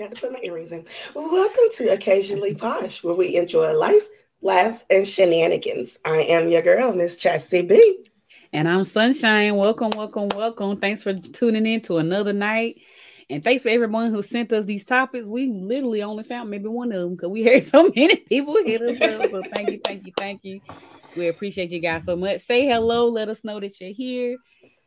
[0.00, 0.86] forgot to put my earrings in.
[1.14, 4.06] Welcome to Occasionally Posh, where we enjoy life,
[4.40, 5.98] laughs, and shenanigans.
[6.06, 8.06] I am your girl, Miss Chastity B.
[8.54, 9.56] And I'm Sunshine.
[9.56, 10.78] Welcome, welcome, welcome.
[10.78, 12.80] Thanks for tuning in to another night.
[13.28, 15.26] And thanks for everyone who sent us these topics.
[15.26, 18.80] We literally only found maybe one of them because we had so many people hit
[18.80, 19.30] us up.
[19.30, 20.60] So thank you, thank you, thank you.
[21.14, 22.40] We appreciate you guys so much.
[22.40, 23.08] Say hello.
[23.08, 24.38] Let us know that you're here.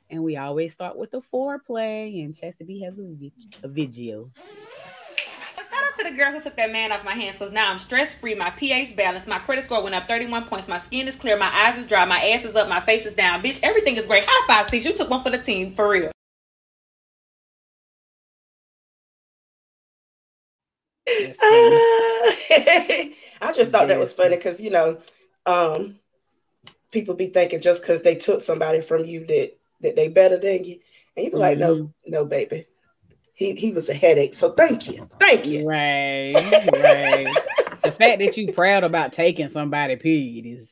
[0.10, 2.26] And we always start with the foreplay.
[2.26, 3.00] And Chastity has
[3.64, 4.32] a video.
[5.74, 7.80] Shout out to the girl who took that man off my hands because now I'm
[7.80, 8.36] stress free.
[8.36, 10.68] My pH balance, my credit score went up 31 points.
[10.68, 11.36] My skin is clear.
[11.36, 12.06] My eyes is dry.
[12.06, 12.70] My ass is up.
[12.70, 13.42] My face is down.
[13.42, 14.24] Bitch, everything is great.
[14.28, 14.86] High five, sis.
[14.86, 16.12] You took one for the team for real.
[21.08, 23.14] I
[23.56, 25.00] just thought that was funny because you know,
[25.48, 25.96] um,
[26.92, 30.64] people be thinking just because they took somebody from you that that they better than
[30.66, 30.80] you,
[31.18, 31.94] and you be like, no, Mhm.
[32.08, 32.68] no, baby,
[33.34, 34.34] he he was a headache.
[34.34, 35.68] So thank you, thank you.
[35.68, 37.28] Right, right.
[37.84, 40.72] the fact that you proud about taking somebody, period, is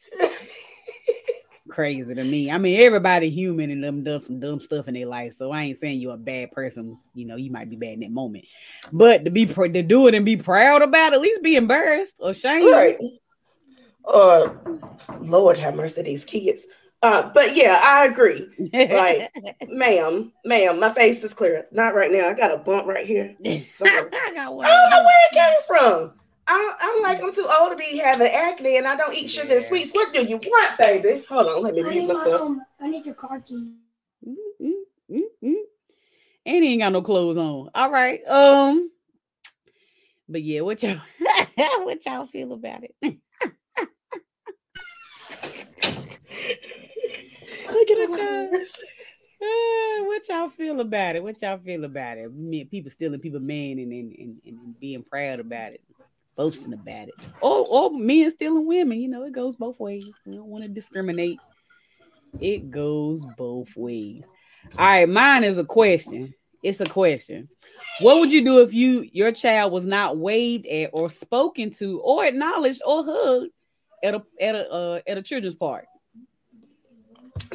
[1.72, 2.52] crazy to me.
[2.52, 5.36] I mean, everybody human and them does some dumb stuff in their life.
[5.38, 7.00] So I ain't saying you're a bad person.
[7.16, 8.46] You know, you might be bad in that moment,
[8.92, 11.56] but to be pr- to do it and be proud about it, at least be
[11.56, 12.72] embarrassed or ashamed.
[12.72, 12.98] right.
[14.04, 14.80] Or
[15.20, 16.66] Lord have mercy, these kids.
[17.04, 18.48] Uh, but yeah, I agree.
[18.72, 19.32] Like,
[19.70, 21.66] ma'am, ma'am, my face is clear.
[21.72, 22.30] Not right now.
[22.30, 23.36] I got a bump right here.
[23.74, 24.66] So- I got one.
[24.66, 26.14] I don't know where it came from.
[26.48, 29.56] I, I'm like, I'm too old to be having acne and I don't eat sugar
[29.56, 29.92] and sweets.
[29.94, 31.24] What do you want, baby?
[31.30, 32.42] Hold on, let me I mute need, my, myself.
[32.42, 33.74] um, I need your car key.
[34.28, 34.72] Mm, mm,
[35.12, 35.56] mm, mm.
[36.46, 37.70] And he ain't got no clothes on.
[37.74, 38.26] All right.
[38.28, 38.92] Um.
[40.28, 40.98] But yeah, what y'all
[41.84, 43.18] what y'all feel about it?
[47.70, 48.84] Look at the nerves.
[49.42, 51.24] Uh, what y'all feel about it?
[51.24, 52.32] What y'all feel about it?
[52.34, 55.82] Me, people stealing people man and, and, and, and being proud about it,
[56.36, 57.16] boasting about it.
[57.42, 59.02] Or or men stealing women.
[59.02, 60.06] You know, it goes both ways.
[60.26, 61.40] We don't want to discriminate.
[62.40, 64.24] It goes both ways.
[64.78, 66.34] All right, mine is a question.
[66.62, 67.50] It's a question.
[68.00, 72.00] What would you do if you your child was not waved at or spoken to
[72.02, 73.52] or acknowledged or hugged
[74.04, 75.86] at a at a uh, at a children's park?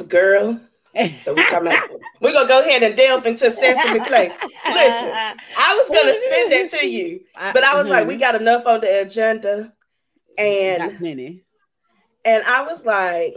[0.07, 0.59] Girl.
[1.23, 1.89] So we're talking about
[2.21, 4.31] we're gonna go ahead and delve into Sesame Place.
[4.41, 8.65] Listen, I was gonna send that to you, but I was like, we got enough
[8.65, 9.73] on the agenda.
[10.39, 11.43] And plenty.
[12.25, 13.33] and I was like,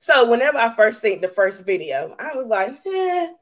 [0.00, 3.32] so whenever I first seen the first video, I was like, eh,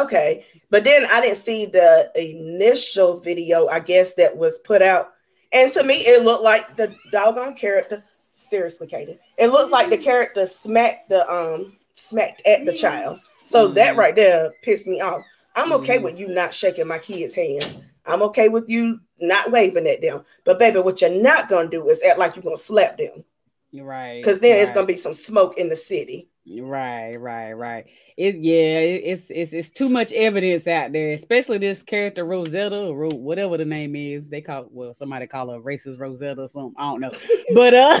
[0.00, 0.46] okay.
[0.70, 5.10] But then I didn't see the initial video, I guess, that was put out.
[5.52, 8.04] And to me, it looked like the doggone character.
[8.38, 9.18] Seriously, Katie.
[9.36, 13.18] It looked like the character smacked the um smacked at the child.
[13.42, 13.98] So that Mhm.
[13.98, 15.22] right there pissed me off.
[15.56, 16.02] I'm okay Mhm.
[16.04, 17.80] with you not shaking my kids' hands.
[18.06, 20.24] I'm okay with you not waving at them.
[20.44, 23.24] But baby, what you're not gonna do is act like you're gonna slap them.
[23.72, 24.22] You're right.
[24.22, 26.27] Because then it's gonna be some smoke in the city.
[26.50, 27.86] Right, right, right.
[28.16, 33.08] It yeah, it's it's it's too much evidence out there, especially this character Rosetta or
[33.08, 34.30] whatever the name is.
[34.30, 36.74] They call well, somebody call her racist Rosetta or something.
[36.78, 37.12] I don't know,
[37.54, 37.98] but uh,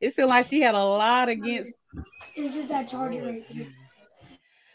[0.00, 1.72] it seemed like she had a lot against.
[2.36, 3.66] It's just that charger right here.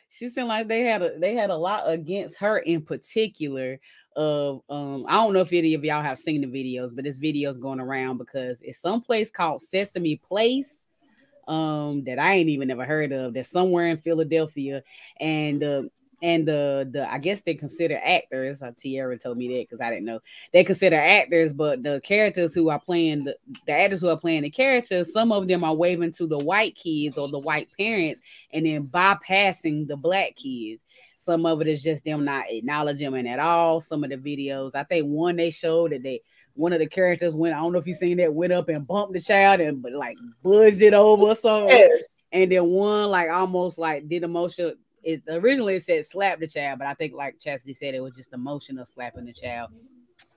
[0.10, 3.80] She seemed like they had a they had a lot against her in particular.
[4.16, 7.18] Of um, I don't know if any of y'all have seen the videos, but this
[7.18, 10.86] video is going around because it's some place called Sesame Place
[11.50, 14.84] um that I ain't even never heard of that's somewhere in Philadelphia
[15.20, 15.84] and uh
[16.22, 18.62] and the the I guess they consider actors.
[18.62, 20.20] Uh, Tierra told me that because I didn't know
[20.52, 24.44] they consider actors, but the characters who are playing the, the actors who are playing
[24.44, 28.20] the characters, some of them are waving to the white kids or the white parents
[28.52, 30.82] and then bypassing the black kids.
[31.16, 33.82] Some of it is just them not acknowledging them at all.
[33.82, 36.22] Some of the videos, I think one they showed that they
[36.56, 38.86] one of the characters went, I don't know if you've seen that, went up and
[38.86, 41.78] bumped the child and but like budged it over or something.
[41.78, 42.04] Yes.
[42.32, 44.76] And then one like almost like did emotion.
[45.02, 48.16] It originally it said slap the child, but I think like Chastity said it was
[48.16, 49.72] just emotion of slapping the child.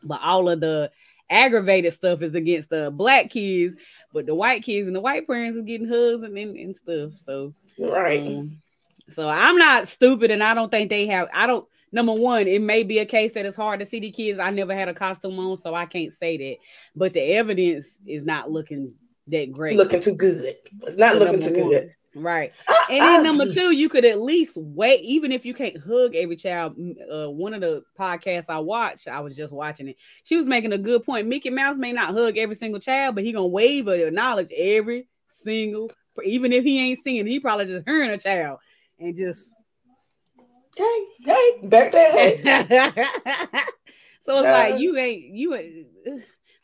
[0.02, 0.90] But all of the
[1.28, 3.74] aggravated stuff is against the black kids,
[4.12, 7.12] but the white kids and the white parents are getting hugs and, and, and stuff.
[7.24, 8.26] So Right.
[8.26, 8.62] um,
[9.08, 11.28] so I'm not stupid, and I don't think they have.
[11.32, 11.66] I don't.
[11.92, 14.38] Number one, it may be a case that it's hard to see the kids.
[14.38, 16.56] I never had a costume on, so I can't say that.
[16.96, 18.94] But the evidence is not looking
[19.28, 19.76] that great.
[19.76, 20.54] looking too good.
[20.82, 21.68] It's not So looking too one.
[21.70, 21.94] good.
[22.14, 22.52] right.
[22.68, 23.22] Ah, And then ah.
[23.22, 26.76] number two, you could at least wait, even if you can't hug every child.
[27.12, 29.96] Uh, one of the podcasts I watched, I was just watching it.
[30.24, 31.28] She was making a good point.
[31.28, 35.08] Mickey Mouse may not hug every single child, but he gonna wave or acknowledge every
[35.28, 35.90] single,
[36.24, 38.58] even if he ain't seeing, he probably just hearing a child
[38.98, 39.52] and just
[40.76, 43.68] Hey, hey, back that
[44.20, 44.72] so it's Child.
[44.72, 45.86] like you ain't you ain't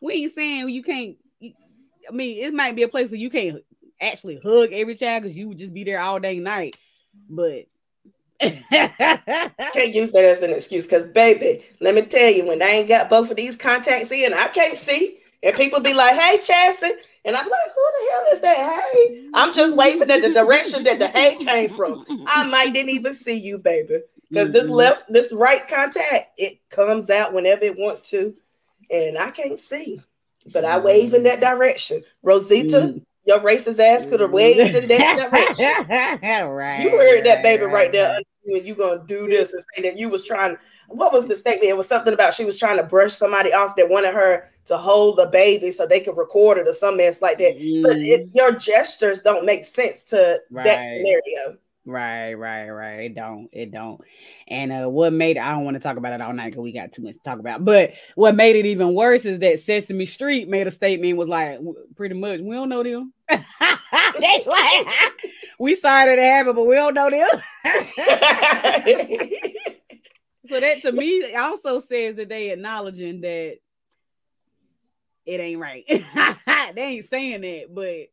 [0.01, 3.63] we ain't saying you can't I mean it might be a place where you can't
[4.01, 6.77] actually hug every child because you would just be there all day and night
[7.29, 7.67] but
[8.41, 12.89] can't use that as an excuse because baby, let me tell you, when I ain't
[12.89, 15.19] got both of these contacts in, I can't see.
[15.43, 16.91] And people be like, hey, Chassie.
[17.25, 18.83] And I'm like, who the hell is that?
[18.93, 22.05] Hey, I'm just waving in the direction that the hey came from.
[22.27, 24.01] I might didn't even see you, baby.
[24.29, 28.35] Because this left, this right contact, it comes out whenever it wants to.
[28.91, 30.03] And I can't see.
[30.53, 32.03] But I wave in that direction.
[32.23, 33.05] Rosita, Mm.
[33.27, 35.67] your racist ass could have waved in that direction.
[36.51, 36.83] right.
[36.83, 39.99] You heard that baby right, right, there when you gonna do this and say that
[39.99, 40.57] you was trying.
[40.89, 41.69] What was the statement?
[41.69, 44.77] It was something about she was trying to brush somebody off that wanted her to
[44.79, 47.55] hold the baby so they could record it or some mess like that.
[47.83, 50.83] But it, your gestures don't make sense to that Mm.
[50.83, 51.59] Scenario.
[51.85, 53.01] Right, right, right.
[53.05, 54.01] It don't, it don't.
[54.47, 56.63] And uh what made it, I don't want to talk about it all night because
[56.63, 57.65] we got too much to talk about.
[57.65, 61.59] But what made it even worse is that Sesame Street made a statement was like
[61.97, 63.15] pretty much we don't know them.
[63.29, 64.87] they like
[65.59, 67.29] we sorry that it happened, but we don't know them.
[70.49, 73.59] so that to me also says that they acknowledging that
[75.27, 75.85] it ain't right.
[76.75, 78.09] they ain't saying that, but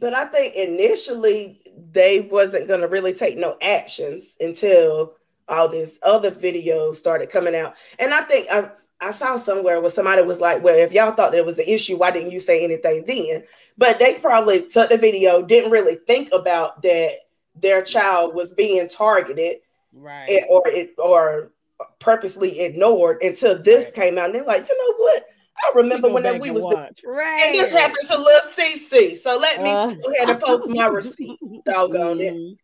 [0.00, 1.62] but I think initially
[1.92, 5.14] they wasn't gonna really take no actions until
[5.48, 7.74] all these other videos started coming out.
[7.98, 8.70] And I think I,
[9.00, 11.96] I saw somewhere where somebody was like, Well, if y'all thought there was an issue,
[11.96, 13.44] why didn't you say anything then?
[13.76, 17.10] But they probably took the video, didn't really think about that
[17.54, 19.58] their child was being targeted
[19.94, 20.28] right.
[20.28, 21.52] and- or it or
[22.00, 23.94] purposely ignored until this Right.
[23.94, 24.26] came out.
[24.26, 25.26] And they're like, you know what?
[25.56, 27.00] I remember whenever we was watch.
[27.06, 27.42] right.
[27.46, 29.16] and this happened to Lil CC.
[29.16, 29.94] So let me Uh.
[29.94, 31.38] go ahead and post my receipt.
[31.64, 32.34] Doggone it.
[32.34, 32.56] Mhm.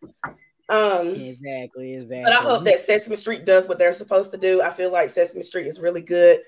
[0.68, 2.22] Um, Exactly, exactly.
[2.24, 4.62] but I hope that Sesame Street does what they're supposed to do.
[4.62, 6.42] I feel like Sesame Street is really good.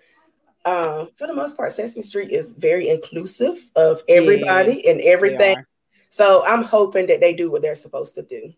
[0.64, 5.56] Um, for the most part, Sesame Street is very inclusive of everybody and everything.
[6.08, 8.52] So I'm hoping that they do what they're supposed to do.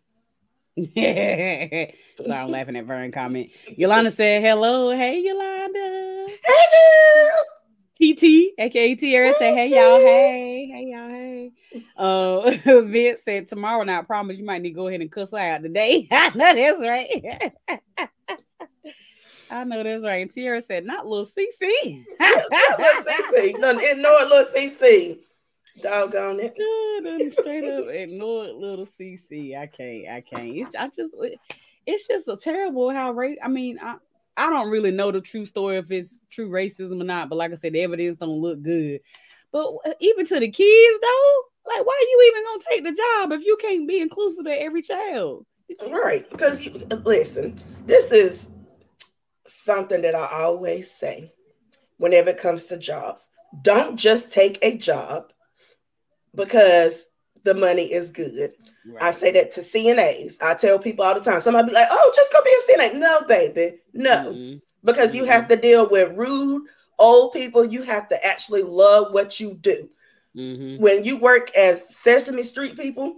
[0.97, 1.95] Sorry,
[2.29, 3.51] I'm laughing at Vern comment.
[3.77, 7.37] Yolanda said, "Hello, hey Yolanda." Hey girl.
[7.97, 11.53] TT, aka Tierra said, "Hey y'all, hey, hey y'all, hey."
[11.97, 15.33] Uh, Vince said, "Tomorrow now, I promise you might need to go ahead and cuss
[15.33, 17.53] out today." I know that's right.
[19.51, 20.23] I know that's right.
[20.23, 23.59] And Tierra said, "Not little CC." Little CC.
[23.61, 25.21] No, ignore little CC.
[25.81, 26.57] Doggone it.
[26.57, 29.59] Good, straight up ignore it, little CC.
[29.59, 30.09] I can't.
[30.09, 30.57] I can't.
[30.57, 31.15] It's, I just.
[31.87, 33.39] It's just a terrible how race.
[33.43, 33.97] I mean, I
[34.37, 37.29] I don't really know the true story if it's true racism or not.
[37.29, 39.01] But like I said, the evidence don't look good.
[39.53, 43.03] But uh, even to the kids though, like why are you even gonna take the
[43.03, 45.47] job if you can't be inclusive to every child?
[45.89, 46.29] Right.
[46.31, 48.49] Because you uh, listen, this is
[49.47, 51.33] something that I always say
[51.99, 53.29] whenever it comes to jobs.
[53.63, 55.33] Don't just take a job
[56.35, 57.05] because
[57.45, 58.53] the money is good.
[59.01, 60.41] I say that to CNAs.
[60.43, 61.41] I tell people all the time.
[61.41, 64.61] Somebody be like, "Oh, just go be a CNA." No, baby, no, Mm-mm.
[64.83, 66.63] because you have to deal with rude
[66.99, 67.65] old people.
[67.65, 69.89] You have to actually love what you do.
[70.37, 70.79] Mhm.
[70.81, 73.17] When you work as Sesame Street people,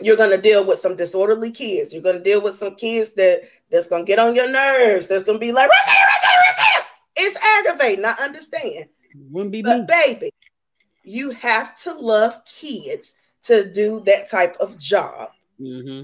[0.00, 1.92] you're gonna deal with some disorderly kids.
[1.92, 5.06] You're gonna deal with some kids that that's gonna get on your nerves.
[5.06, 6.86] That's gonna be like, Rosetta, Rosetta, Rosetta.
[7.16, 8.04] It's aggravating.
[8.04, 8.86] I understand.
[9.30, 9.70] Wouldn't be me.
[9.70, 10.30] But baby,
[11.04, 13.14] you have to love kids
[13.44, 15.30] to do that type of job.
[15.58, 16.02] hmm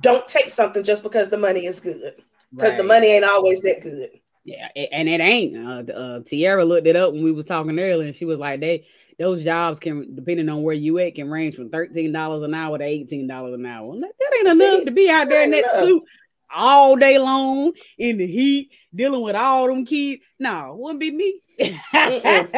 [0.00, 2.14] Don't take something just because the money is good.
[2.54, 4.10] Because the money ain't always that good.
[4.44, 5.56] Yeah, and it ain't.
[5.56, 8.60] Uh, uh, Tierra looked it up when we was talking earlier, and she was like,
[8.60, 8.86] "They
[9.18, 12.78] those jobs can, depending on where you at, can range from thirteen dollars an hour
[12.78, 13.94] to eighteen dollars an hour.
[14.00, 16.02] That, that ain't enough See, to be out there in that ain't suit
[16.50, 20.22] all day long in the heat, dealing with all them kids.
[20.38, 21.42] No, wouldn't be me.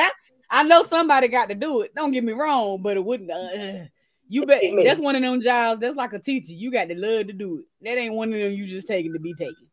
[0.50, 1.94] I know somebody got to do it.
[1.94, 3.30] Don't get me wrong, but it wouldn't.
[3.30, 3.86] Uh,
[4.28, 4.62] you bet.
[4.84, 5.80] That's one of them jobs.
[5.80, 6.52] That's like a teacher.
[6.52, 7.64] You got to love to do it.
[7.82, 9.66] That ain't one of them you just taking to be taken.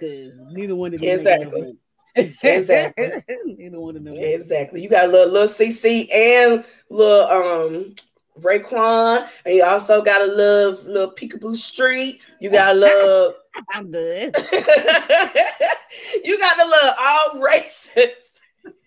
[0.00, 1.76] Cause neither one of them Exactly.
[2.14, 3.12] Exactly.
[3.56, 4.14] neither one of them.
[4.14, 4.82] Exactly.
[4.82, 7.94] You got a little little CC and little um
[8.40, 12.20] Raekwon, and you also got a little little Picabo Street.
[12.40, 13.34] You got a love.
[13.70, 14.34] I'm good.
[16.24, 18.21] you got the love all races.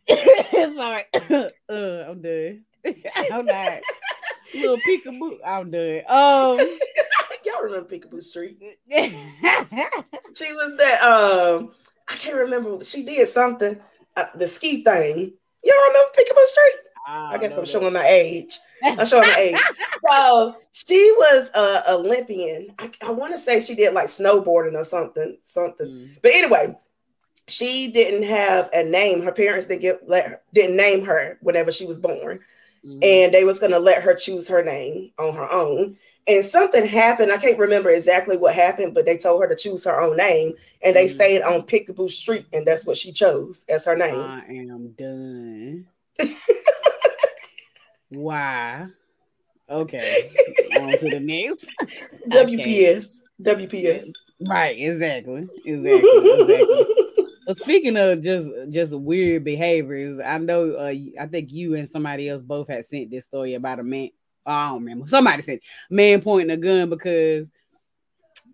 [0.75, 1.03] Sorry.
[1.69, 2.63] uh, I'm done.
[3.31, 3.79] I'm not.
[4.53, 5.37] Little peekaboo.
[5.45, 6.01] I'm done.
[6.07, 6.77] Um.
[7.45, 8.57] Y'all remember Picabo Street?
[8.89, 11.71] She was that um
[12.07, 12.83] I can't remember.
[12.83, 13.79] She did something
[14.15, 15.33] uh, the ski thing.
[15.63, 16.81] Y'all remember Picabo Street?
[17.07, 18.57] I guess I'm showing my age.
[18.83, 19.57] I'm showing my age.
[20.07, 22.67] So she was a Olympian.
[22.79, 25.87] I, I want to say she did like snowboarding or something, something.
[25.87, 26.17] Mm.
[26.21, 26.75] But anyway,
[27.47, 29.21] she didn't have a name.
[29.21, 32.39] Her parents didn't get let her, didn't name her whenever she was born,
[32.85, 33.03] mm.
[33.03, 35.97] and they was gonna let her choose her name on her own.
[36.27, 37.31] And something happened.
[37.31, 40.53] I can't remember exactly what happened, but they told her to choose her own name,
[40.81, 41.11] and they mm.
[41.11, 44.19] stayed on Picabo Street, and that's what she chose as her name.
[44.19, 45.85] I am done.
[48.09, 48.87] Why?
[49.69, 50.31] Okay.
[50.79, 51.65] On to the next.
[52.29, 53.19] WPS.
[53.45, 53.65] Okay.
[53.67, 54.11] WPS.
[54.47, 55.47] Right, exactly.
[55.65, 56.09] Exactly.
[56.15, 57.04] exactly.
[57.45, 62.29] Well, speaking of just just weird behaviors, I know uh, I think you and somebody
[62.29, 64.09] else both had sent this story about a man.
[64.45, 65.07] Oh, I don't remember.
[65.07, 65.59] Somebody said
[65.89, 67.51] man pointing a gun because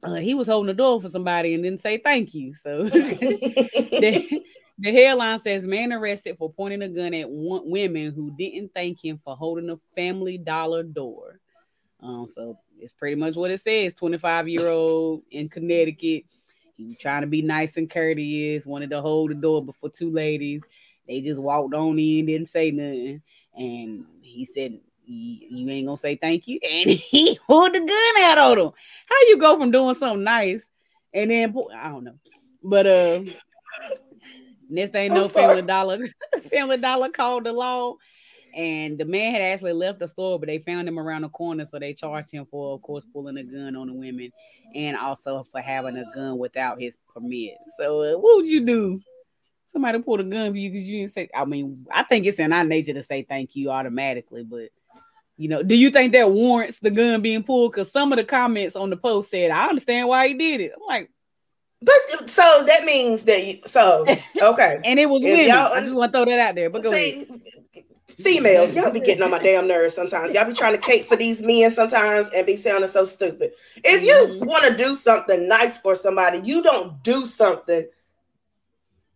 [0.04, 2.54] uh, he was holding the door for somebody and didn't say thank you.
[2.56, 4.44] So the,
[4.78, 9.04] the headline says man arrested for pointing a gun at one, women who didn't thank
[9.04, 11.40] him for holding a family dollar door.
[12.02, 13.94] Um, so it's pretty much what it says.
[13.94, 16.24] 25 year old in Connecticut.
[16.76, 20.62] He trying to be nice and courteous, wanted to hold the door before two ladies.
[21.08, 23.22] They just walked on in, didn't say nothing.
[23.56, 26.60] And he said, You ain't gonna say thank you.
[26.72, 28.72] And he pulled the gun out on him.
[29.08, 30.68] How you go from doing something nice
[31.14, 32.16] and then I don't know.
[32.64, 33.22] But uh
[34.70, 36.00] next thing no family dollar,
[36.52, 37.96] family dollar called the law
[38.56, 41.66] and the man had actually left the store, but they found him around the corner,
[41.66, 44.32] so they charged him for, of course, pulling a gun on the women,
[44.76, 47.56] and also for having a gun without his permit.
[47.78, 49.00] So, uh, what would you do?
[49.68, 51.30] Somebody pulled a gun for you because you didn't say.
[51.34, 54.70] I mean, I think it's in our nature to say thank you automatically, but
[55.38, 57.72] you know, do you think that warrants the gun being pulled?
[57.72, 60.74] Because some of the comments on the post said, "I understand why he did it."
[60.76, 61.10] I'm like,
[61.82, 64.06] but so that means that you, so
[64.42, 65.50] okay, and it was women.
[65.50, 66.70] I just want to throw that out there.
[66.70, 67.28] But go see,
[68.12, 70.34] females, y'all be getting on my damn nerves sometimes.
[70.34, 73.52] Y'all be trying to cape for these men sometimes and be sounding so stupid.
[73.84, 74.46] If you mm-hmm.
[74.46, 77.88] want to do something nice for somebody, you don't do something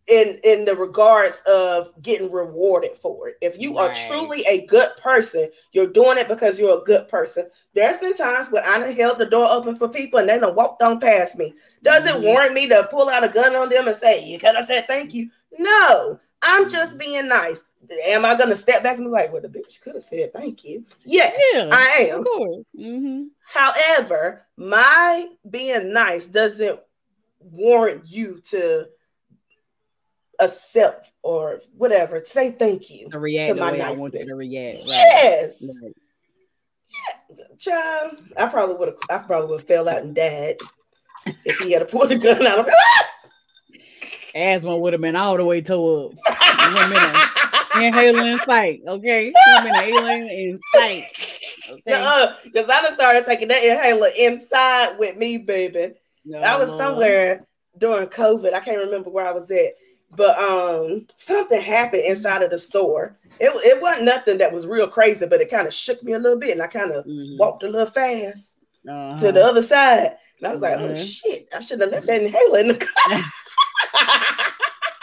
[0.08, 3.36] in in the regards of getting rewarded for it.
[3.40, 3.90] If you right.
[3.90, 7.48] are truly a good person, you're doing it because you're a good person.
[7.74, 10.78] There's been times when I held the door open for people and they don't walk
[10.80, 11.54] on past me.
[11.82, 12.22] Does mm-hmm.
[12.22, 14.66] it warrant me to pull out a gun on them and say, "You could have
[14.66, 15.30] said thank you"?
[15.58, 17.64] No, I'm just being nice
[18.04, 20.64] am I gonna step back and be like, well, the bitch could have said thank
[20.64, 20.84] you?
[21.04, 22.20] Yes, yeah, I am.
[22.20, 22.66] Of course.
[22.78, 23.24] Mm-hmm.
[23.46, 26.80] However, my being nice doesn't
[27.40, 28.88] warrant you to
[30.40, 32.20] accept or whatever.
[32.24, 34.78] Say thank you to, react to my nice I want you to react.
[34.78, 34.86] Right.
[34.86, 35.62] Yes.
[35.82, 35.92] Right.
[36.88, 38.24] Yeah, child.
[38.36, 38.98] I probably would have.
[39.10, 40.56] I probably would have fell out and died
[41.44, 42.72] if he had pulled the gun out of me.
[44.36, 47.26] Asthma would have been all the way tore up
[47.76, 48.82] inhaler in sight.
[48.86, 51.06] Okay, I'm inhaling in sight.
[51.68, 55.94] Okay, because I just started taking that inhaler inside with me, baby.
[56.24, 57.46] No, I was somewhere
[57.78, 58.52] during COVID.
[58.52, 59.74] I can't remember where I was at,
[60.10, 63.16] but um, something happened inside of the store.
[63.40, 66.18] It, it wasn't nothing that was real crazy, but it kind of shook me a
[66.18, 67.36] little bit, and I kind of mm-hmm.
[67.38, 68.56] walked a little fast
[68.88, 69.18] uh-huh.
[69.18, 70.16] to the other side.
[70.38, 70.96] And I was like, oh uh-huh.
[70.96, 73.22] shit, I should have left that inhaler in the car.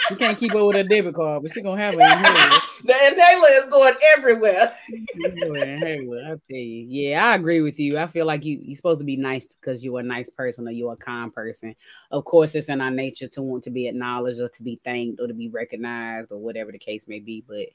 [0.09, 1.97] You can't keep up with a debit card, but she's gonna have it.
[2.83, 4.75] the inhaler is going everywhere.
[5.15, 6.85] inhaler, I tell you.
[6.89, 7.97] Yeah, I agree with you.
[7.97, 10.71] I feel like you you're supposed to be nice because you're a nice person or
[10.71, 11.73] you're a kind person.
[12.11, 15.21] Of course, it's in our nature to want to be acknowledged or to be thanked
[15.21, 17.43] or to be recognized or whatever the case may be.
[17.47, 17.67] But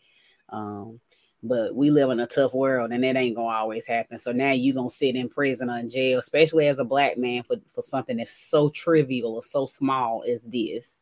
[0.50, 1.00] um,
[1.42, 4.18] but we live in a tough world and that ain't gonna always happen.
[4.18, 7.42] So now you gonna sit in prison or in jail, especially as a black man
[7.42, 11.00] for, for something that's so trivial or so small as this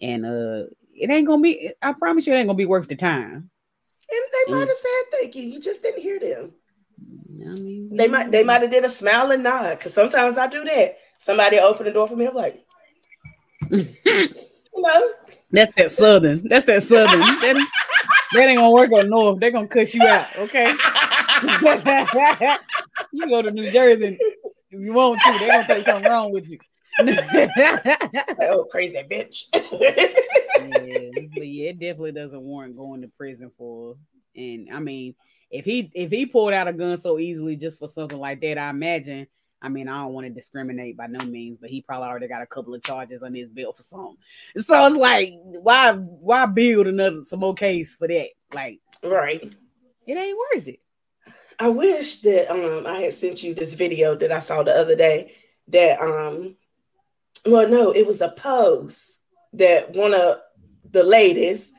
[0.00, 2.96] and uh it ain't gonna be i promise you it ain't gonna be worth the
[2.96, 3.50] time
[4.10, 6.52] and they might have said thank you you just didn't hear them
[7.40, 10.48] I mean, they might they might have did a smile and nod because sometimes I
[10.48, 10.98] do that.
[11.18, 12.64] Somebody open the door for me, I'm like,
[13.70, 13.86] you
[14.74, 15.12] know,
[15.52, 16.46] that's that southern.
[16.48, 17.20] That's that southern.
[17.20, 17.68] that,
[18.32, 19.40] that ain't gonna work on north.
[19.40, 20.70] They're gonna cuss you out, okay?
[23.12, 24.18] you go to New Jersey
[24.70, 25.38] if you want to.
[25.38, 26.58] They're gonna think something wrong with you.
[27.00, 29.44] oh, crazy bitch.
[29.54, 33.96] yeah, but yeah, it definitely doesn't warrant going to prison for.
[34.34, 35.14] And I mean,
[35.50, 38.58] if he if he pulled out a gun so easily just for something like that,
[38.58, 39.28] I imagine.
[39.60, 42.42] I mean, I don't want to discriminate by no means, but he probably already got
[42.42, 44.16] a couple of charges on his bill for something.
[44.56, 48.28] So it's like, why why build another some more case for that?
[48.52, 49.42] Like, right?
[50.06, 50.80] It ain't worth it.
[51.58, 54.94] I wish that um I had sent you this video that I saw the other
[54.94, 55.34] day
[55.68, 56.56] that um
[57.44, 59.18] well, no, it was a post
[59.54, 60.38] that one of
[60.90, 61.72] the ladies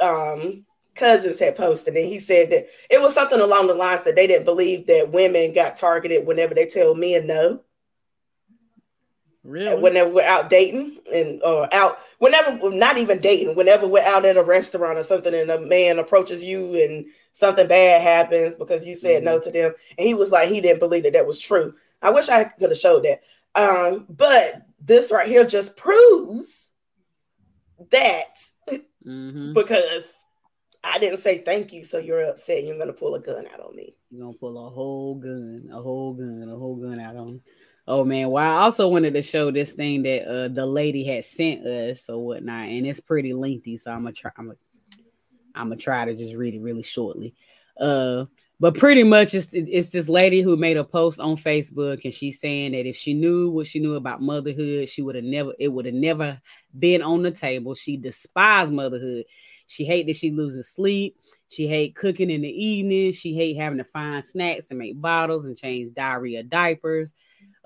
[0.00, 0.64] um
[0.98, 4.26] cousins had posted, and he said that it was something along the lines that they
[4.26, 7.62] didn't believe that women got targeted whenever they tell men no.
[9.44, 9.80] Really?
[9.80, 14.36] Whenever we're out dating and or out, whenever not even dating, whenever we're out at
[14.36, 18.94] a restaurant or something, and a man approaches you and something bad happens because you
[18.94, 19.26] said mm-hmm.
[19.26, 21.74] no to them, and he was like he didn't believe that that was true.
[22.02, 23.22] I wish I could have showed that.
[23.54, 26.68] Um, but this right here just proves
[27.90, 28.38] that
[28.68, 29.52] mm-hmm.
[29.52, 30.04] because
[30.84, 32.64] I didn't say thank you, so you're upset.
[32.64, 33.96] You're gonna pull a gun out on me.
[34.10, 37.40] You're gonna pull a whole gun, a whole gun, a whole gun out on me.
[37.86, 41.24] Oh man, well, I also wanted to show this thing that uh the lady had
[41.24, 44.30] sent us or whatnot, and it's pretty lengthy, so I'm gonna try.
[44.36, 44.58] I'm gonna,
[45.54, 47.34] I'm gonna try to just read it really shortly.
[47.78, 48.26] Uh,
[48.60, 52.40] but pretty much it's it's this lady who made a post on Facebook, and she's
[52.40, 55.68] saying that if she knew what she knew about motherhood, she would have never it
[55.68, 56.40] would have never
[56.78, 57.74] been on the table.
[57.74, 59.24] She despised motherhood.
[59.68, 61.16] She hate that she loses sleep.
[61.50, 63.12] She hate cooking in the evening.
[63.12, 67.14] She hate having to find snacks and make bottles and change diarrhea diapers.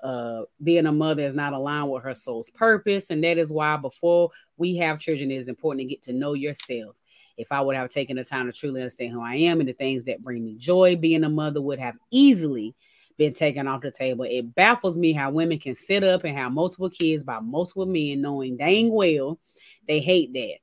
[0.03, 3.77] Uh, being a mother is not aligned with her soul's purpose, and that is why
[3.77, 6.95] before we have children, it is important to get to know yourself.
[7.37, 9.73] If I would have taken the time to truly understand who I am and the
[9.73, 12.75] things that bring me joy, being a mother would have easily
[13.17, 14.25] been taken off the table.
[14.25, 18.21] It baffles me how women can sit up and have multiple kids by multiple men,
[18.21, 19.39] knowing dang well
[19.87, 20.57] they hate that.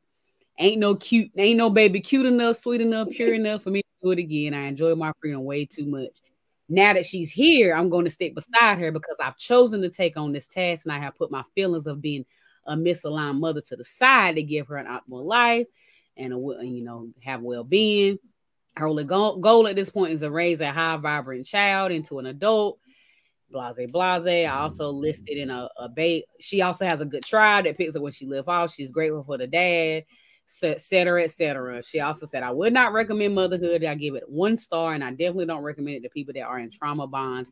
[0.59, 3.89] Ain't no cute, ain't no baby cute enough, sweet enough, pure enough for me to
[4.03, 4.55] do it again.
[4.55, 6.19] I enjoy my freedom way too much.
[6.69, 10.17] Now that she's here, I'm going to stick beside her because I've chosen to take
[10.17, 12.25] on this task and I have put my feelings of being
[12.67, 15.67] a misaligned mother to the side to give her an optimal life
[16.17, 18.19] and a you know have well-being.
[18.77, 22.27] Her only goal at this point is to raise a high vibrant child into an
[22.27, 22.79] adult.
[23.51, 24.25] Blase blase.
[24.25, 24.57] I mm-hmm.
[24.57, 26.25] also listed in a, a bait.
[26.39, 28.73] She also has a good tribe that picks up when she live off.
[28.73, 30.05] She's grateful for the dad
[30.63, 31.83] etc., etc.
[31.83, 33.85] She also said, I would not recommend motherhood.
[33.85, 36.59] I give it one star, and I definitely don't recommend it to people that are
[36.59, 37.51] in trauma bonds,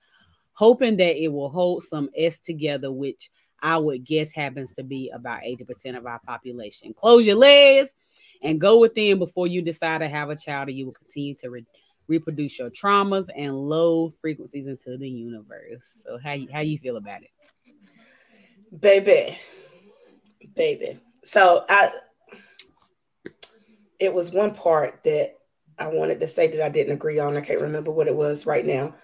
[0.53, 3.31] hoping that it will hold some S together, which
[3.63, 6.93] I would guess happens to be about 80% of our population.
[6.95, 7.95] Close your legs
[8.43, 11.51] and go within before you decide to have a child, or you will continue to
[11.51, 11.67] re-
[12.07, 16.05] reproduce your traumas and low frequencies into the universe.
[16.05, 17.31] So, how you, how you feel about it?
[18.81, 19.39] Baby,
[20.55, 21.01] baby.
[21.25, 21.91] So, I
[23.99, 25.39] it was one part that
[25.79, 27.37] I wanted to say that I didn't agree on.
[27.37, 28.95] I can't remember what it was right now.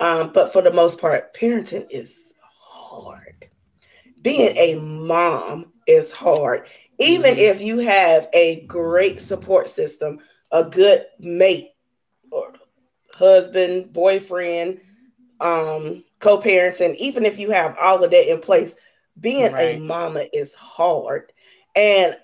[0.00, 3.48] Um, but for the most part, parenting is hard.
[4.22, 6.66] Being a mom is hard.
[6.98, 7.40] Even mm-hmm.
[7.40, 11.70] if you have a great support system, a good mate
[12.30, 12.52] or
[13.14, 14.80] husband, boyfriend,
[15.40, 18.76] um, co-parents, and even if you have all of that in place,
[19.20, 19.76] being right.
[19.76, 21.32] a mama is hard.
[21.74, 22.16] And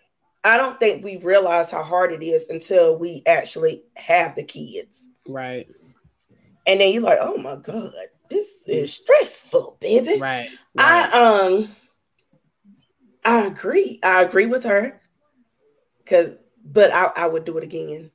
[0.45, 5.07] I don't think we realize how hard it is until we actually have the kids.
[5.29, 5.69] Right.
[6.67, 7.93] And then you're like, oh my God,
[8.31, 10.19] this is stressful, baby.
[10.19, 10.49] Right.
[10.49, 10.51] right.
[10.79, 11.77] I um
[13.25, 14.01] I agree.
[14.03, 15.01] I agree with her.
[16.07, 16.31] Cause
[16.65, 18.11] but I, I would do it again.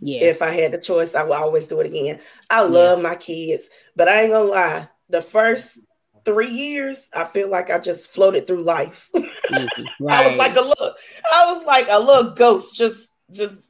[0.00, 0.22] Yeah.
[0.22, 2.20] If I had the choice, I would always do it again.
[2.48, 3.02] I love yeah.
[3.02, 4.88] my kids, but I ain't gonna lie.
[5.08, 5.78] The first
[6.24, 9.10] three years, I feel like I just floated through life.
[9.50, 10.04] Mm-hmm.
[10.04, 10.24] Right.
[10.24, 10.94] I was like a little,
[11.32, 13.68] I was like a little ghost, just just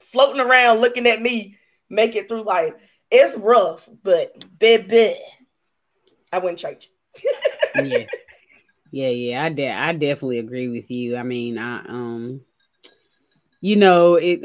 [0.00, 1.56] floating around, looking at me,
[1.88, 2.74] make it through life.
[3.10, 5.14] It's rough, but baby,
[6.30, 6.88] I went church.
[7.74, 8.04] yeah,
[8.90, 9.44] yeah, yeah.
[9.44, 11.16] I de- I definitely agree with you.
[11.16, 12.40] I mean, I um,
[13.60, 14.40] you know it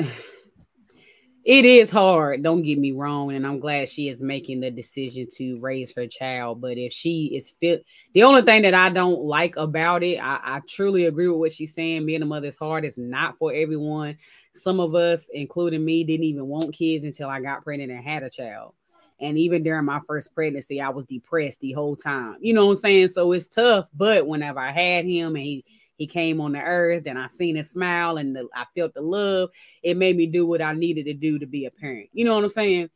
[1.46, 5.28] it is hard don't get me wrong and i'm glad she is making the decision
[5.32, 9.22] to raise her child but if she is fit the only thing that i don't
[9.22, 12.56] like about it I, I, truly agree with what she's saying being a mother is
[12.56, 14.18] hard it's not for everyone
[14.54, 18.24] some of us including me didn't even want kids until i got pregnant and had
[18.24, 18.74] a child
[19.20, 22.74] and even during my first pregnancy i was depressed the whole time you know what
[22.74, 26.54] i'm saying so it's tough but whenever i had him and he he came on
[26.54, 29.52] the earth and I seen his smile and the, I felt the love.
[29.82, 32.10] It made me do what I needed to do to be a parent.
[32.14, 32.90] You know what I'm saying?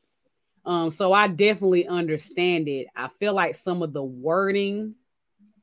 [0.65, 2.87] Um, so I definitely understand it.
[2.95, 4.95] I feel like some of the wording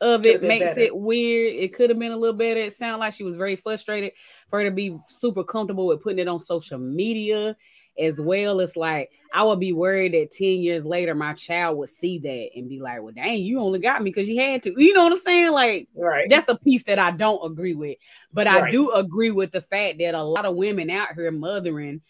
[0.01, 0.81] of it makes better.
[0.81, 1.55] it weird.
[1.55, 2.61] It could have been a little better.
[2.61, 4.13] It sounded like she was very frustrated
[4.49, 7.57] for her to be super comfortable with putting it on social media
[7.99, 8.61] as well.
[8.61, 12.51] It's like I would be worried that 10 years later my child would see that
[12.57, 14.75] and be like, Well, dang, you only got me because you had to.
[14.77, 15.53] You know what I'm saying?
[15.53, 16.29] Like, right.
[16.29, 17.99] that's the piece that I don't agree with.
[18.33, 18.65] But right.
[18.65, 22.01] I do agree with the fact that a lot of women out here mothering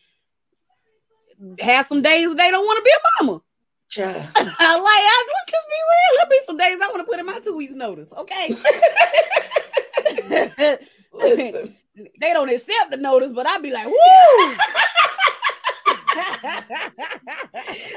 [1.61, 3.41] have some days they don't want to be a mama.
[3.89, 4.17] Child.
[4.37, 6.17] like, I, let's just be real.
[6.17, 8.11] There'll be some days I want to put in my two weeks notice.
[8.13, 8.57] Okay.
[12.21, 13.95] They don't accept the notice, but I'd be like, woo.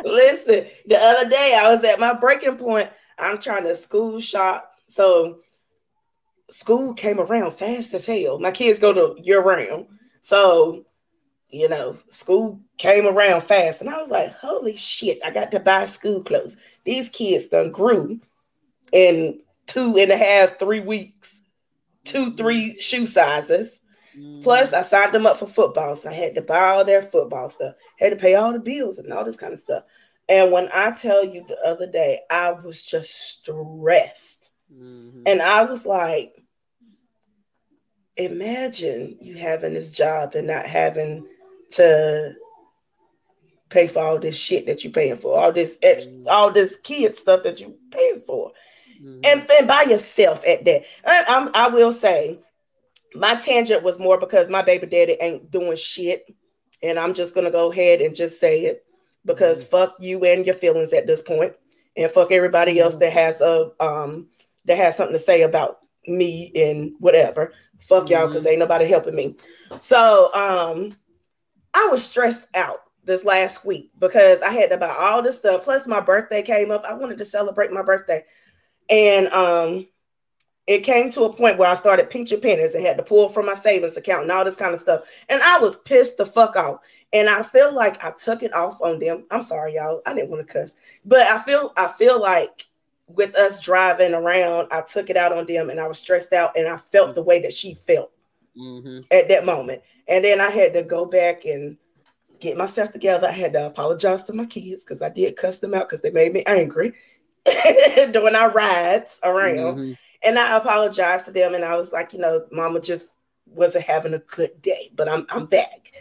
[0.04, 2.90] Listen, the other day I was at my breaking point.
[3.18, 4.72] I'm trying to school shop.
[4.88, 5.40] So
[6.50, 8.40] school came around fast as hell.
[8.40, 9.88] My kids go to year round.
[10.22, 10.86] So,
[11.50, 13.82] you know, school came around fast.
[13.82, 16.58] And I was like, holy shit, I got to buy school clothes.
[16.84, 18.20] These kids done grew
[18.92, 21.42] in two and a half, three weeks,
[22.04, 23.80] two, three shoe sizes.
[24.44, 27.50] Plus, I signed them up for football, so I had to buy all their football
[27.50, 29.84] stuff, had to pay all the bills and all this kind of stuff.
[30.30, 34.52] And when I tell you the other day, I was just stressed.
[34.74, 35.24] Mhm.
[35.26, 36.44] And I was like,
[38.16, 41.28] imagine you having this job and not having
[41.72, 42.34] to
[43.70, 47.16] pay for all this shit that you're paying for, all this ex- all this kid
[47.16, 48.52] stuff that you're paying for
[49.02, 49.20] Mhm.
[49.26, 50.84] and, and by yourself at that.
[51.06, 52.40] I, I'm, I will say,
[53.18, 56.26] my tangent was more because my baby daddy ain't doing shit,
[56.84, 58.86] and I'm just gonna go ahead and just say it
[59.26, 61.54] because fuck you and your feelings at this point,
[61.96, 64.28] and fuck everybody else that has a um
[64.66, 67.54] that has something to say about me and whatever.
[67.80, 69.36] Fuck y'all because ain't nobody helping me.
[69.82, 70.96] So um,
[71.74, 75.64] I was stressed out this last week because I had to buy all this stuff.
[75.64, 76.84] Plus, my birthday came up.
[76.86, 78.24] I wanted to celebrate my birthday.
[78.90, 79.88] And um,
[80.68, 83.46] it came to a point where I started pinching pennies and had to pull from
[83.46, 85.04] my savings account and all this kind of stuff.
[85.30, 86.80] And I was pissed the fuck off.
[87.14, 89.26] And I feel like I took it off on them.
[89.32, 90.02] I'm sorry, y'all.
[90.06, 90.76] I didn't want to cuss,
[91.06, 92.66] but I feel I feel like
[93.08, 96.58] with us driving around, I took it out on them, and I was stressed out,
[96.58, 98.12] and I felt the way that she felt
[98.58, 99.06] Mhm.
[99.10, 99.82] at that moment.
[100.10, 101.78] And then I had to go back and
[102.42, 103.28] get myself together.
[103.28, 106.12] I had to apologize to my kids because I did cuss them out because they
[106.12, 106.92] made me angry
[108.12, 109.78] during our rides around.
[109.78, 109.98] Mhm.
[110.24, 113.10] And I apologized to them and I was like, you know, mama just
[113.46, 115.92] wasn't having a good day, but I'm I'm back.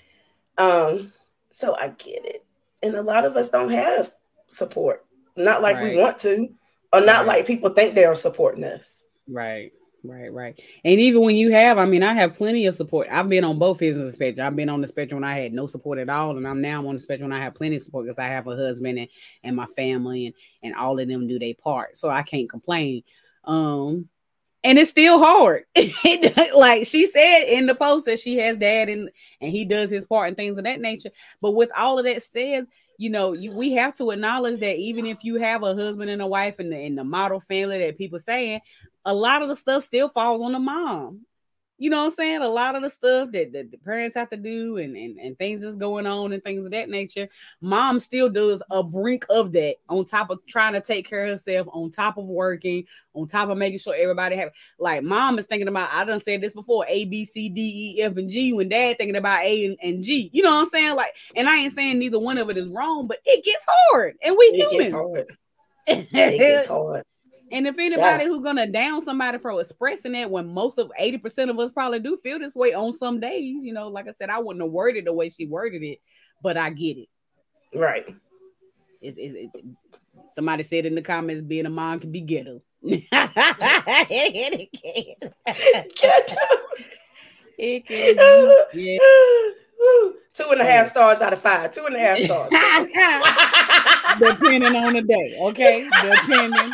[0.58, 1.12] Um,
[1.52, 2.44] so I get it.
[2.82, 4.12] And a lot of us don't have
[4.48, 5.04] support,
[5.36, 5.92] not like Right.
[5.96, 6.48] we want to,
[6.92, 7.38] or not Right.
[7.38, 9.04] like people think they are supporting us.
[9.28, 9.72] Right,
[10.04, 10.60] right, right.
[10.84, 13.08] And even when you have, I mean, I have plenty of support.
[13.10, 14.46] I've been on both ends of the spectrum.
[14.46, 16.86] I've been on the spectrum when I had no support at all, and I'm now
[16.86, 19.08] on the spectrum when I have plenty of support because I have a husband and,
[19.42, 21.96] and my family, and and all of them do their part.
[21.96, 23.02] So I can't complain.
[23.46, 24.08] Um,
[24.64, 25.64] and it's still hard.
[26.56, 30.04] like she said in the post that she has dad and and he does his
[30.04, 31.10] part and things of that nature.
[31.40, 32.66] But with all of that says,
[32.98, 36.20] you know, you, we have to acknowledge that even if you have a husband and
[36.20, 38.60] a wife in the in the model family that people saying,
[39.04, 41.20] a lot of the stuff still falls on the mom.
[41.78, 42.42] You know what I'm saying?
[42.42, 45.36] A lot of the stuff that, that the parents have to do and, and, and
[45.36, 47.28] things that's going on and things of that nature,
[47.60, 51.30] mom still does a brink of that on top of trying to take care of
[51.30, 52.84] herself, on top of working,
[53.14, 56.40] on top of making sure everybody have like mom is thinking about I done said
[56.40, 59.66] this before A, B, C, D, E, F, and G when dad thinking about A
[59.66, 60.30] and, and G.
[60.32, 60.96] You know what I'm saying?
[60.96, 64.16] Like, and I ain't saying neither one of it is wrong, but it gets hard
[64.22, 64.92] and we It gets human.
[64.92, 65.36] hard.
[65.88, 67.04] It gets hard.
[67.52, 71.58] And if anybody who's gonna down somebody for expressing that, when most of 80% of
[71.58, 74.40] us probably do feel this way on some days, you know, like I said, I
[74.40, 76.00] wouldn't have worded the way she worded it,
[76.42, 77.08] but I get it.
[77.74, 78.14] Right.
[79.00, 79.64] It's, it's, it
[80.34, 82.62] somebody said in the comments, being a mom can be ghetto.
[82.82, 83.08] it
[84.72, 85.30] can.
[85.94, 86.36] Get
[87.58, 88.16] It can
[88.72, 88.98] be, yeah.
[90.34, 91.70] Two and a half stars out of five.
[91.70, 92.50] Two and a half stars.
[94.20, 95.88] Depending on the day, okay?
[96.02, 96.72] Depending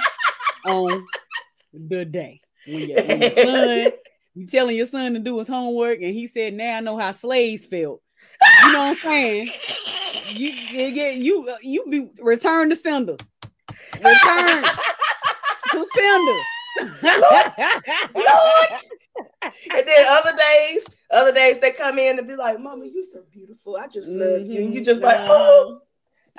[0.64, 1.06] on
[1.72, 2.40] the day.
[2.66, 3.92] When your, when your son,
[4.34, 7.12] you telling your son to do his homework, and he said, "Now I know how
[7.12, 8.00] slaves felt."
[8.64, 9.50] You know what I'm saying?
[10.36, 13.16] You, you you you be return to sender.
[14.00, 14.64] Return
[15.72, 16.38] to sender.
[18.14, 18.80] Lord.
[19.44, 23.22] and then other days, other days they come in and be like, "Mama, you so
[23.32, 23.76] beautiful.
[23.76, 25.26] I just love you." And you just like, Mhm.
[25.28, 25.80] "Oh,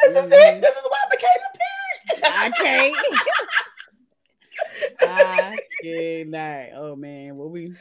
[0.02, 0.32] this is Mhm.
[0.32, 0.62] it.
[0.62, 2.96] This is why I became a parent." I can't.
[5.02, 6.67] I cannot.
[6.76, 7.76] Oh man, well we,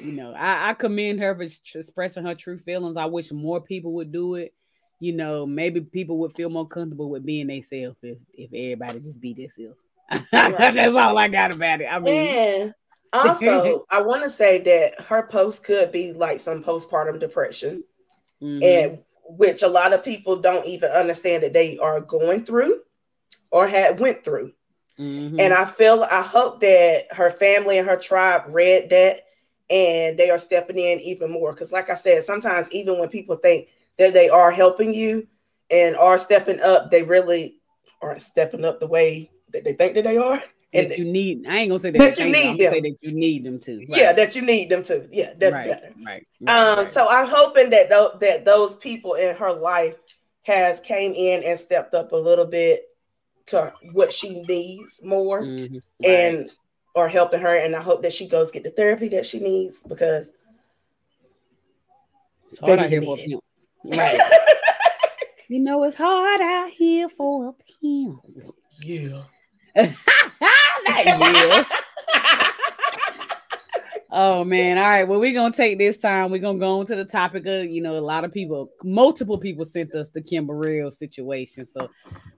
[0.00, 1.42] you know, I, I commend her for
[1.78, 2.96] expressing her true feelings.
[2.96, 4.54] I wish more people would do it.
[5.00, 9.20] You know, maybe people would feel more comfortable with being themselves if if everybody just
[9.20, 9.78] be themselves.
[10.32, 11.86] That's all I got about it.
[11.86, 12.74] I mean, And
[13.12, 17.84] also, I want to say that her post could be like some postpartum depression,
[18.42, 22.80] mhm, and which a lot of people don't even understand that they are going through
[23.50, 24.52] or had went through.
[24.98, 25.40] Mhm.
[25.40, 29.22] And I feel, I hope that her family and her tribe read that
[29.68, 31.52] and they are stepping in even more.
[31.52, 35.26] Because, like I said, sometimes even when people think that they are helping you
[35.70, 37.58] and are stepping up, they really
[38.02, 40.42] aren't stepping up the way that they think that they are.
[40.72, 41.46] And that you need.
[41.46, 42.72] I ain't gonna say that, That you need them.
[42.72, 43.78] Say that you need them to.
[43.78, 43.88] Right.
[43.88, 45.08] yeah, that you need them to.
[45.10, 45.94] Yeah, that's right, better.
[46.04, 46.26] Right.
[46.40, 46.90] right, Um, right.
[46.92, 49.96] so I'm hoping that tho- that those people in her life
[50.42, 52.84] has came in and stepped up a little bit
[53.46, 56.10] to what she needs more Mhm, right.
[56.10, 56.50] and
[56.94, 57.56] or helping her.
[57.56, 60.32] And I hope that she goes get the therapy that she needs because
[62.48, 63.42] It's hard out here you for pimp.
[63.98, 64.20] Right.
[65.48, 68.20] you know it's hard out here for a pimp.
[68.82, 69.22] yeah.
[71.06, 71.64] You.
[74.18, 74.78] Oh man.
[74.78, 75.04] All right.
[75.06, 76.30] Well, we're gonna take this time.
[76.30, 79.36] We're gonna go on to the topic of, you know, a lot of people, multiple
[79.36, 81.66] people sent us the Kim Burrell situation.
[81.66, 81.90] So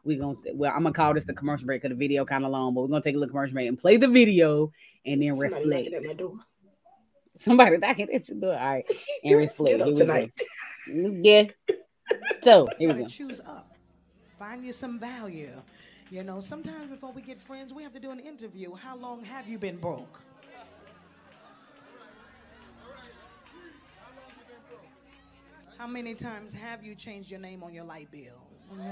[0.02, 2.50] we're gonna well, I'm gonna call this the commercial break because the video kind of
[2.50, 4.72] long, but we're gonna take a look commercial break and play the video
[5.06, 5.90] and then Somebody reflect.
[5.92, 6.34] knocking at my door.
[7.36, 8.58] Somebody knocking at your door.
[8.58, 8.84] All right.
[9.24, 9.78] And reflect.
[9.78, 10.32] Get up Here tonight.
[10.88, 11.74] go.
[12.10, 13.06] Let's so here we go.
[13.06, 13.70] choose up.
[14.36, 15.52] Find you some value.
[16.10, 18.74] You know, sometimes before we get friends, we have to do an interview.
[18.74, 20.22] How long have you been broke?
[25.78, 28.42] How many times have you changed your name on your light bill?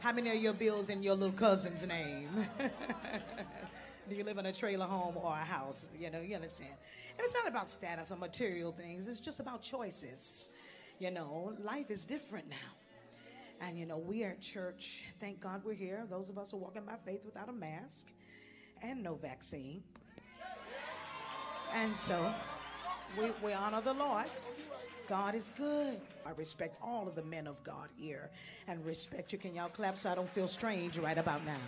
[0.00, 2.28] How many of your bills in your little cousin's name?
[4.08, 5.88] Do you live in a trailer home or a house?
[5.98, 6.70] You know, you understand.
[7.18, 10.50] And it's not about status or material things, it's just about choices.
[11.00, 13.66] You know, life is different now.
[13.66, 15.06] And you know, we are at church.
[15.18, 16.06] Thank God we're here.
[16.08, 18.12] Those of us who are walking by faith without a mask
[18.80, 19.82] and no vaccine.
[21.74, 22.32] And so
[23.18, 24.26] we, we honor the Lord.
[25.08, 26.00] God is good.
[26.26, 28.30] I respect all of the men of God here
[28.66, 29.38] and respect you.
[29.38, 31.60] Can y'all clap so I don't feel strange right about now?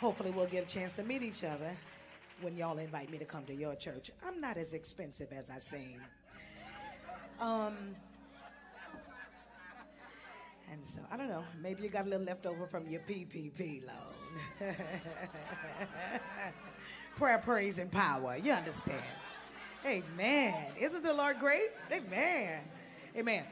[0.00, 1.76] Hopefully, we'll get a chance to meet each other
[2.40, 4.10] when y'all invite me to come to your church.
[4.26, 6.00] I'm not as expensive as I seem.
[7.40, 7.94] Um,
[10.72, 13.86] and so, I don't know, maybe you got a little left over from your PPP
[13.86, 14.74] loan.
[17.16, 18.36] Prayer, praise, and power.
[18.36, 19.00] You understand?
[19.84, 20.54] Amen.
[20.80, 21.70] Isn't the Lord great?
[21.92, 22.62] Amen.
[23.16, 23.44] Amen.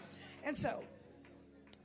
[0.45, 0.83] And so,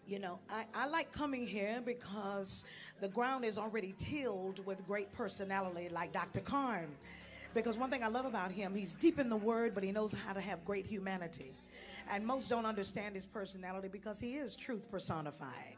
[0.07, 2.65] you know, I, I like coming here because
[2.99, 6.39] the ground is already tilled with great personality like Dr.
[6.39, 6.87] Karn.
[7.53, 10.13] Because one thing I love about him, he's deep in the word, but he knows
[10.13, 11.53] how to have great humanity.
[12.11, 15.75] And most don't understand his personality because he is truth personified.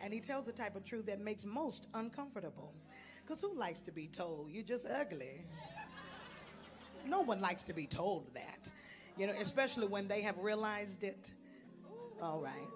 [0.00, 2.72] And he tells the type of truth that makes most uncomfortable.
[3.24, 5.44] Because who likes to be told you're just ugly?
[7.06, 8.70] No one likes to be told that.
[9.18, 11.32] You know, especially when they have realized it.
[12.20, 12.68] All right.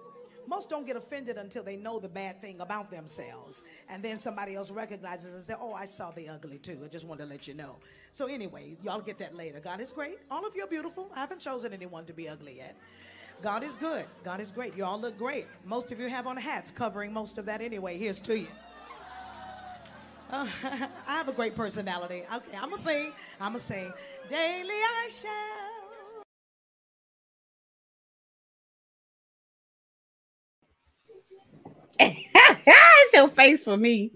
[0.47, 3.63] Most don't get offended until they know the bad thing about themselves.
[3.89, 6.79] And then somebody else recognizes and says, Oh, I saw the ugly too.
[6.85, 7.75] I just wanted to let you know.
[8.13, 9.59] So, anyway, y'all get that later.
[9.59, 10.19] God is great.
[10.31, 11.11] All of you are beautiful.
[11.13, 12.77] I haven't chosen anyone to be ugly yet.
[13.41, 14.05] God is good.
[14.23, 14.75] God is great.
[14.75, 15.45] You all look great.
[15.65, 17.97] Most of you have on hats covering most of that anyway.
[17.97, 18.47] Here's to you.
[20.29, 20.47] Uh,
[21.07, 22.23] I have a great personality.
[22.33, 23.11] Okay, I'm to sing.
[23.39, 23.91] I'm to sing.
[24.29, 25.77] Daily I shall.
[31.99, 34.11] it's your face for me.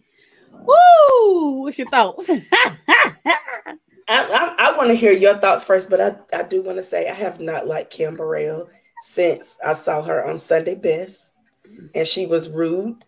[0.51, 1.61] Woo!
[1.63, 2.29] What's your thoughts?
[2.29, 6.83] I, I, I want to hear your thoughts first, but I, I do want to
[6.83, 8.69] say I have not liked Kim Burrell
[9.03, 11.33] since I saw her on Sunday Best,
[11.95, 13.03] and she was rude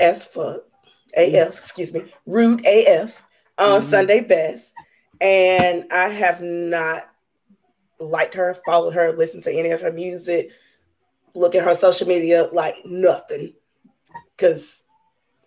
[0.00, 0.62] as fuck.
[1.16, 3.24] AF, excuse me, rude AF
[3.58, 3.90] on Mhm.
[3.90, 4.72] Sunday Best,
[5.20, 7.08] and I have not
[7.98, 10.50] liked her, followed her, listened to any of her music,
[11.34, 13.54] look at her social media, like nothing,
[14.36, 14.82] because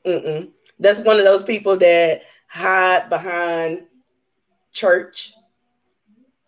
[0.03, 3.87] that's one of those people that hide behind
[4.71, 5.33] church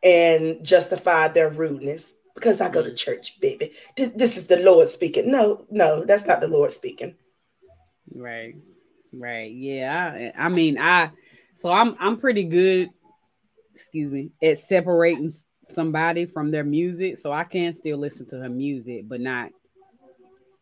[0.04, 3.74] and justify their rudeness because I go to church, baby.
[3.96, 5.32] This is the Lord speaking.
[5.32, 7.16] No, no, that's not the Lord speaking.
[8.14, 8.56] Right.
[9.18, 9.52] Right.
[9.52, 10.32] Yeah.
[10.38, 11.12] I, I mean, I
[11.56, 12.90] so I'm I'm pretty good,
[13.74, 15.32] excuse me, at separating
[15.64, 17.18] somebody from their music.
[17.18, 19.52] So I can still listen to her music, but not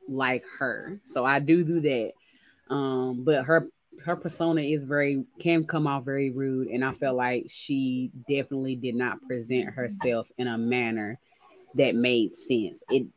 [0.07, 0.99] like her.
[1.05, 2.11] So I do do that.
[2.69, 3.67] Um, but her
[4.03, 8.75] her persona is very can come off very rude, and I felt like she definitely
[8.75, 11.19] did not present herself in a manner
[11.75, 12.83] that made sense.
[12.89, 13.07] It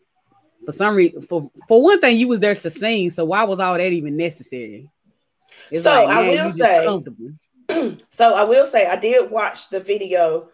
[0.64, 3.61] for some reason for for one thing, you was there to sing, so why was
[3.61, 4.90] all that even necessary?
[5.75, 6.87] So, I will say-
[8.11, 10.49] So I will say I did watch the video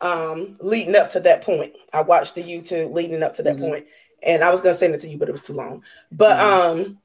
[0.00, 1.74] um leading up to that point.
[1.92, 3.60] I watched the YouTube leading up to that Mhm.
[3.60, 3.86] point,
[4.22, 5.82] and I was gonna send it to you, but it was too long.
[6.12, 6.40] But Mhm.
[6.40, 6.98] um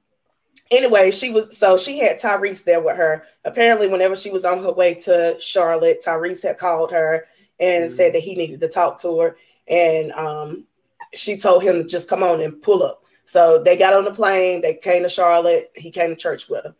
[0.72, 3.24] anyway, she was so she had Tyrese there with her.
[3.46, 7.26] Apparently, whenever she was on her way to Charlotte, Tyrese had called her
[7.60, 7.96] and Mhm.
[7.96, 9.38] said that he needed to talk to her,
[9.68, 10.66] and um
[11.14, 13.04] she told him to just come on and pull up.
[13.26, 16.64] So they got on the plane, they came to Charlotte, he came to church with
[16.66, 16.76] her.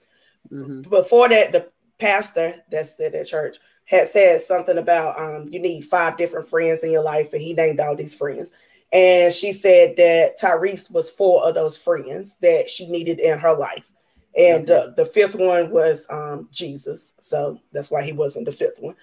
[0.52, 0.90] Mhm.
[0.90, 6.18] before that, the pastor that's at church had said something about um, you need five
[6.18, 8.52] different friends in your life, and he named all these friends.
[8.92, 13.54] And she said that Tyrese was four of those friends that she needed in her
[13.54, 13.90] life.
[14.38, 17.14] And uh, the fifth one was um, Jesus.
[17.20, 18.96] So that's why he wasn't the fifth one.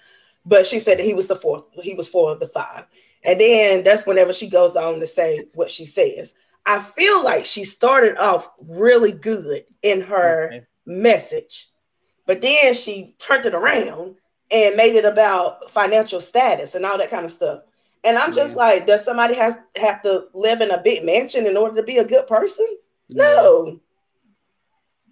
[0.44, 2.84] But she said that he was the fourth, he was four of the five.
[3.24, 6.34] And then that's whenever she goes on to say what she says.
[6.64, 10.66] I feel like she started off really good in her Okay.
[10.88, 11.68] Message,
[12.26, 14.16] but then she turned it around
[14.50, 17.60] and made it about financial status and all that kind of stuff.
[18.04, 18.58] And I'm just Yeah.
[18.58, 21.98] like, does somebody has have to live in a big mansion in order to be
[21.98, 22.66] a good person?
[23.08, 23.78] No.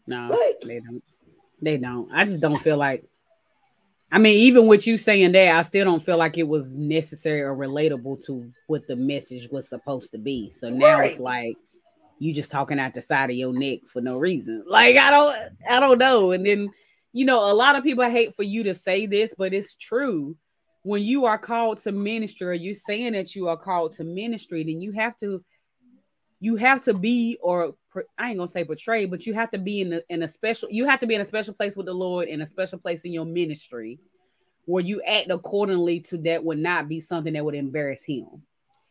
[0.06, 1.02] No, Like- they don't.
[1.60, 2.10] They don't.
[2.12, 3.04] I just don't feel like.
[4.12, 7.40] I mean, even with you saying that, I still don't feel like it was necessary
[7.42, 10.50] or relatable to what the message was supposed to be.
[10.50, 11.56] So now it's like
[12.18, 14.64] you just talking out the side of your neck for no reason.
[14.66, 15.36] Like I don't,
[15.68, 16.32] I don't know.
[16.32, 16.70] And then
[17.12, 20.36] you know, a lot of people hate for you to say this, but it's true.
[20.82, 24.62] When you are called to ministry, or you're saying that you are called to ministry,
[24.64, 25.42] then you have to
[26.40, 27.74] you have to be or
[28.18, 30.68] I ain't gonna say portray, but you have to be in the in a special
[30.70, 33.00] you have to be in a special place with the Lord in a special place
[33.02, 33.98] in your ministry
[34.66, 38.42] where you act accordingly to that would not be something that would embarrass him.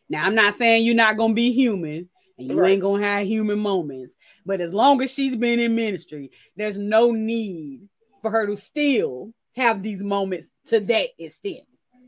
[0.09, 2.71] Now I'm not saying you're not gonna be human and you Right.
[2.73, 4.13] ain't gonna have human moments,
[4.45, 7.87] but as long as she's been in ministry, there's no need
[8.21, 11.61] for her to still have these moments to that extent.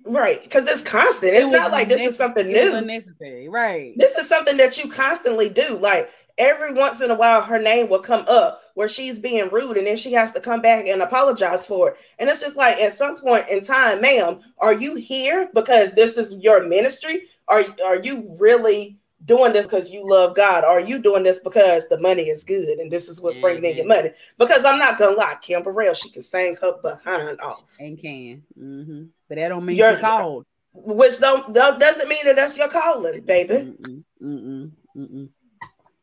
[0.03, 0.41] Right.
[0.41, 1.33] Because it's constant.
[1.33, 2.75] It's It not like this is something new.
[2.75, 3.93] unnecessary, right?
[3.97, 5.77] This is something that you constantly do.
[5.77, 9.75] Like every once in a while, her name will come up where she's being rude,
[9.75, 11.97] and then she has to come back and apologize for it.
[12.19, 16.15] And it's just like at some point in time, ma'am, are you here because this
[16.17, 17.23] is your ministry?
[17.47, 20.63] Are are you really doing this because you love God?
[20.63, 23.65] Or are you doing this because the money is good and this is what's bringing
[23.65, 23.89] in your Mhm.
[23.89, 24.10] money?
[24.38, 28.43] Because I'm not gonna lie, Kim Burrell, she can sing her behind off, and can.
[28.58, 30.45] hmm But that don't mean You're- called.
[30.73, 33.53] which don't, don't doesn't mean that that's your calling, baby.
[33.56, 35.30] Mm-mm, mm-mm, mm-mm.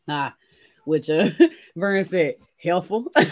[0.08, 0.34] Ah,
[0.84, 1.30] which uh,
[1.76, 3.30] Vern said helpful, and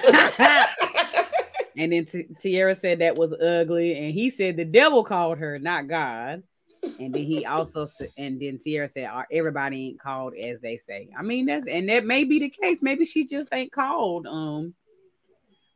[1.93, 5.89] then T- Tierra said that was ugly, and he said the devil called her, not
[5.89, 6.45] God.
[6.99, 11.09] And then he also and then Tierra said, "Are everybody ain't called as they say?"
[11.19, 12.81] I mean, that's and that may be the case.
[12.83, 14.27] Maybe she just ain't called.
[14.27, 14.75] Um,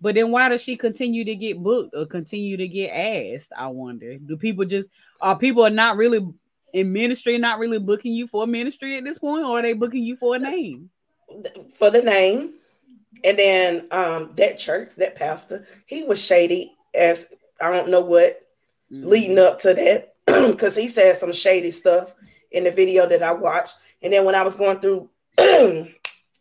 [0.01, 3.53] but then why does she continue to get booked or continue to get asked?
[3.57, 4.19] I wonder.
[4.19, 4.89] Do people just
[5.21, 6.27] are people are not really
[6.73, 10.05] in ministry, not really booking you for ministry at this point, or are they booking
[10.05, 10.91] you for a name?
[11.71, 12.55] for the name.
[13.25, 17.29] And then um that church, that pastor, he was shady as
[17.61, 18.43] I don't know what
[18.93, 19.09] Mm-hmm.
[19.09, 20.16] leading up to that
[20.51, 22.15] because he said some shady stuff
[22.51, 23.77] in the video that I watched.
[24.03, 25.09] And then when I was going through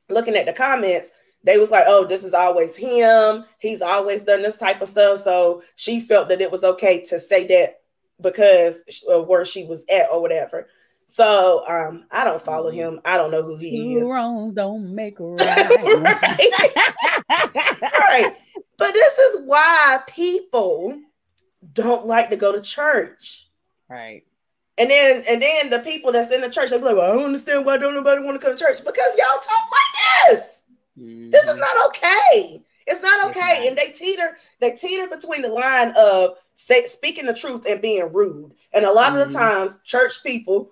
[0.10, 1.12] looking at the comments,
[1.44, 3.46] they was like, "Oh, this is always him.
[3.60, 7.20] He's always done this type of stuff." So she felt that it was okay to
[7.20, 7.82] say that
[8.22, 10.68] because of where she was at or whatever.
[11.06, 13.00] So um, I don't follow him.
[13.06, 14.02] I don't know who he is.
[14.02, 15.70] Two wrongs don't make a right.
[17.30, 17.82] right.
[17.82, 18.36] right.
[18.78, 21.00] But this is why people
[21.74, 23.45] don't like to go to church.
[23.90, 24.24] Right.
[24.78, 27.14] And then and then the people that's in the church, they be like, well, I
[27.16, 28.84] don't understand why don't nobody want to come to church.
[28.84, 30.64] Because y'all talk like this.
[30.98, 32.62] This is not okay.
[32.88, 33.54] It's not It's okay.
[33.60, 33.68] not.
[33.68, 38.12] And they teeter, they teeter between the line of say, speaking the truth and being
[38.14, 38.54] rude.
[38.74, 39.28] And a lot of Mhm.
[39.30, 40.72] the times, church people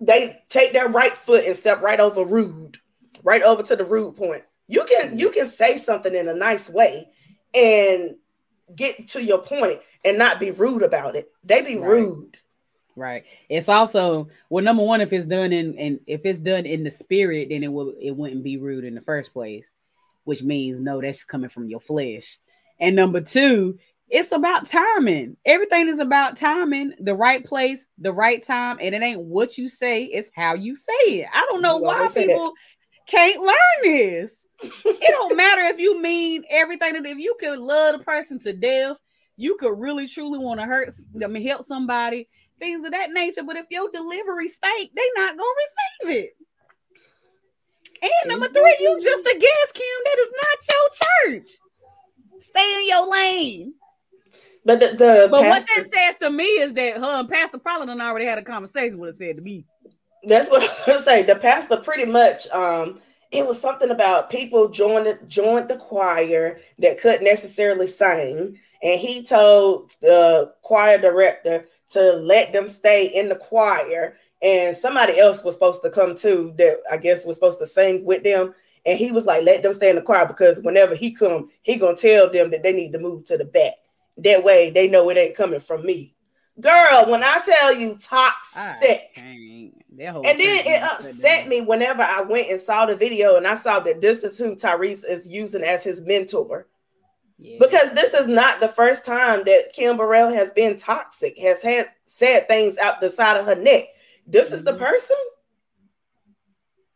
[0.00, 2.78] they take their right foot and step right over rude,
[3.22, 4.42] right over to the rude point.
[4.68, 7.08] You can you can say something in a nice way
[7.54, 8.16] and
[8.76, 11.30] get to your point and not be rude about it.
[11.44, 11.88] They be Right.
[11.90, 12.36] rude.
[12.94, 13.24] Right.
[13.48, 16.90] It's also well, number one, if it's done in and if it's done in the
[16.90, 19.66] spirit, then it will it wouldn't be rude in the first place,
[20.24, 22.38] which means no, that's coming from your flesh.
[22.78, 23.78] And number two,
[24.10, 25.38] it's about timing.
[25.46, 29.70] Everything is about timing, the right place, the right time, and it ain't what you
[29.70, 31.28] say, it's how you say it.
[31.32, 32.52] I don't know You why people
[33.06, 34.46] can't learn this.
[34.62, 38.96] it don't matter if you mean everything if you could love the person to death,
[39.36, 40.92] you could really truly want to hurt
[41.22, 42.28] I mean help somebody,
[42.58, 43.42] things of that nature.
[43.42, 46.36] But if your delivery stink, they not gonna receive it.
[48.02, 49.84] And number three, you just a guest, Kim.
[50.04, 51.48] That is not your church.
[52.40, 53.74] Stay in your lane.
[54.64, 57.86] But the, the But what that says to me is that her and Pastor probably
[57.86, 59.66] done already had a conversation with it said to me.
[60.24, 61.22] That's what I was say.
[61.22, 63.00] The pastor pretty much um
[63.30, 69.24] it was something about people joined joined the choir that couldn't necessarily sing, and he
[69.24, 75.54] told the choir director to let them stay in the choir, and somebody else was
[75.54, 78.54] supposed to come too that I guess was supposed to sing with them,
[78.84, 81.76] and he was like, "Let them stay in the choir because whenever he come, he
[81.76, 83.74] gonna tell them that they need to move to the back.
[84.18, 86.14] That way, they know it ain't coming from me."
[86.60, 92.60] Girl, when I tell you toxic, and then it upset me whenever I went and
[92.60, 96.02] saw the video and I saw that this is who Tyrese is using as his
[96.02, 96.68] mentor.
[97.38, 97.56] Yeah.
[97.58, 101.86] Because this is not the first time that Kim Burrell has been toxic, has had
[102.04, 103.84] said things out the side of her neck.
[104.26, 104.56] This mm-hmm.
[104.56, 104.84] is the mm-hmm.
[104.84, 105.16] person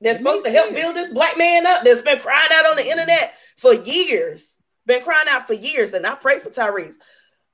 [0.01, 2.89] that's supposed to help build this black man up that's been crying out on the
[2.89, 5.93] internet for years, been crying out for years.
[5.95, 6.95] And I pray for Tyrese.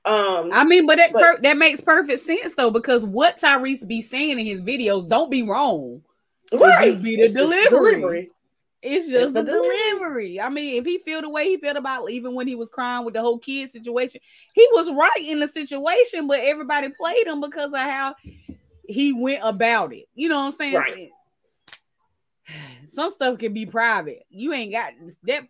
[0.05, 3.87] Um, I mean, but that but, per- that makes perfect sense though, because what Tyrese
[3.87, 6.01] be saying in his videos, don't be wrong.
[6.51, 7.69] Right, be the delivery.
[7.69, 8.31] delivery.
[8.81, 9.77] It's just it's the, the delivery.
[9.91, 10.41] delivery.
[10.41, 13.05] I mean, if he feel the way he felt about even when he was crying
[13.05, 14.19] with the whole kid situation,
[14.53, 18.15] he was right in the situation, but everybody played him because of how
[18.85, 20.09] he went about it.
[20.15, 20.75] You know what I'm saying?
[20.75, 21.09] Right.
[22.91, 24.25] Some stuff can be private.
[24.29, 24.91] You ain't got
[25.23, 25.47] that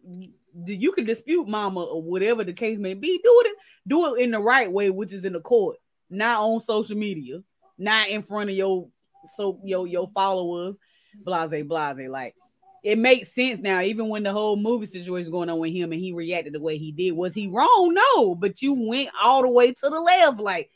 [0.66, 3.20] you can dispute mama or whatever the case may be.
[3.24, 3.56] Do it,
[3.88, 5.78] do it in the right way, which is in the court,
[6.10, 7.42] not on social media,
[7.78, 8.88] not in front of your
[9.36, 10.78] so your your followers,
[11.24, 12.10] blase blase.
[12.10, 12.36] Like
[12.84, 15.92] it makes sense now, even when the whole movie situation is going on with him
[15.92, 17.14] and he reacted the way he did.
[17.14, 17.94] Was he wrong?
[17.94, 20.40] No, but you went all the way to the left.
[20.40, 20.70] Like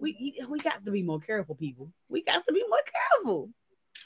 [0.00, 1.92] we we got to be more careful, people.
[2.08, 2.78] We got to be more
[3.10, 3.50] careful.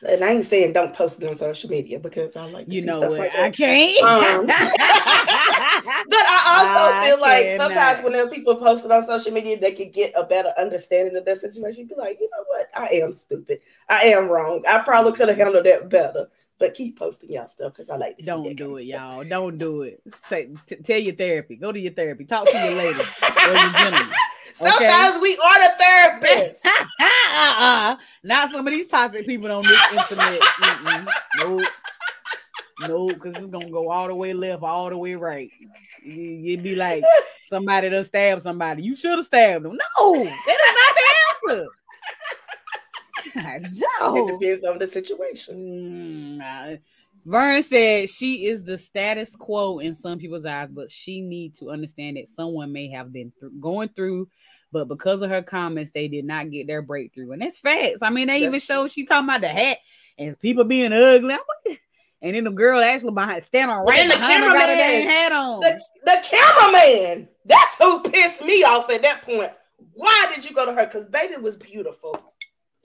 [0.07, 3.01] And I ain't saying don't post it on social media because I like you know
[3.01, 4.03] what like I can't.
[4.03, 9.59] Um, but I also I feel like sometimes when people post it on social media,
[9.59, 11.87] they could get a better understanding of their situation.
[11.87, 12.69] Be like, you know what?
[12.77, 13.61] I am stupid.
[13.89, 14.65] I am wrong.
[14.69, 16.29] I probably could have handled that better.
[16.59, 19.25] But keep posting y'all stuff because I like to Don't do it, y'all.
[19.25, 20.01] Don't do it.
[20.29, 21.57] Say, t- tell your therapy.
[21.57, 22.25] Go to your therapy.
[22.25, 24.15] Talk to your lady or your gentleman.
[24.55, 26.59] Sometimes we are the therapists.
[27.01, 27.97] uh-uh.
[28.23, 30.41] Not some of these toxic people on this internet.
[31.39, 31.69] Nope.
[32.81, 35.51] No, because it's gonna go all the way left, all the way right.
[36.05, 37.03] You'd be like
[37.49, 38.83] somebody to stab somebody.
[38.83, 39.79] You should have stabbed them.
[39.99, 41.69] No, that is not the answer.
[43.37, 44.29] I don't.
[44.29, 46.39] It depends on the situation.
[46.39, 46.79] Mm,
[47.27, 51.71] Vern said she is the status quo in some people's eyes, but she need to
[51.71, 54.29] understand that someone may have been th- going through,
[54.71, 57.99] but because of her comments, they did not get their breakthrough, and that's facts.
[58.01, 59.79] I mean, they that's even showed she talking about the hat
[60.17, 61.37] and people being ugly.
[62.23, 65.61] and then the girl actually behind standing right and the cameraman hat on.
[65.61, 67.29] The, the cameraman.
[67.45, 69.51] That's who pissed me off at that point.
[69.95, 70.87] Why did you go to her?
[70.87, 72.23] Because baby was beautiful.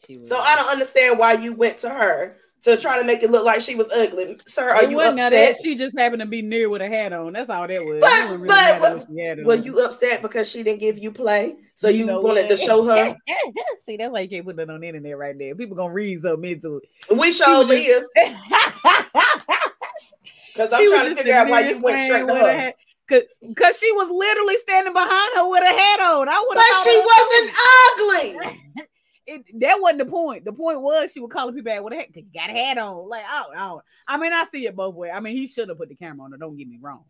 [0.10, 0.28] Was.
[0.28, 3.44] So I don't understand why you went to her to try to make it look
[3.44, 4.40] like she was ugly.
[4.46, 5.32] Sir, are it you upset?
[5.32, 5.56] That.
[5.64, 7.34] She just happened to be near with a hat on.
[7.34, 8.00] That's all that was.
[8.00, 11.56] But, really but were you upset because she didn't give you play?
[11.74, 12.58] So you, you know wanted what?
[12.58, 13.16] to show her?
[13.86, 15.56] See, that's why you can't put that on the internet right there.
[15.56, 17.18] People gonna read something into it.
[17.18, 18.08] We show Liz.
[20.54, 22.74] Because I'm trying to figure out why you went straight to her.
[23.10, 23.24] Cause,
[23.58, 26.30] Cause she was literally standing behind her with a hat on.
[26.30, 27.52] I would But she wasn't
[27.98, 28.88] ugly.
[29.26, 30.46] it, that wasn't the point.
[30.46, 32.54] The point was she would call people back with a hat because you got a
[32.54, 33.08] hat on.
[33.08, 35.12] Like, oh, oh, I mean, I see it both ways.
[35.14, 36.38] I mean, he should have put the camera on her.
[36.38, 37.06] Don't get me wrong,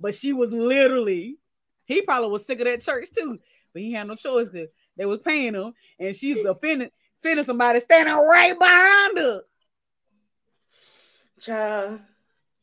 [0.00, 1.38] but she was literally.
[1.84, 3.38] He probably was sick of that church too,
[3.72, 6.90] but he had no choice because they was paying him, and she's offending,
[7.20, 9.42] offending somebody standing right behind her.
[11.40, 12.00] Child,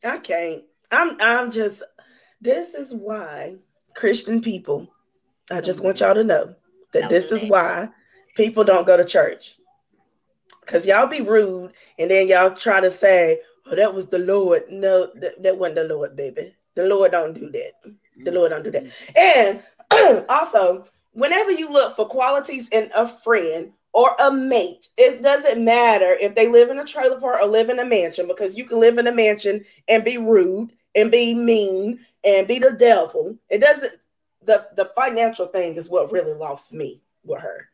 [0.04, 0.64] I can't.
[0.90, 1.16] I'm.
[1.20, 1.82] I'm just.
[2.40, 3.56] This is why
[3.94, 4.88] Christian people.
[5.50, 6.54] I just want y'all to know
[6.92, 7.88] that this is why
[8.34, 9.56] people don't go to church
[10.60, 14.64] because y'all be rude and then y'all try to say, "Oh, that was the Lord."
[14.70, 16.54] No, that, wasn't the Lord, baby.
[16.74, 17.72] The Lord don't do that.
[18.18, 18.86] The Lord don't do that.
[19.16, 25.64] And also, whenever you look for qualities in a friend or a mate, it doesn't
[25.64, 28.64] matter if they live in a trailer park or live in a mansion because you
[28.64, 33.36] can live in a mansion and be rude and be mean and be the devil.
[33.48, 33.92] It doesn't.
[34.42, 37.68] The the financial thing is what really lost me with her.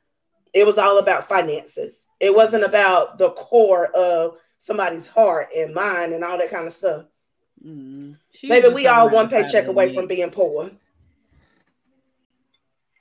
[0.56, 2.06] It was all about finances.
[2.18, 6.72] It wasn't about the core of somebody's heart and mind and all that kind of
[6.72, 7.04] stuff.
[7.62, 8.16] Mm.
[8.42, 10.70] Maybe we all one paycheck away from being poor.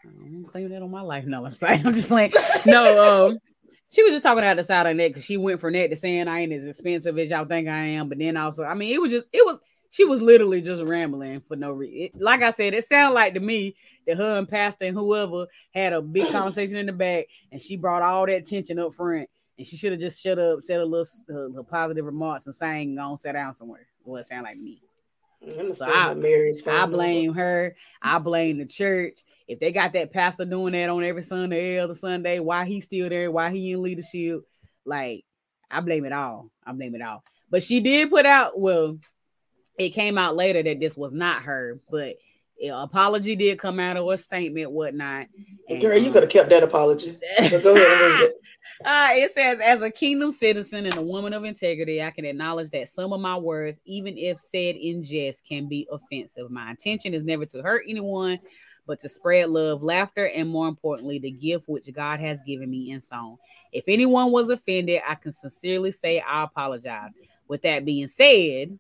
[0.04, 1.24] I'm claiming that on my life.
[1.24, 2.34] No, I'm I'm just playing.
[2.66, 3.40] No, um,
[3.90, 5.96] she was just talking out the side of that because she went from that to
[5.96, 8.10] saying I ain't as expensive as y'all think I am.
[8.10, 9.60] But then also, I mean, it was just it was
[9.96, 12.10] she was literally just rambling for no reason.
[12.20, 15.94] Like I said, it sounded like to me that her and Pastor and whoever had
[15.94, 19.66] a big conversation in the back, and she brought all that tension up front, and
[19.66, 21.08] she should have just shut up, said a little,
[21.58, 23.88] uh, positive remarks, and sang on, sat down somewhere.
[24.04, 24.82] Well, it sounded like me.
[25.72, 26.14] So I,
[26.68, 27.78] I blame her.
[28.02, 29.20] I blame the church.
[29.48, 32.82] If they got that pastor doing that on every Sunday, every other Sunday, why he
[32.82, 33.32] still there?
[33.32, 34.42] Why he in leadership?
[34.84, 35.24] Like,
[35.72, 36.52] I blame it all.
[36.66, 37.24] I blame it all.
[37.50, 38.98] But she did put out, well,
[39.78, 42.16] it came out later that this was not her, but
[42.62, 45.28] an apology did come out of a statement, whatnot.
[45.68, 47.18] And, Girl, you could have kept that apology.
[47.40, 48.32] Go ahead.
[48.84, 52.72] Uh, it says, as a kingdom citizen and a woman of integrity, I can acknowledge
[52.72, 56.52] that some of my words, even if said in jest, can be offensive.
[56.52, 58.38] My intention is never to hurt anyone,
[58.86, 62.92] but to spread love, laughter, and more importantly, the gift which God has given me
[62.92, 63.38] in song.
[63.72, 67.12] If anyone was offended, I can sincerely say I apologize.
[67.48, 68.78] With that being said,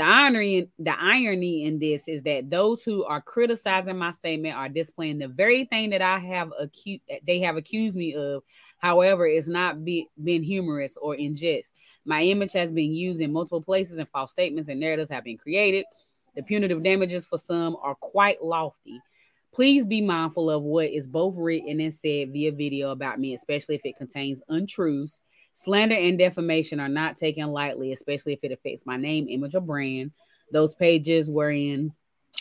[0.00, 4.70] the irony, the irony in this is that those who are criticizing my statement are
[4.70, 8.42] displaying the very thing that I have accused they have accused me of.
[8.78, 11.74] However, it's not be, been humorous or in jest.
[12.06, 15.36] My image has been used in multiple places, and false statements and narratives have been
[15.36, 15.84] created.
[16.34, 19.02] The punitive damages for some are quite lofty.
[19.52, 23.74] Please be mindful of what is both written and said via video about me, especially
[23.74, 25.20] if it contains untruths
[25.60, 29.60] Slander and defamation are not taken lightly, especially if it affects my name, image, or
[29.60, 30.10] brand.
[30.50, 31.92] Those pages wherein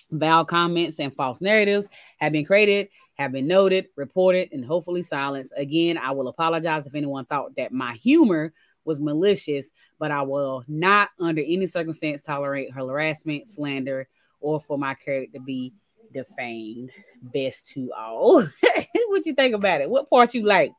[0.09, 1.89] vile comments and false narratives
[2.19, 5.51] have been created, have been noted, reported, and hopefully silenced.
[5.57, 8.53] Again, I will apologize if anyone thought that my humor
[8.85, 14.07] was malicious, but I will not, under any circumstance, tolerate harassment, slander,
[14.39, 15.73] or for my character to be
[16.13, 16.91] defamed.
[17.21, 18.43] Best to all.
[19.07, 19.89] what do you think about it?
[19.89, 20.71] What part you like?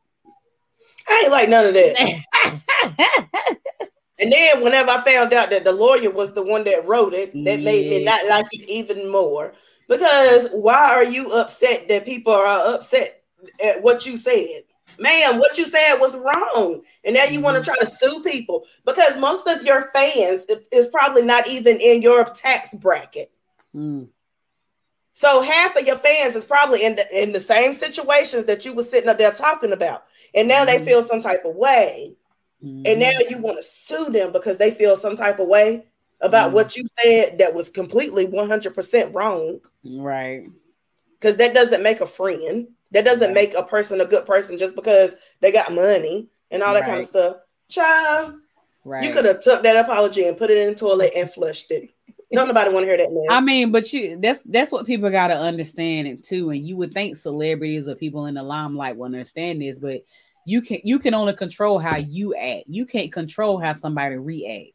[1.09, 2.25] I ain't like none of that.
[4.19, 7.33] and then whenever I found out that the lawyer was the one that wrote it,
[7.45, 7.65] that yeah.
[7.65, 9.53] made me not like it even more.
[9.89, 13.25] Because why are you upset that people are upset
[13.63, 14.63] at what you said?
[14.99, 16.83] Ma'am, what you said was wrong.
[17.05, 17.43] And now you mm-hmm.
[17.43, 21.81] want to try to sue people because most of your fans is probably not even
[21.81, 23.33] in your tax bracket.
[23.75, 24.09] Mm.
[25.21, 28.73] So half of your fans is probably in the, in the same situations that you
[28.75, 30.05] were sitting up there talking about
[30.35, 30.79] and now mm-hmm.
[30.79, 32.15] they feel some type of way.
[32.65, 32.87] Mm-hmm.
[32.87, 35.85] And now you want to sue them because they feel some type of way
[36.23, 36.55] about mm-hmm.
[36.55, 39.61] what you said that was completely 100% wrong.
[39.85, 40.47] Right.
[41.19, 42.69] Because that doesn't make a friend.
[42.93, 43.35] That doesn't right.
[43.35, 46.89] make a person a good person just because they got money and all that right.
[46.89, 47.37] kind of stuff.
[47.69, 48.37] Child,
[48.87, 49.05] right.
[49.05, 51.91] you could have took that apology and put it in the toilet and flushed it.
[52.33, 53.27] Don't nobody want to hear that mess.
[53.29, 56.51] I mean, but you that's that's what people gotta understand it too.
[56.51, 60.05] And you would think celebrities or people in the limelight will understand this, but
[60.47, 62.65] you can you can only control how you act.
[62.69, 64.73] You can't control how somebody react.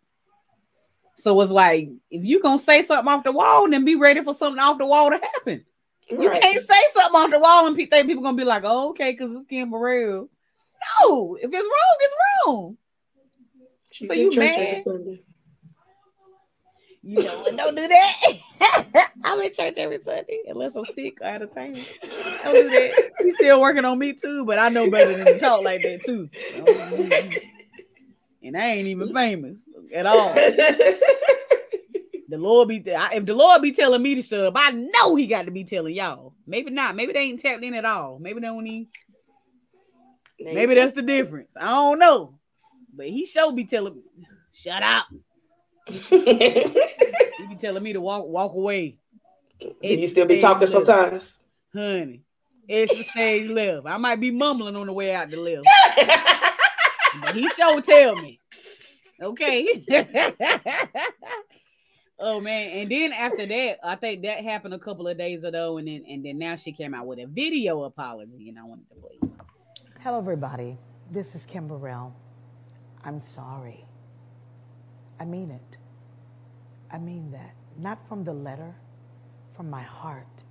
[1.16, 4.34] So it's like if you gonna say something off the wall, then be ready for
[4.34, 5.66] something off the wall to happen.
[6.12, 6.22] Right.
[6.22, 9.12] You can't say something off the wall and think people gonna be like, oh, okay,
[9.12, 10.30] because it's Kim Burrell.
[11.02, 12.78] No, if it's wrong, it's wrong.
[13.92, 14.78] She's so you mad?
[17.08, 17.56] You know what?
[17.56, 19.12] Don't do that.
[19.24, 21.76] I'm in church every Sunday unless I'm sick or out of town.
[21.76, 23.12] Don't do that.
[23.20, 26.04] He's still working on me too, but I know better than to talk like that
[26.04, 26.28] too.
[28.44, 29.60] And I ain't even famous
[29.94, 30.34] at all.
[32.28, 35.28] The Lord be if the Lord be telling me to shut up, I know He
[35.28, 36.34] got to be telling y'all.
[36.48, 36.96] Maybe not.
[36.96, 38.18] Maybe they ain't tapped in at all.
[38.20, 38.88] Maybe they don't even.
[40.40, 41.52] Maybe that's the difference.
[41.56, 42.40] I don't know.
[42.96, 44.02] But he should be telling me,
[44.52, 45.06] shut up.
[46.12, 48.98] you be telling me to walk walk away.
[49.60, 50.72] Can you still be talking left.
[50.72, 51.40] sometimes,
[51.74, 52.24] honey.
[52.68, 53.86] It's the stage left.
[53.86, 55.68] I might be mumbling on the way out the lift,
[57.22, 58.40] but he sure tell me.
[59.22, 59.86] Okay.
[62.20, 65.78] oh man, and then after that, I think that happened a couple of days ago,
[65.78, 68.90] and then and then now she came out with a video apology, and I wanted
[68.90, 69.20] to play.
[70.00, 70.80] Hello, everybody.
[71.12, 72.16] This is Kim Burrell.
[73.04, 73.86] I'm sorry.
[75.20, 75.78] I mean it.
[76.92, 77.54] I mean that.
[77.78, 78.74] Not from the letter,
[79.56, 80.44] from my heart.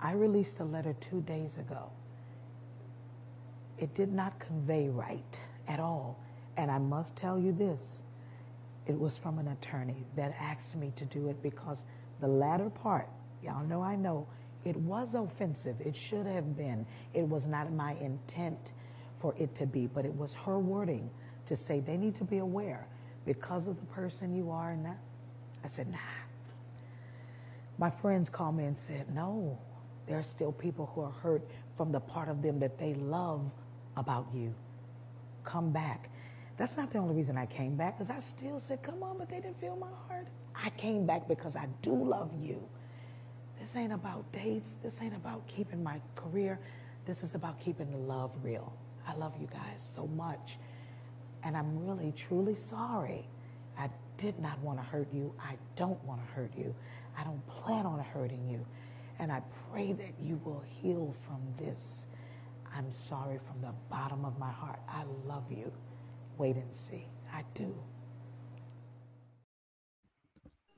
[0.00, 1.90] I released a letter two days ago.
[3.78, 6.18] It did not convey right at all.
[6.56, 8.02] And I must tell you this
[8.86, 11.84] it was from an attorney that asked me to do it because
[12.20, 13.08] the latter part,
[13.42, 14.26] y'all know I know,
[14.64, 15.80] it was offensive.
[15.80, 16.86] It should have been.
[17.14, 18.72] It was not my intent
[19.18, 21.08] for it to be, but it was her wording
[21.46, 22.86] to say they need to be aware
[23.26, 24.98] because of the person you are and that.
[25.64, 25.98] I said, nah.
[27.78, 29.58] My friends called me and said, no,
[30.06, 31.42] there are still people who are hurt
[31.76, 33.42] from the part of them that they love
[33.96, 34.54] about you.
[35.44, 36.10] Come back.
[36.56, 39.30] That's not the only reason I came back, because I still said, come on, but
[39.30, 40.26] they didn't feel my heart.
[40.54, 42.62] I came back because I do love you.
[43.58, 44.76] This ain't about dates.
[44.82, 46.58] This ain't about keeping my career.
[47.06, 48.72] This is about keeping the love real.
[49.06, 50.58] I love you guys so much.
[51.42, 53.26] And I'm really, truly sorry.
[53.78, 55.32] I did not want to hurt you.
[55.42, 56.74] I don't want to hurt you.
[57.16, 58.64] I don't plan on hurting you.
[59.18, 62.06] And I pray that you will heal from this.
[62.74, 64.80] I'm sorry from the bottom of my heart.
[64.88, 65.72] I love you.
[66.38, 67.06] Wait and see.
[67.32, 67.74] I do.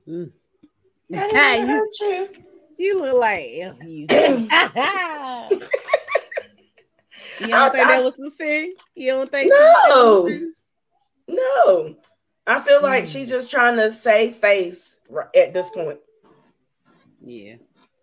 [0.09, 0.33] Mm.
[1.15, 2.29] I didn't you, hurt you.
[2.79, 3.51] you look like
[3.85, 4.07] you.
[7.43, 8.73] you don't I- think I- that was sincere?
[8.95, 9.51] You don't think?
[9.51, 10.29] No.
[11.29, 11.95] No,
[12.47, 13.13] I feel like Mm.
[13.13, 14.99] she's just trying to save face
[15.35, 16.01] at this point
[17.25, 17.55] Yeah.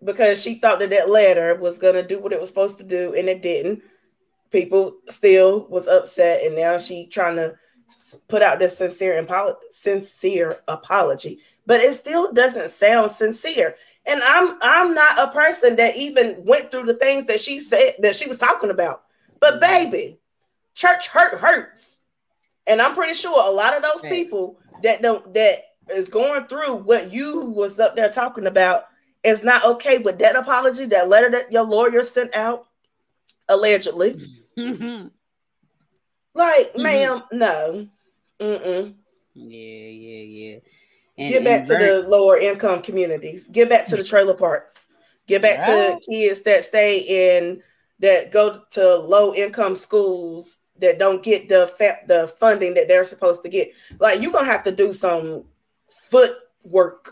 [0.03, 3.13] because she thought that that letter was gonna do what it was supposed to do,
[3.13, 3.83] and it didn't.
[4.51, 7.55] People still was upset, and now she trying to
[8.27, 13.75] put out this sincere apolo- sincere apology, but it still doesn't sound sincere.
[14.05, 17.95] And I'm I'm not a person that even went through the things that she said
[17.99, 19.03] that she was talking about.
[19.39, 20.19] But baby,
[20.75, 21.99] church hurt hurts.
[22.67, 25.59] And I'm pretty sure a lot of those people that don't that
[25.93, 28.85] is going through what you was up there talking about
[29.23, 32.67] is not okay with that apology, that letter that your lawyer sent out,
[33.47, 34.13] allegedly.
[34.57, 35.11] Mhm.
[36.33, 36.81] Like, Mhm.
[36.83, 37.87] ma'am, no.
[38.39, 38.93] Mm-mm.
[39.33, 40.59] yeah, yeah, yeah.
[41.17, 43.47] And, Get back to the lower income communities.
[43.51, 44.87] Get back to the trailer parks.
[45.27, 46.01] Get back Right.
[46.01, 47.61] to kids that stay in
[47.99, 53.03] that go to low income schools that don't get the fa- the funding that they're
[53.03, 53.71] supposed to get.
[53.99, 55.45] Like you're gonna have to do some
[55.89, 57.11] footwork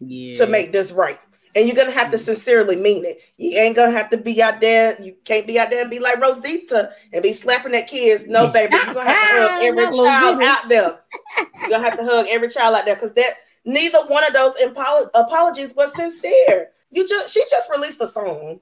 [0.00, 0.34] yeah.
[0.34, 1.18] to make this right.
[1.56, 2.20] And you're gonna have to mm.
[2.20, 3.20] sincerely mean it.
[3.36, 5.00] You ain't gonna have to be out there.
[5.02, 8.26] You can't be out there and be like Rosita and be slapping at kids.
[8.26, 11.00] No, baby, you're gonna have to hug every child out there.
[11.60, 14.54] You're gonna have to hug every child out there because that neither one of those
[14.56, 16.68] apolo- apologies was sincere.
[16.90, 18.60] You just she just released a song.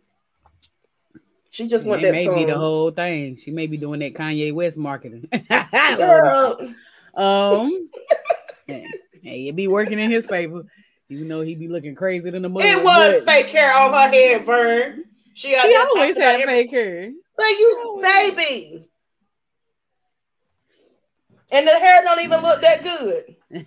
[1.59, 2.37] She just It went that may song.
[2.37, 3.35] be the whole thing.
[3.35, 5.29] She may be doing that Kanye West marketing.
[5.97, 6.73] Girl,
[7.15, 7.91] um,
[8.69, 10.63] hey, it be working in his favor,
[11.09, 12.65] even though he be looking crazy than the mother.
[12.65, 15.03] it was fake hair on her head, Vern.
[15.35, 17.11] She, She always had fake hair.
[17.37, 18.89] Like you, baby.
[21.51, 23.67] And the hair don't even look that good.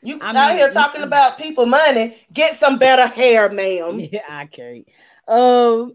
[0.00, 2.16] You I out mean, here talking about people money.
[2.32, 3.98] Get some better hair, ma'am.
[3.98, 4.86] Yeah, I can't.
[5.28, 5.94] Um,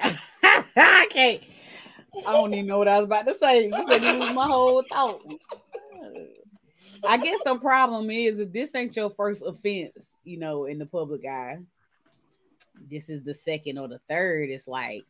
[0.00, 1.42] I can't.
[2.26, 3.66] I don't even know what I was about to say.
[3.66, 5.20] You said you my whole thought.
[7.04, 10.86] I guess the problem is if this ain't your first offense, you know, in the
[10.86, 11.58] public eye,
[12.90, 14.50] this is the second or the third.
[14.50, 15.04] It's like,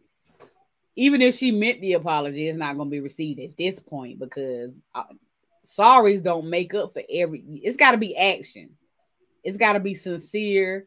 [0.96, 4.18] even if she meant the apology, it's not going to be received at this point
[4.18, 5.04] because uh,
[5.66, 7.42] sorries don't make up for every.
[7.62, 8.70] It's got to be action.
[9.42, 10.86] It's got to be sincere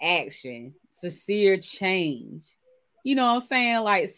[0.00, 2.44] action, sincere change.
[3.04, 3.80] You know what I'm saying?
[3.80, 4.10] Like,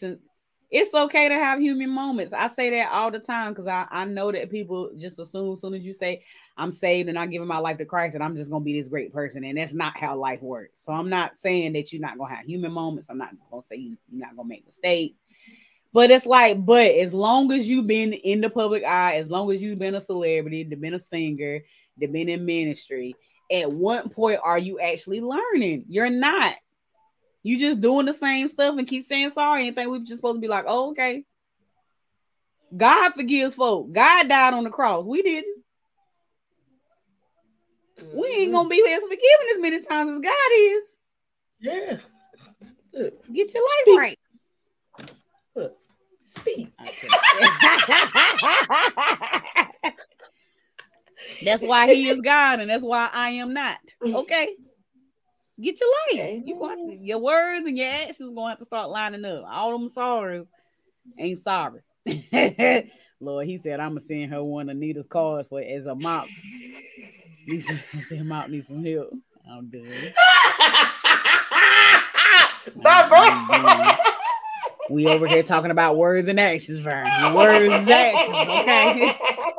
[0.71, 2.33] it's okay to have human moments.
[2.33, 5.61] I say that all the time because I, I know that people just assume as
[5.61, 6.23] soon as you say
[6.57, 8.87] I'm saved and I'm giving my life to Christ and I'm just gonna be this
[8.87, 10.83] great person, and that's not how life works.
[10.85, 13.09] So I'm not saying that you're not gonna have human moments.
[13.09, 15.17] I'm not gonna say you, you're not gonna make mistakes.
[15.93, 19.51] But it's like, but as long as you've been in the public eye, as long
[19.51, 21.61] as you've been a celebrity, you've been a singer,
[21.97, 23.15] you've been in ministry,
[23.51, 25.85] at what point are you actually learning?
[25.87, 26.55] You're not.
[27.45, 30.37] You just doing the same stuff and keep saying sorry and think we're just supposed
[30.37, 31.23] to be like, oh, okay.
[32.75, 33.93] God forgives folk.
[33.93, 35.05] God died on the cross.
[35.05, 35.63] We didn't.
[38.15, 38.51] We ain't mm-hmm.
[38.51, 39.21] gonna be here forgiving
[39.53, 40.83] as many times as God is.
[41.59, 41.97] Yeah.
[42.93, 43.99] Look, Get your life Speak.
[43.99, 44.17] right.
[45.55, 45.77] look.
[46.23, 46.73] Speak.
[51.43, 53.77] that's why he is God, and that's why I am not.
[54.03, 54.55] Okay.
[55.61, 56.41] Get your life.
[56.45, 59.45] You going your words and your actions gonna have to start lining up.
[59.47, 60.47] All them sorries
[61.17, 61.79] ain't sorry.
[63.21, 66.25] Lord, he said I'm gonna send her one of Anita's cards for as a mop.
[67.47, 67.79] Lisa,
[68.09, 69.13] the mop needs some help.
[69.49, 69.85] I'm done.
[72.81, 73.95] Bye, bro.
[74.89, 77.05] We over here talking about words and actions, Vern.
[77.33, 79.17] Words and actions, okay?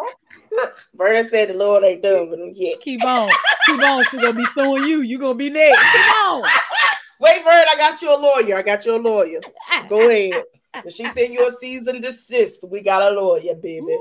[0.94, 2.80] Vernon said the Lord ain't done with him yet.
[2.80, 3.30] Keep on.
[3.66, 4.04] Keep on.
[4.04, 5.00] She's gonna be suing you.
[5.02, 5.78] You gonna be next.
[5.78, 6.50] Come on.
[7.20, 8.56] Wait, Vern, I got you a lawyer.
[8.58, 9.40] I got you a lawyer.
[9.88, 10.44] Go ahead.
[10.84, 13.98] If she send you a cease and desist, we got a lawyer, baby.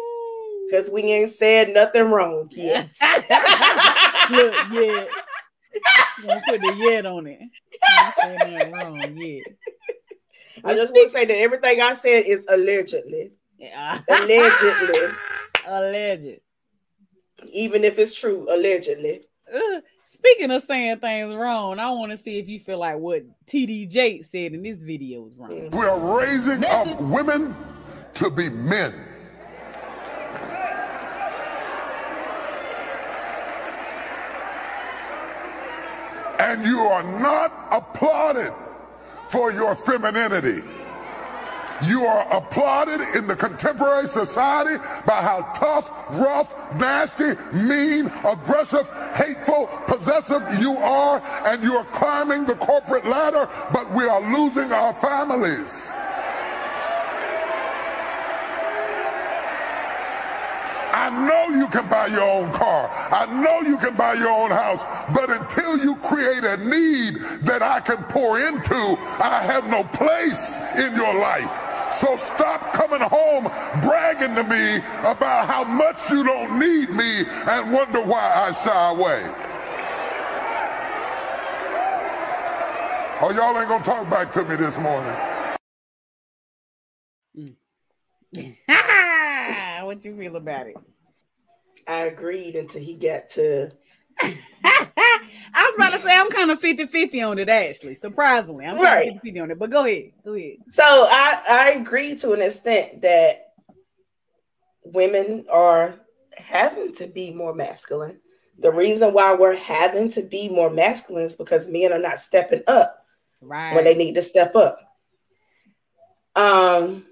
[0.68, 2.90] Because we ain't said nothing wrong yet.
[4.32, 5.06] Look, yeah.
[6.24, 7.40] Gonna put the yet on it.
[7.98, 9.46] Nothing wrong yet.
[10.64, 13.32] I just want to say that everything I said is allegedly.
[13.58, 14.02] Yeah.
[14.10, 15.16] Allegedly.
[15.66, 16.40] Alleged.
[17.52, 19.22] Even if it's true, allegedly.
[19.54, 23.24] Uh, speaking of saying things wrong, I want to see if you feel like what
[23.46, 25.70] TD Jakes said in this video was wrong.
[25.72, 27.56] We are raising up women
[28.16, 28.94] to be men.
[36.38, 38.54] And you are not applauded
[39.26, 40.62] for your femininity.
[41.84, 49.68] You are applauded in the contemporary society by how tough, rough, nasty, mean, aggressive, hateful,
[49.88, 54.94] possessive you are, and you are climbing the corporate ladder, but we are losing our
[54.94, 56.00] families.
[60.96, 62.90] I know you can buy your own car.
[63.12, 64.86] I know you can buy your own house.
[65.14, 70.56] But until you create a need that I can pour into, I have no place
[70.80, 71.52] in your life.
[71.92, 73.44] So stop coming home
[73.84, 78.90] bragging to me about how much you don't need me and wonder why I shy
[78.92, 79.22] away.
[83.22, 85.35] Oh, y'all ain't gonna talk back to me this morning.
[89.86, 90.76] what you feel about it?
[91.88, 93.72] I agreed until he got to.
[94.22, 94.88] I
[95.54, 97.96] was about to say I'm kind of 50-50 on it actually.
[97.96, 98.66] Surprisingly.
[98.66, 99.06] I'm Right.
[99.06, 99.60] kind of 50 on it.
[99.60, 100.12] But go ahead.
[100.24, 100.58] Go ahead.
[100.72, 103.54] So I I agree to an extent that
[104.84, 106.00] women are
[106.38, 108.20] having to be more masculine.
[108.60, 112.62] The reason why we're having to be more masculine is because men are not stepping
[112.68, 113.06] up
[113.42, 113.76] Right.
[113.76, 114.80] when they need to step up.
[116.36, 117.06] Um,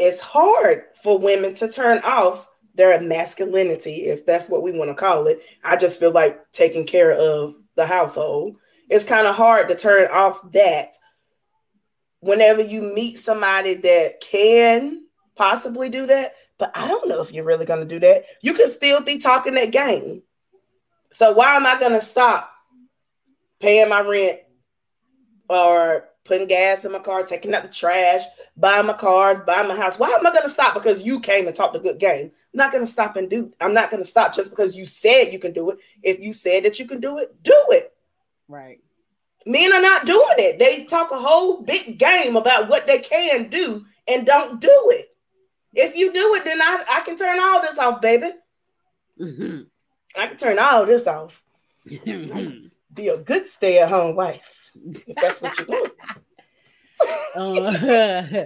[0.00, 4.94] it's hard for women to turn off their masculinity, if that's what we want to
[4.94, 5.40] call it.
[5.62, 8.56] I just feel like taking care of the household.
[8.88, 10.94] It's kind of hard to turn off that
[12.20, 15.04] whenever you meet somebody that can
[15.36, 16.34] possibly do that.
[16.58, 18.24] But I don't know if you're really going to do that.
[18.42, 20.22] You can still be talking that game.
[21.12, 22.50] So why am I going to stop
[23.60, 24.40] paying my rent
[25.48, 28.22] or putting gas in my car, taking out the trash,
[28.56, 29.98] buying my cars, buying my house.
[29.98, 32.26] Why am I going to stop because you came and talked a good game?
[32.26, 33.52] I'm not going to stop and do.
[33.60, 35.78] I'm not going to stop just because you said you can do it.
[36.02, 37.92] If you said that you can do it, do it.
[38.48, 38.80] Right.
[39.46, 40.58] Men are not doing it.
[40.58, 45.06] They talk a whole big game about what they can do and don't do it.
[45.72, 48.30] If you do it, then I, I can turn all this off, baby.
[49.18, 49.66] Mhm.
[50.16, 51.42] I can turn all this off.
[51.84, 54.59] Be a good stay-at-home wife.
[55.20, 55.92] That's what you want.
[57.34, 58.44] Uh,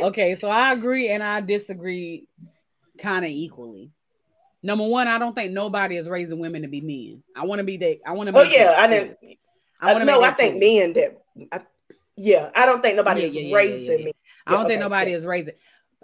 [0.06, 2.26] okay, so I agree and I disagree
[2.98, 3.90] kind of equally.
[4.62, 7.22] Number one, I don't think nobody is raising women to be men.
[7.36, 7.98] I want to be that.
[8.06, 8.38] I want to.
[8.38, 9.18] Oh yeah, I didn't.
[9.80, 11.18] I want to no, I think men that.
[11.52, 11.60] I,
[12.16, 14.04] yeah, I don't think nobody Yeah, is yeah, raising yeah.
[14.06, 14.12] me.
[14.46, 15.54] I don't Yeah, think nobody is raising.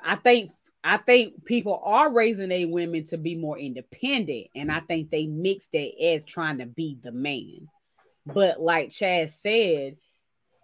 [0.03, 0.53] I think
[0.85, 5.27] I think people are raising their women to be more independent, and I think they
[5.27, 7.69] mix that as trying to be the man.
[8.27, 9.97] But like Chad said,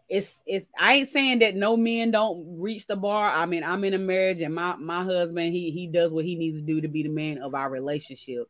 [0.09, 0.67] it's it's.
[0.79, 3.31] I ain't saying that no men don't reach the bar.
[3.31, 6.35] I mean, I'm in a marriage, and my my husband he he does what he
[6.35, 8.49] needs to do to be the man of our relationship.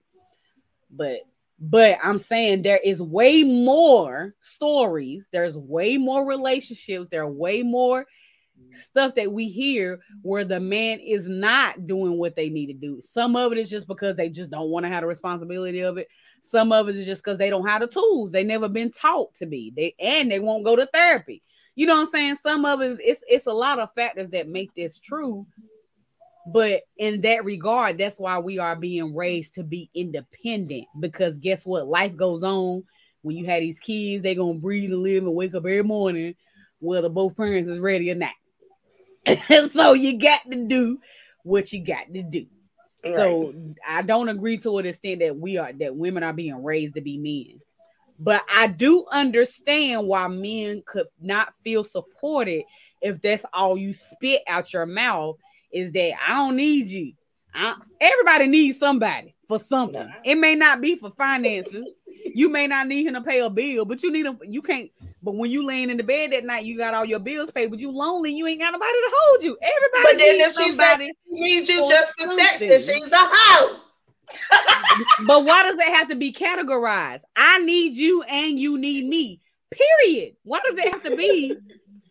[0.91, 1.23] But
[1.59, 5.29] but I'm saying there is way more stories.
[5.33, 7.09] There's way more relationships.
[7.11, 8.07] There are way more
[8.71, 13.01] stuff that we hear where the man is not doing what they need to do.
[13.03, 15.99] Some of it is just because they just don't want to have the responsibility of
[15.99, 16.09] it.
[16.41, 18.31] Some of it is just because they don't have the tools.
[18.31, 19.73] They never been taught to be.
[19.75, 21.43] They and they won't go to therapy.
[21.75, 22.37] You know what I'm saying?
[22.37, 25.47] Some of it is it's it's a lot of factors that make this true.
[26.51, 30.87] But in that regard, that's why we are being raised to be independent.
[30.99, 31.87] Because guess what?
[31.87, 32.85] Life goes on.
[33.23, 36.35] When you have these kids, they're gonna breathe and live and wake up every morning,
[36.79, 38.33] whether both parents is ready or not.
[39.73, 40.99] so you got to do
[41.43, 42.47] what you got to do.
[43.05, 43.55] So
[43.87, 47.01] I don't agree to an extent that we are that women are being raised to
[47.01, 47.61] be men.
[48.19, 52.64] But I do understand why men could not feel supported
[53.01, 55.37] if that's all you spit out your mouth
[55.73, 57.12] is that I don't need you.
[57.55, 60.12] I, everybody needs somebody for something.
[60.25, 61.87] It may not be for finances.
[62.35, 64.39] You may not need him to pay a bill, but you need him.
[64.43, 64.91] You can't.
[65.23, 67.71] But when you laying in the bed that night, you got all your bills paid,
[67.71, 68.33] but you lonely.
[68.33, 69.59] You ain't got nobody to hold you.
[69.61, 70.97] Everybody But then needs if she said
[71.29, 73.81] need you just for sex, then she's a hoe.
[75.27, 77.23] but why does it have to be categorized?
[77.35, 79.41] I need you and you need me.
[79.71, 80.37] Period.
[80.45, 81.57] Why does it have to be?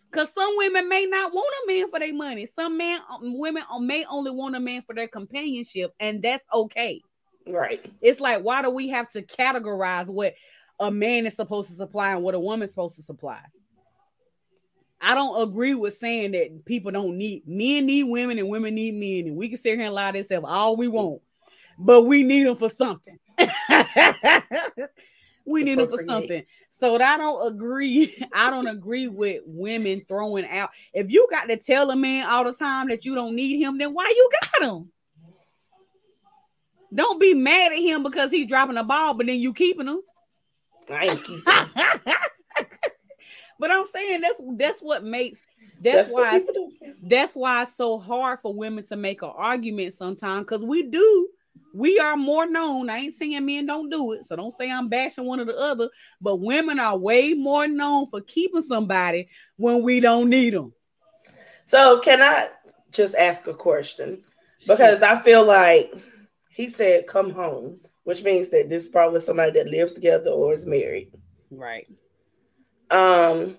[0.09, 2.47] Because some women may not want a man for their money.
[2.55, 6.43] Some men, um, women um, may only want a man for their companionship, and that's
[6.53, 7.01] okay.
[7.45, 7.85] Right.
[8.01, 10.33] It's like, why do we have to categorize what
[10.79, 13.39] a man is supposed to supply and what a woman's supposed to supply?
[14.99, 18.95] I don't agree with saying that people don't need men need women and women need
[18.95, 21.21] men, and we can sit here and lie to ourselves all we want,
[21.77, 23.19] but we need them for something.
[25.45, 26.43] we need them for something.
[26.69, 28.13] So I don't agree.
[28.33, 30.71] I don't agree with women throwing out.
[30.93, 33.77] If you got to tell a man all the time that you don't need him,
[33.77, 34.91] then why you got him?
[36.93, 40.01] Don't be mad at him because he's dropping a ball, but then you keeping him.
[40.89, 41.43] I ain't keeping.
[43.59, 45.39] but I'm saying that's that's what makes
[45.81, 46.39] that's, That's why
[47.03, 51.29] that's why it's so hard for women to make an argument sometimes because we do
[51.73, 52.89] we are more known.
[52.89, 55.57] I ain't saying men don't do it, so don't say I'm bashing one or the
[55.57, 55.89] other.
[56.21, 60.73] But women are way more known for keeping somebody when we don't need them.
[61.65, 62.47] So can I
[62.91, 64.21] just ask a question?
[64.67, 65.93] Because I feel like
[66.49, 70.53] he said come home, which means that this is probably somebody that lives together or
[70.53, 71.11] is married.
[71.51, 71.85] Right.
[72.89, 73.57] Um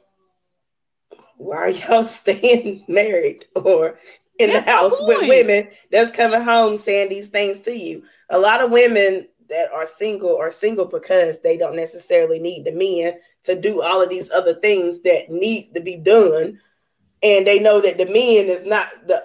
[1.36, 3.99] why are y'all staying married or
[4.38, 8.05] in That's the the house with women that's coming home saying these things to you?
[8.30, 12.72] A lot of women that are single are single because they don't necessarily need the
[12.72, 16.59] men to do all of these other things that need to be done.
[17.22, 19.24] And they know that the men is not the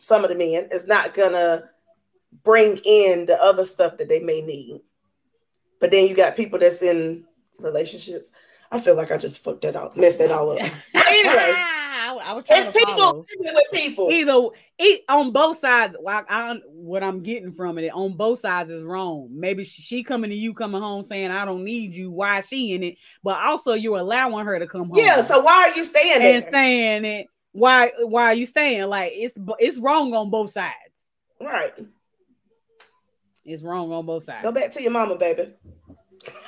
[0.00, 1.70] some of the men is not gonna
[2.44, 4.80] bring in the other stuff that they may need.
[5.80, 7.24] But then you got people that's in
[7.58, 8.30] relationships.
[8.70, 10.58] I feel like I just fucked that up, messed that all up.
[10.94, 14.10] But anyway, I, I was trying it's to people with people.
[14.10, 18.70] Either it, on both sides, well, I, what I'm getting from it on both sides
[18.70, 19.28] is wrong.
[19.30, 22.48] Maybe she, she coming to you, coming home saying, "I don't need you." Why is
[22.48, 22.96] she in it?
[23.22, 24.96] But also, you're allowing her to come home.
[24.96, 26.52] Yeah, so why are you staying and there?
[26.52, 27.26] saying it.
[27.52, 27.92] Why?
[27.98, 28.88] Why are you staying?
[28.88, 30.74] Like it's it's wrong on both sides.
[31.40, 31.78] Right.
[33.44, 34.42] It's wrong on both sides.
[34.42, 35.52] Go back to your mama, baby.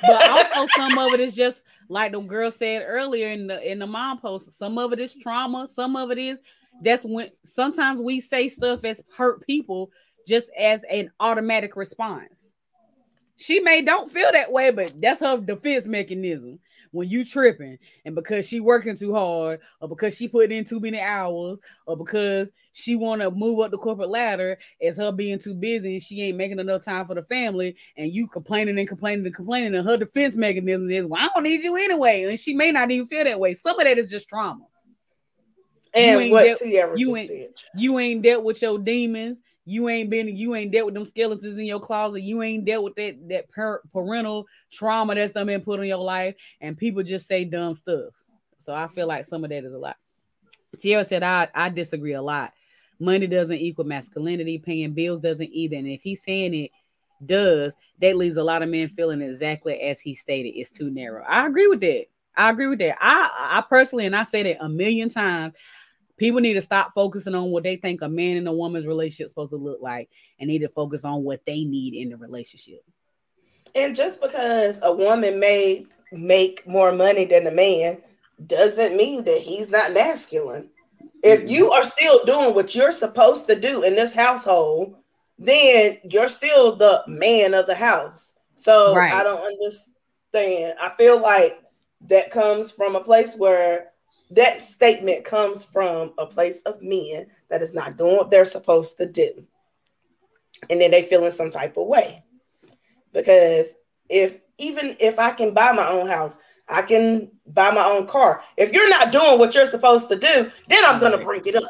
[0.01, 3.79] but also some of it is just like the girl said earlier in the in
[3.79, 4.57] the mom post.
[4.57, 5.67] Some of it is trauma.
[5.67, 6.39] Some of it is
[6.81, 9.91] that's when sometimes we say stuff as hurt people
[10.27, 12.41] just as an automatic response.
[13.37, 16.59] She may don't feel that way, but that's her defense mechanism.
[16.95, 20.79] When you tripping, and because she working too hard, or because she put in too
[20.79, 25.37] many hours, or because she want to move up the corporate ladder, it's her being
[25.37, 28.87] too busy and she ain't making enough time for the family, and you complaining and
[28.87, 32.39] complaining and complaining, and her defense mechanism is, "Well, I don't need you anyway," and
[32.39, 33.55] she may not even feel that way.
[33.55, 34.65] Some of that is just trauma.
[35.93, 36.59] And ain't what dealt-
[36.99, 37.53] you ain't- said.
[37.77, 39.39] You ain't dealt with your demons.
[39.65, 40.35] You ain't been.
[40.35, 42.21] You ain't dealt with them skeletons in your closet.
[42.21, 45.97] You ain't dealt with that that par- parental trauma that's done been put on your
[45.97, 48.13] life, and people just say dumb stuff.
[48.59, 49.97] So I feel like some of that is a lot.
[50.77, 52.53] Tierra said, "I I disagree a lot.
[52.99, 54.59] Money doesn't equal masculinity.
[54.59, 55.77] Paying bills doesn't either.
[55.77, 56.71] And if he's saying it
[57.25, 60.49] does, that leaves a lot of men feeling exactly as he stated.
[60.49, 61.23] It's too narrow.
[61.27, 62.05] I agree with that.
[62.37, 62.97] I agree with that.
[63.01, 65.55] I I personally, and I said it a million times."
[66.17, 69.25] People need to stop focusing on what they think a man and a woman's relationship
[69.25, 70.09] is supposed to look like
[70.39, 72.81] and need to focus on what they need in the relationship.
[73.75, 77.97] And just because a woman may make more money than a man
[78.47, 80.69] doesn't mean that he's not masculine.
[81.23, 81.49] If mm-hmm.
[81.49, 84.95] you are still doing what you're supposed to do in this household,
[85.37, 88.33] then you're still the man of the house.
[88.55, 89.11] So Right.
[89.11, 90.75] I don't understand.
[90.79, 91.61] I feel like
[92.07, 93.91] that comes from a place where
[94.31, 98.97] that statement comes from a place of men that is not doing what they're supposed
[98.97, 99.45] to do.
[100.69, 102.23] And then they feel in some type of way
[103.13, 103.67] because
[104.09, 108.41] if even if I can buy my own house, I can buy my own car.
[108.57, 111.69] If you're not doing what you're supposed to do, then I'm gonna bring it up.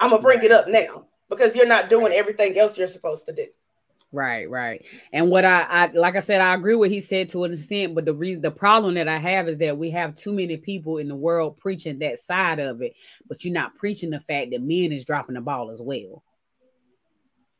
[0.00, 3.32] I'm gonna bring it up now because you're not doing everything else you're supposed to
[3.32, 3.46] do.
[4.12, 4.84] Right, right.
[5.12, 7.52] And what I, I like I said, I agree with what he said to an
[7.52, 10.56] extent, but the reason the problem that I have is that we have too many
[10.56, 12.94] people in the world preaching that side of it,
[13.28, 16.24] but you're not preaching the fact that men is dropping the ball as well.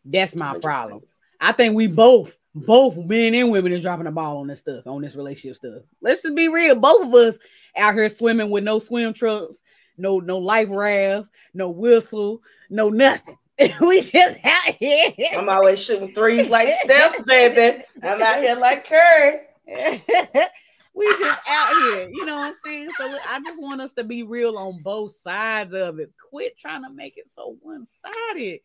[0.04, 1.02] That's my problem.
[1.40, 4.86] I think we both, both men and women is dropping the ball on this stuff,
[4.86, 5.82] on this relationship stuff.
[6.00, 6.74] Let's just be real.
[6.74, 7.38] Both of us
[7.76, 9.58] out here swimming with no swim trunks,
[9.96, 13.38] no, no life raft, no whistle, no nothing.
[13.80, 15.12] we just out here.
[15.36, 17.82] I'm always shooting threes like Steph, baby.
[18.02, 19.40] I'm out here like Curry.
[20.94, 22.88] we just out here, you know what I'm saying?
[22.96, 26.10] So I just want us to be real on both sides of it.
[26.30, 28.60] Quit trying to make it so one-sided.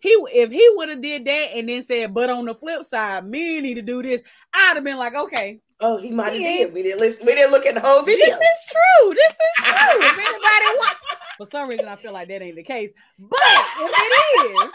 [0.00, 3.24] He if he would have did that and then said, but on the flip side,
[3.24, 4.20] men need to do this,
[4.52, 6.72] I'd have been like, okay, Oh, he might have did.
[6.72, 7.26] We didn't listen.
[7.26, 8.24] We didn't look at the whole video.
[8.24, 9.14] this is true.
[9.14, 10.00] This is true.
[10.00, 10.96] If anybody
[11.36, 12.90] for some reason, I feel like that ain't the case.
[13.18, 14.70] But if it is,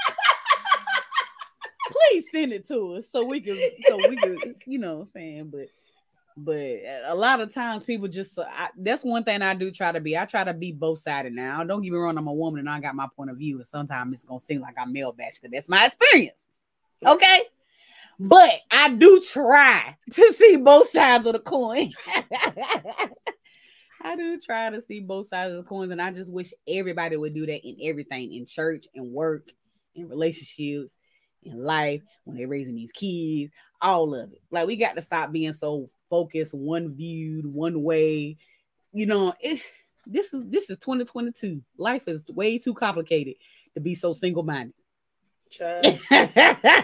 [1.91, 3.57] please send it to us so we can,
[3.87, 5.49] so we can, you know, what I'm saying.
[5.49, 5.69] But,
[6.37, 9.91] but a lot of times people just, uh, I, that's one thing I do try
[9.91, 10.15] to be.
[10.15, 11.33] I try to be both sided.
[11.33, 12.19] Now, don't get me wrong.
[12.19, 14.61] I'm a woman and I got my point of view, and sometimes it's gonna seem
[14.61, 16.45] like I'm male bash because that's my experience.
[17.03, 17.41] Okay.
[18.19, 21.91] But I do try to see both sides of the coin.
[24.01, 27.17] I do try to see both sides of the coins, and I just wish everybody
[27.17, 29.49] would do that in everything in church and work,
[29.95, 30.97] and relationships,
[31.43, 33.51] in life, when they're raising these kids,
[33.81, 34.41] all of it.
[34.51, 38.37] Like we got to stop being so focused, one viewed, one way.
[38.91, 39.61] You know, it,
[40.05, 41.61] This is this is 2022.
[41.77, 43.35] Life is way too complicated
[43.75, 44.73] to be so single minded.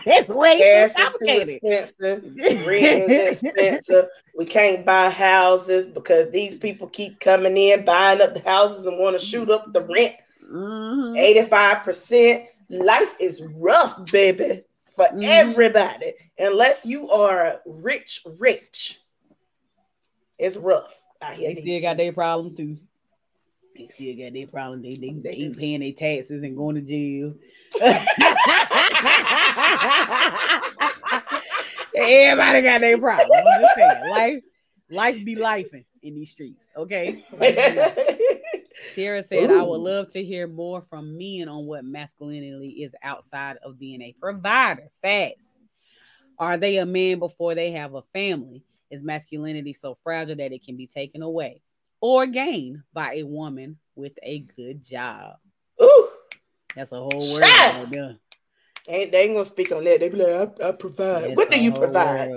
[0.08, 2.24] It's way Gas too is too expensive.
[2.68, 4.06] Rent is expensive.
[4.36, 9.00] We can't buy houses because these people keep coming in, buying up the houses and
[9.00, 10.16] want to shoot up the rent.
[10.52, 11.18] Mhm.
[11.18, 12.48] 85%.
[12.70, 14.64] Life is rough, baby,
[14.96, 15.24] for Mhm.
[15.24, 16.14] everybody.
[16.38, 19.00] Unless you are rich, rich.
[20.38, 21.50] It's rough out here.
[21.50, 22.78] They still these got their problems too.
[23.76, 24.82] They still got their problem.
[24.82, 27.34] They they, they ain't paying their taxes and going to jail.
[31.98, 33.30] Everybody got their problem.
[33.32, 34.44] I'm just saying, life,
[34.90, 36.68] life be life in these streets.
[36.78, 37.22] Okay.
[38.94, 43.58] Tara said, I would love to hear more from men on what masculinity is outside
[43.64, 44.90] of being a provider.
[45.02, 45.46] Facts.
[46.38, 48.64] Are they a man before they have a family?
[48.92, 51.62] Is masculinity so fragile that it can be taken away
[52.06, 55.38] or gained by a woman with a good job?
[55.82, 56.08] Ooh,
[56.76, 57.44] That's a whole word.
[57.44, 58.16] Shut right there.
[58.88, 60.00] ain't they ain't gonna speak on that.
[60.02, 61.24] They be like, I, I provide.
[61.24, 62.30] That's what do you provide?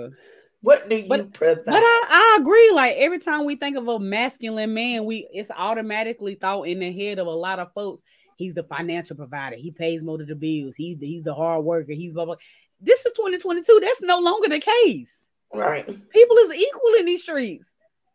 [0.61, 1.65] What do you But- provide?
[1.65, 2.71] But I, I agree.
[2.73, 6.91] Like every time we think of a masculine man, we it's automatically thought in the
[6.91, 8.01] head of a lot of folks.
[8.37, 9.55] He's the financial provider.
[9.57, 10.73] He pays most of the bills.
[10.75, 11.91] He's the, he's the hard worker.
[11.93, 12.35] He's blah blah.
[12.81, 13.79] This is 2022.
[13.83, 15.27] That's no longer the case.
[15.53, 15.85] right.
[15.85, 17.71] People is equal in these streets.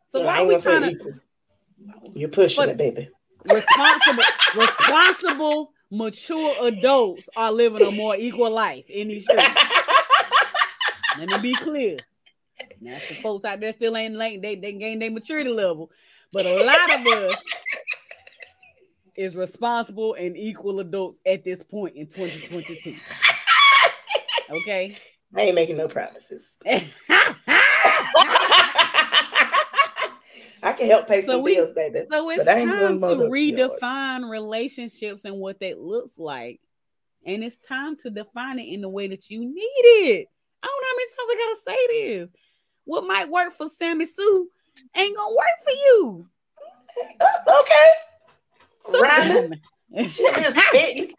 [0.07, 1.13] So I why are we trying to equal.
[2.13, 3.09] You're pushing But- it, baby.
[3.45, 4.23] responsible
[4.55, 9.43] responsible mature adults are living a more equal life in these streets?
[11.19, 11.97] Let me be clear.
[12.81, 15.91] Now, some folks out there still ain't like they they gain their maturity level,
[16.33, 17.35] but a lot of us
[19.15, 22.95] is responsible and equal adults at this point in 2022.
[24.47, 24.95] Okay.
[25.35, 26.43] I ain't making no promises.
[30.65, 32.01] I can help pay So some we- bills, baby.
[32.11, 36.59] So it's time to redefine relationships and what that looks like.
[37.25, 40.27] And it's time to define it in the way that you need it.
[40.63, 41.87] I don't know how many times I gotta say
[42.17, 42.29] this.
[42.85, 44.49] What might work for Sammy Sue
[44.95, 46.27] ain't gonna work for you.
[47.21, 47.87] Uh, okay.
[48.91, 49.59] So- Rhyming.
[50.09, 51.13] She just spitting.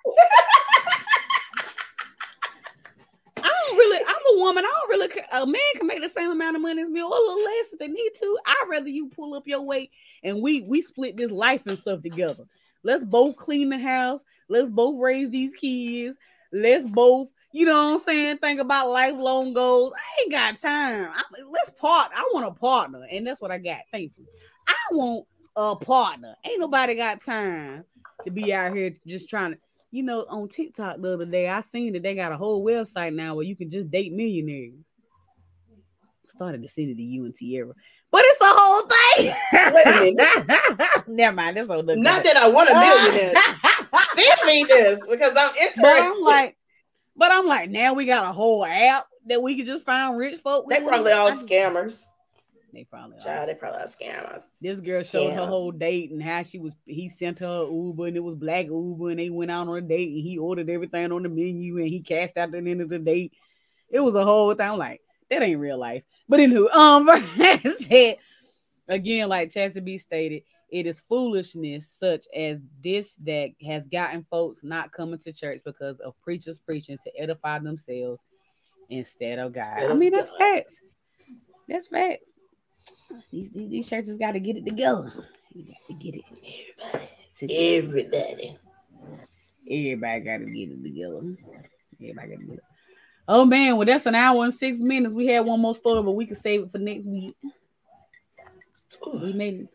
[3.36, 4.04] I don't really,
[4.36, 4.64] woman.
[4.64, 5.22] I don't really.
[5.32, 7.72] A man can make the same amount of money as me or a little less
[7.72, 8.38] if they need to.
[8.46, 9.90] I'd rather you pull up your weight
[10.22, 12.44] and we we split this life and stuff together.
[12.82, 14.24] Let's both clean the house.
[14.48, 16.16] Let's both raise these kids.
[16.52, 19.92] Let's both, you know what I'm saying, think about lifelong goals.
[19.96, 21.10] I ain't got time.
[21.12, 22.12] I, let's part.
[22.14, 23.80] I want a partner, and that's what I got.
[23.90, 24.26] Thank you.
[24.68, 25.26] I want
[25.56, 26.36] a partner.
[26.44, 27.84] Ain't nobody got time
[28.24, 29.58] to be out here just trying to
[29.96, 33.14] you know, on TikTok the other day, I seen that they got a whole website
[33.14, 34.74] now where you can just date millionaires.
[36.28, 37.72] Started to send it to you and Tierra,
[38.10, 39.34] but it's a whole thing.
[39.74, 41.08] Wait a minute.
[41.08, 41.56] Never mind.
[41.56, 41.82] That's all.
[41.82, 43.32] Not that I want a millionaire.
[44.14, 45.80] Send me this because I'm interested.
[45.82, 46.56] but I'm like,
[47.16, 50.38] but I'm like, now we got a whole app that we can just find rich
[50.40, 50.66] folk.
[50.68, 50.88] they with.
[50.88, 52.02] probably all I just- scammers.
[52.76, 53.24] They probably are.
[53.24, 54.42] Child, they probably all scammers.
[54.60, 56.74] This girl showed her whole date and how she was.
[56.84, 59.80] He sent her Uber and it was black Uber and they went out on a
[59.80, 62.82] date and he ordered everything on the menu and he cashed out at the end
[62.82, 63.32] of the date.
[63.88, 64.68] It was a whole thing.
[64.68, 65.00] I'm like,
[65.30, 66.02] that ain't real life.
[66.28, 67.08] But anywho, um,
[67.80, 68.18] said
[68.88, 74.60] again, like Chastity B stated, it is foolishness such as this that has gotten folks
[74.62, 78.22] not coming to church because of preachers preaching to edify themselves
[78.90, 79.82] instead of God.
[79.82, 80.76] I mean, that's facts.
[81.68, 82.32] That's facts.
[83.30, 85.12] These, these, these churches got to get it together.
[85.54, 86.24] You got to get it
[87.42, 88.08] Everybody.
[88.10, 88.58] Everybody.
[89.70, 91.36] Everybody got to get it together.
[92.00, 92.64] Everybody got to get it.
[93.28, 95.12] Oh man, well that's an hour and six minutes.
[95.12, 97.34] We had one more story, but we can save it for next week.
[99.20, 99.68] We made it.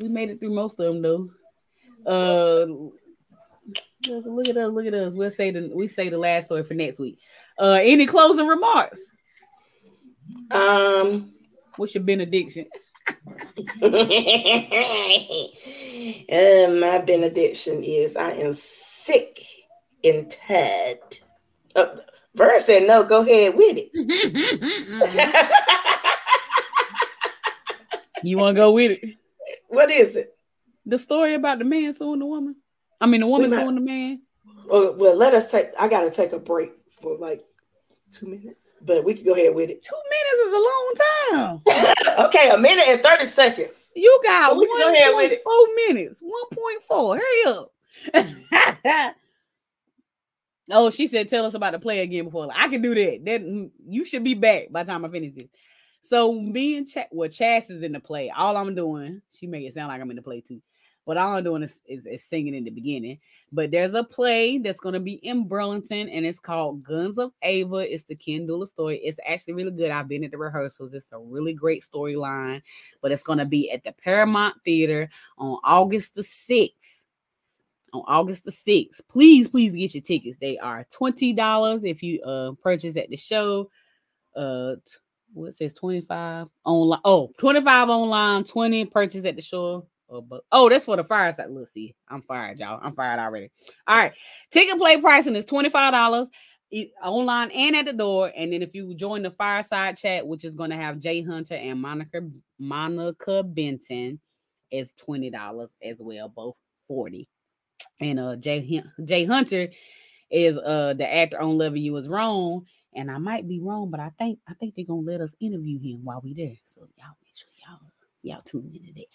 [0.00, 1.30] We made it through most of them though.
[2.06, 2.66] Uh,
[4.08, 4.72] look look at us.
[4.72, 5.12] Look at us.
[5.12, 7.18] We'll say the we say the last story for next week.
[7.58, 9.00] Uh, any closing remarks?
[10.50, 11.34] Um,
[11.78, 12.66] What's your benediction?
[13.80, 13.90] and
[16.72, 19.40] um, my benediction is I am sick
[20.04, 20.98] and tired.
[21.74, 21.98] Oh,
[22.34, 23.90] Vern said no, go ahead with it.
[28.24, 29.16] You want to go with it?
[29.68, 30.36] what is it?
[30.86, 32.56] The story about the man suing the woman.
[33.00, 34.22] I mean, the woman might- suing the man.
[34.66, 35.68] Well, well, let us take.
[35.78, 37.42] I gotta take a break for like
[38.10, 39.82] two minutes, but we can go ahead with it.
[39.82, 42.26] Two minutes is a long time.
[42.26, 43.90] okay, a minute and thirty seconds.
[43.94, 45.42] You got Well, we can go ahead with it.
[45.44, 46.22] four minutes.
[46.90, 47.18] 1.4.
[47.18, 49.14] Hurry up.
[50.70, 52.48] oh, she said, tell us about the play again before.
[52.54, 53.20] I can do that.
[53.24, 55.48] Then mm, you should be back by the time I finish this.
[56.02, 58.30] So me and Ch- well, Chas is in the play.
[58.30, 60.62] All I'm doing, she made it sound like I'm in the play too.
[61.08, 63.18] But all I'm doing is, is, is singing in the beginning.
[63.50, 67.32] But there's a play that's going to be in Burlington, and it's called Guns of
[67.40, 67.76] Ava.
[67.76, 68.98] It's the Ken Dula story.
[68.98, 69.90] It's actually really good.
[69.90, 70.92] I've been at the rehearsals.
[70.92, 72.60] It's a really great storyline,
[73.00, 77.04] but it's going to be at the Paramount Theater on August the 6th.
[77.94, 79.00] On August the 6th.
[79.08, 80.36] Please, please get your tickets.
[80.38, 83.70] They are $20 if you uh purchase at the show.
[84.36, 84.98] Uh t-
[85.32, 87.00] what says 25 online.
[87.02, 89.86] Oh, 25 online, 20 purchase at the show.
[90.10, 91.50] Oh, oh, that's for the fireside.
[91.50, 91.94] Let's see.
[92.08, 92.80] I'm fired, y'all.
[92.82, 93.50] I'm fired already.
[93.86, 94.12] All right.
[94.52, 95.92] Ticket play pricing is $25
[96.72, 98.32] e- online and at the door.
[98.36, 101.54] And then if you join the fireside chat, which is going to have Jay Hunter
[101.54, 102.22] and Monica
[102.58, 104.20] Monica Benton,
[104.70, 105.32] is $20
[105.82, 106.56] as well, both
[106.88, 107.28] 40
[108.00, 109.68] And uh Jay Jay Hunter
[110.30, 112.66] is uh the actor on Loving You Is Wrong.
[112.94, 115.80] And I might be wrong, but I think I think they're gonna let us interview
[115.80, 116.56] him while we there.
[116.66, 117.16] So y'all
[118.22, 119.06] y'all tune into that.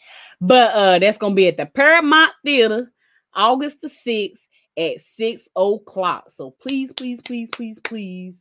[0.42, 2.92] But uh that's gonna be at the Paramount Theater,
[3.34, 4.40] August the 6th
[4.78, 6.32] at 6 o'clock.
[6.32, 8.36] So please, please, please, please, please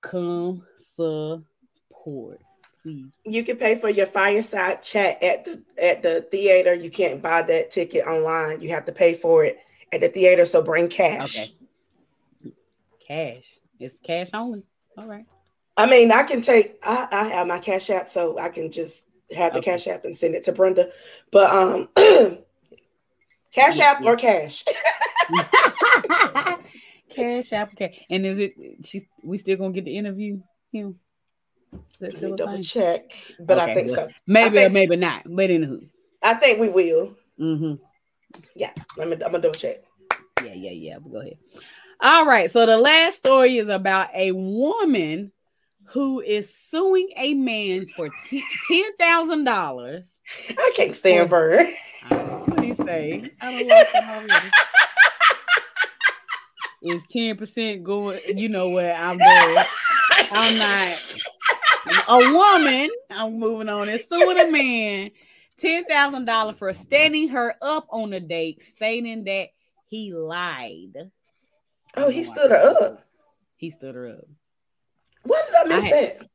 [0.00, 2.40] come support.
[2.82, 3.12] Please.
[3.24, 6.74] You can pay for your fireside chat at the at the theater.
[6.74, 8.60] You can't buy that ticket online.
[8.60, 9.58] You have to pay for it
[9.92, 10.44] at the theater.
[10.44, 11.38] So bring cash.
[11.38, 12.54] Okay.
[13.06, 13.44] Cash.
[13.80, 14.62] It's cash only.
[14.98, 15.24] All right.
[15.76, 16.78] I mean, I can take.
[16.82, 19.72] I, I have my cash app, so I can just have the Okay.
[19.72, 20.88] cash app and send it to Brenda.
[21.30, 21.88] But um,
[23.52, 24.64] cash app or cash.
[27.10, 28.04] cash application.
[28.10, 28.52] And is it
[28.84, 30.40] she's we still gonna get the interview
[30.72, 30.98] him?
[31.72, 32.62] Is that Let me still a double thing?
[32.62, 33.10] check,
[33.40, 34.14] but I think well, so.
[34.26, 35.22] Maybe think- or maybe not.
[35.26, 35.88] But anywho.
[36.22, 37.16] I think we will.
[37.38, 37.74] Mm-hmm.
[38.56, 39.14] Yeah, let me.
[39.14, 39.82] I'm gonna double check.
[40.44, 40.98] Yeah, yeah, yeah.
[41.10, 41.38] Go ahead.
[42.00, 42.50] All right.
[42.50, 45.32] So the last story is about a woman
[45.86, 48.08] who is suing a man for
[48.68, 50.18] ten thousand dollars.
[50.50, 51.64] I can't stand for her.
[52.08, 53.30] What do you say?
[53.40, 54.50] I don't like him already.
[56.82, 58.20] Is ten percent going?
[58.36, 59.64] You know where I'm going.
[60.32, 61.02] I'm not
[62.08, 62.90] a woman.
[63.10, 63.88] I'm moving on.
[63.88, 65.10] Is suing a man
[65.56, 69.48] ten thousand dollars for standing her up on a date, stating that
[69.88, 71.10] he lied.
[71.96, 73.04] Oh, he oh stood her up.
[73.56, 74.26] He stood her up.
[75.24, 76.28] What did I miss I- that?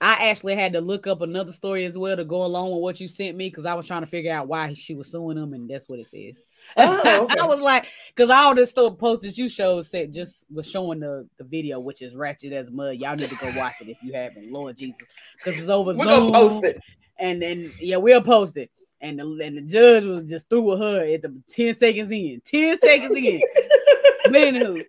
[0.00, 2.98] I actually had to look up another story as well to go along with what
[2.98, 5.52] you sent me because I was trying to figure out why she was suing him,
[5.54, 6.42] and that's what it says.
[6.76, 7.38] Oh, okay.
[7.38, 11.28] I was like, because all the stuff that you showed said just was showing the,
[11.38, 12.96] the video, which is ratchet as mud.
[12.96, 14.98] Y'all need to go watch it if you haven't, Lord Jesus,
[15.36, 16.32] because it's over We're Zoom.
[16.32, 16.82] gonna post it.
[17.20, 18.72] and then yeah, we'll post it.
[19.00, 22.42] And the and the judge was just through with her at the 10 seconds in.
[22.44, 23.40] 10 seconds in.
[24.26, 24.84] Anywho,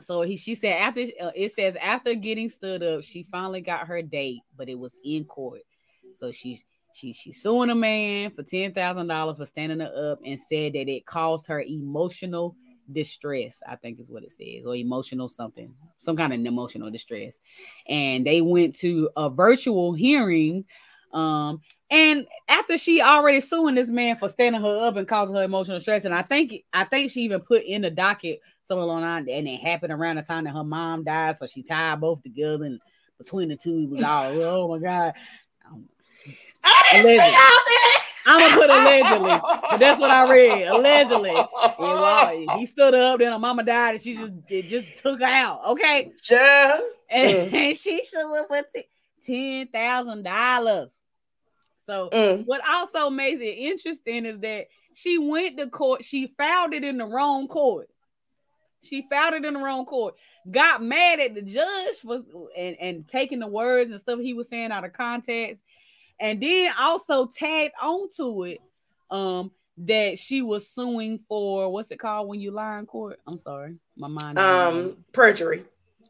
[0.00, 3.86] so he she said after uh, it says after getting stood up, she finally got
[3.86, 5.62] her date, but it was in court.
[6.16, 6.60] So she
[6.94, 10.72] she she's suing a man for ten thousand dollars for standing her up and said
[10.74, 12.56] that it caused her emotional
[12.92, 13.62] distress.
[13.66, 17.38] I think is what it says, or emotional something, some kind of emotional distress.
[17.88, 20.64] And they went to a virtual hearing.
[21.12, 21.60] Um,
[21.94, 25.78] and after she already suing this man for standing her up and causing her emotional
[25.80, 29.30] stress, and I think I think she even put in the docket something along that,
[29.30, 32.64] and it happened around the time that her mom died, so she tied both together,
[32.64, 32.80] and
[33.18, 35.12] between the two, it was all oh my god.
[36.64, 37.24] I didn't see Allegedly.
[37.26, 38.00] all that.
[38.26, 40.66] I'm gonna put allegedly, but that's what I read.
[40.68, 41.32] Allegedly,
[41.78, 45.26] was- he stood up, then her mama died, and she just it just took her
[45.26, 45.60] out.
[45.66, 46.80] Okay, Yeah.
[47.10, 47.78] and, Mm.
[47.82, 48.64] she should have put
[49.26, 50.90] ten thousand dollars.
[51.86, 52.46] So Mm.
[52.46, 56.98] what also makes it interesting is that she went to court, she filed it in
[56.98, 57.90] the wrong court.
[58.82, 60.14] She filed it in the wrong court,
[60.50, 62.22] got mad at the judge for
[62.56, 65.62] and, and taking the words and stuff he was saying out of context,
[66.20, 68.60] and then also tagged onto it
[69.10, 73.18] um that she was suing for what's it called when you lie in court?
[73.26, 74.38] I'm sorry, my mind.
[74.38, 75.64] Um, perjury.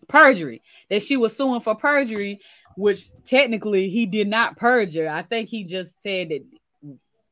[0.08, 2.40] Perjury that she was suing for perjury
[2.76, 5.08] which technically he did not perjure.
[5.08, 6.44] I think he just said that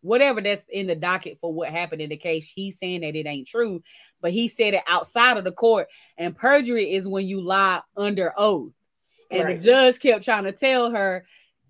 [0.01, 3.27] whatever that's in the docket for what happened in the case he's saying that it
[3.27, 3.83] ain't true
[4.21, 5.89] but he said it outside of the court.
[6.19, 8.73] And perjury is when you lie under oath.
[9.31, 9.59] And Right.
[9.59, 11.25] the judge kept trying to tell her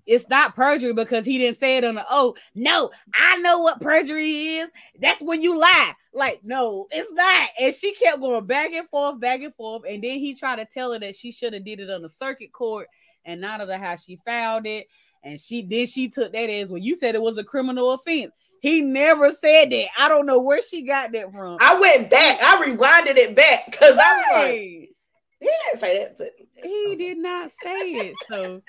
[0.07, 2.37] it's not perjury because he didn't say it on the oath.
[2.55, 4.70] No, I know what perjury is.
[4.99, 5.95] That's when you lie.
[6.12, 7.49] Like, no, it's not.
[7.61, 9.83] And she kept going back and forth, back and forth.
[9.89, 12.09] And then he tried to tell her that she should have did it on the
[12.09, 12.89] circuit court
[13.24, 14.89] and not of the how she filed it.
[15.24, 16.79] And she then she took that as well.
[16.79, 18.33] You said it was a criminal offense.
[18.61, 19.87] He never said that.
[19.99, 21.59] I don't know where she got that from.
[21.61, 22.41] I went back.
[22.43, 24.89] I rewinded it back because I was like, he
[25.41, 26.29] didn't say that, but
[26.62, 28.15] he did not say it.
[28.29, 28.62] So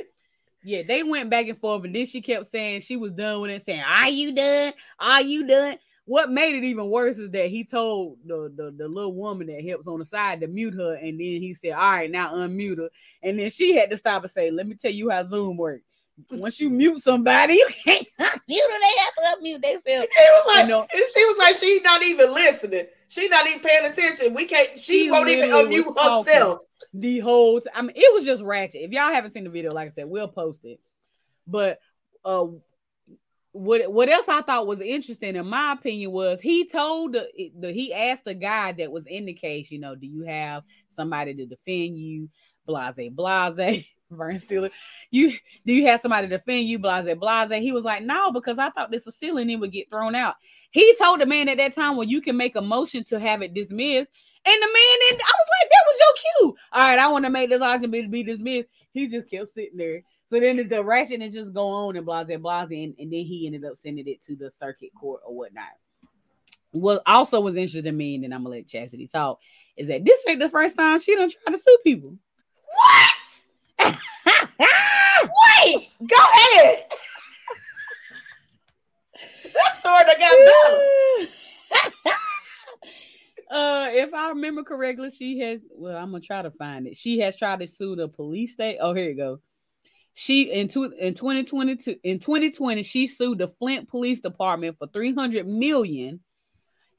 [0.64, 3.52] yeah, they went back and forth, and then she kept saying she was done with
[3.52, 4.74] it, saying, Are you done?
[5.00, 5.78] Are you done?
[6.06, 9.64] what made it even worse is that he told the, the the little woman that
[9.64, 12.78] helps on the side to mute her, and then he said, "All right, now unmute
[12.78, 12.90] her,"
[13.22, 15.86] and then she had to stop and say, "Let me tell you how Zoom works.
[16.32, 18.80] Once you mute somebody, you can't unmute her.
[18.80, 21.82] They have to unmute themselves." It was like You know- and she was like, she's
[21.84, 22.86] not even listening.
[23.08, 24.34] She not even paying attention.
[24.34, 24.70] We can't.
[24.80, 26.60] She, She won't even unmute herself.
[26.94, 27.74] the whole time.
[27.76, 28.82] I mean, it was just ratchet.
[28.82, 30.80] If y'all haven't seen the video, like I said, we'll post it.
[31.48, 31.80] But
[32.26, 32.46] uh
[33.52, 37.28] what what else I thought was interesting in my opinion was he told the,
[37.60, 40.64] the he asked the guy that was in the case, you know, do you have
[40.90, 42.30] somebody to defend you?
[42.66, 43.93] Blase blase.
[44.16, 44.70] Vern Stiller,
[45.12, 45.32] you
[45.66, 46.80] do you have somebody to defend you?
[46.80, 47.62] Blase blase.
[47.62, 50.36] He was like, no, because I thought this ceiling it would get thrown out.
[50.72, 53.42] He told the man at that time, well, you can make a motion to have
[53.42, 54.12] it dismissed.
[54.46, 56.56] And the man, didn't, I was like, that was your cue.
[56.74, 58.68] All right, I want to make this argument be, dismissed.
[58.92, 60.02] He just kept sitting there.
[60.30, 63.46] So then the, the is just go on and blase blase, and, and then he
[63.46, 65.70] ended up sending it to the circuit court or whatnot.
[66.72, 69.40] What also was interesting to me, and then I'm gonna let Chastity talk,
[69.78, 72.18] is that this ain't the first time she done tried to sue people.
[72.66, 73.16] What?
[75.66, 76.86] Wait, go ahead.
[79.54, 82.16] that story that got better.
[83.52, 85.62] uh, if I remember correctly, she has.
[85.72, 86.98] Well, I'm gonna try to find it.
[86.98, 88.78] She has tried to sue the police state.
[88.80, 89.40] Oh, here you go.
[90.14, 90.70] She in
[91.00, 96.20] in 2022 in 2020 she sued the Flint Police Department for 300 million,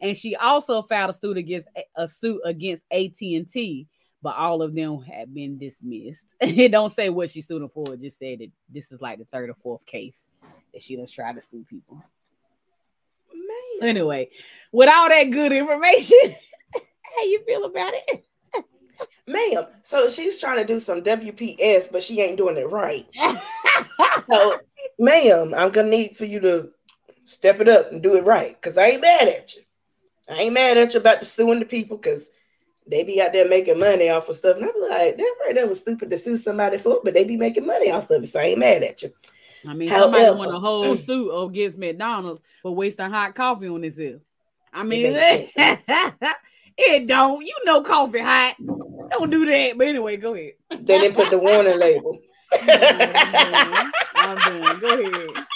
[0.00, 3.86] and she also filed a suit against a suit against AT and T.
[4.24, 6.24] But all of them have been dismissed.
[6.40, 7.92] it don't say what she sued them for.
[7.92, 10.24] It just said that this is like the third or fourth case
[10.72, 12.02] that she does try to sue people.
[13.30, 13.90] So Man.
[13.90, 14.30] anyway,
[14.72, 16.18] with all that good information,
[16.74, 18.24] how you feel about it?
[19.26, 23.06] Ma'am, so she's trying to do some WPS, but she ain't doing it right.
[24.30, 24.58] So,
[24.98, 26.70] ma'am, I'm gonna need for you to
[27.24, 28.60] step it up and do it right.
[28.62, 29.62] Cause I ain't mad at you.
[30.30, 32.30] I ain't mad at you about the suing the people because
[32.86, 34.56] they be out there making money off of stuff.
[34.56, 37.24] And I be like, that right, that was stupid to sue somebody for, but they
[37.24, 38.26] be making money off of it.
[38.26, 39.12] So I ain't mad at you.
[39.66, 43.80] I mean, somebody However- want a whole suit against McDonald's for wasting hot coffee on
[43.80, 44.20] this hill.
[44.72, 45.14] I mean,
[46.76, 47.46] it don't.
[47.46, 48.56] You know, coffee hot.
[48.58, 49.78] Don't do that.
[49.78, 50.54] But anyway, go ahead.
[50.70, 52.18] They didn't put the warning label.
[52.52, 54.80] I'm done.
[54.80, 55.46] Go ahead.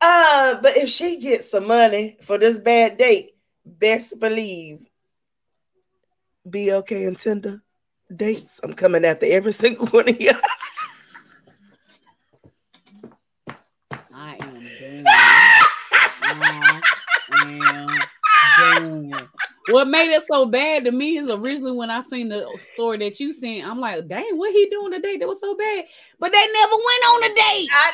[0.00, 4.86] Uh, but if she gets some money for this bad date, best believe
[6.46, 7.62] okay and Tinder
[8.14, 8.60] dates.
[8.62, 10.32] I'm coming after every single one of you.
[14.12, 15.04] I am done.
[16.22, 16.80] I
[17.32, 19.28] am done.
[19.70, 23.18] What made it so bad to me is originally when I seen the story that
[23.18, 25.86] you seen, I'm like, dang, what he doing today that was so bad?
[26.18, 27.68] But they never went on a date.
[27.72, 27.92] I,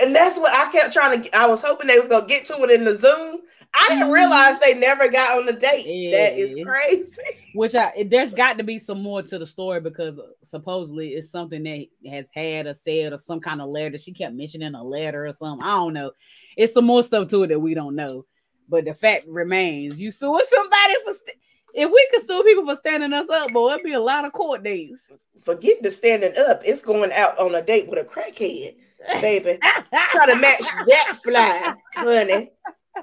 [0.00, 1.36] and that's what I kept trying to.
[1.36, 3.42] I was hoping they was gonna get to it in the Zoom.
[3.74, 6.10] I didn't realize they never got on the date.
[6.12, 7.16] That is crazy.
[7.54, 11.30] Which I there's got to be some more to the story because uh, supposedly it's
[11.30, 13.98] something that has had or said or some kind of letter.
[13.98, 15.64] She kept mentioning a letter or something.
[15.66, 16.12] I don't know.
[16.56, 18.24] It's some more stuff to it that we don't know.
[18.68, 21.36] But the fact remains, you suing somebody for st-
[21.74, 24.32] if we could sue people for standing us up, boy, it'd be a lot of
[24.32, 25.10] court days.
[25.44, 26.62] Forget the standing up.
[26.64, 28.76] It's going out on a date with a crackhead,
[29.20, 29.58] baby.
[29.90, 32.52] Try to match that fly, honey.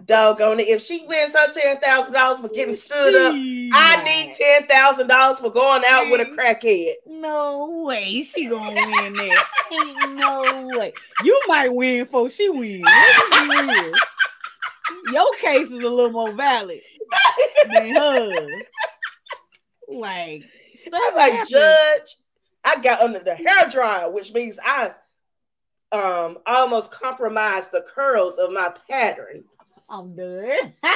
[0.06, 0.68] Doggone it.
[0.68, 5.08] If she wins her ten thousand dollars for getting stood up, I need ten thousand
[5.08, 6.94] dollars for going out with a crackhead.
[7.06, 9.46] No way she gonna win that.
[9.72, 10.94] Ain't no way.
[11.24, 12.84] You might win for she wins.
[12.84, 13.94] Let me be real.
[15.12, 16.82] Your case is a little more valid
[17.72, 18.64] than hers.
[19.90, 20.44] Like
[20.76, 21.50] stuff like, happens.
[21.50, 22.16] Judge,
[22.64, 24.94] I got under the hair dryer, which means I
[25.92, 29.44] um almost compromised the curls of my pattern
[29.92, 30.72] I'm done.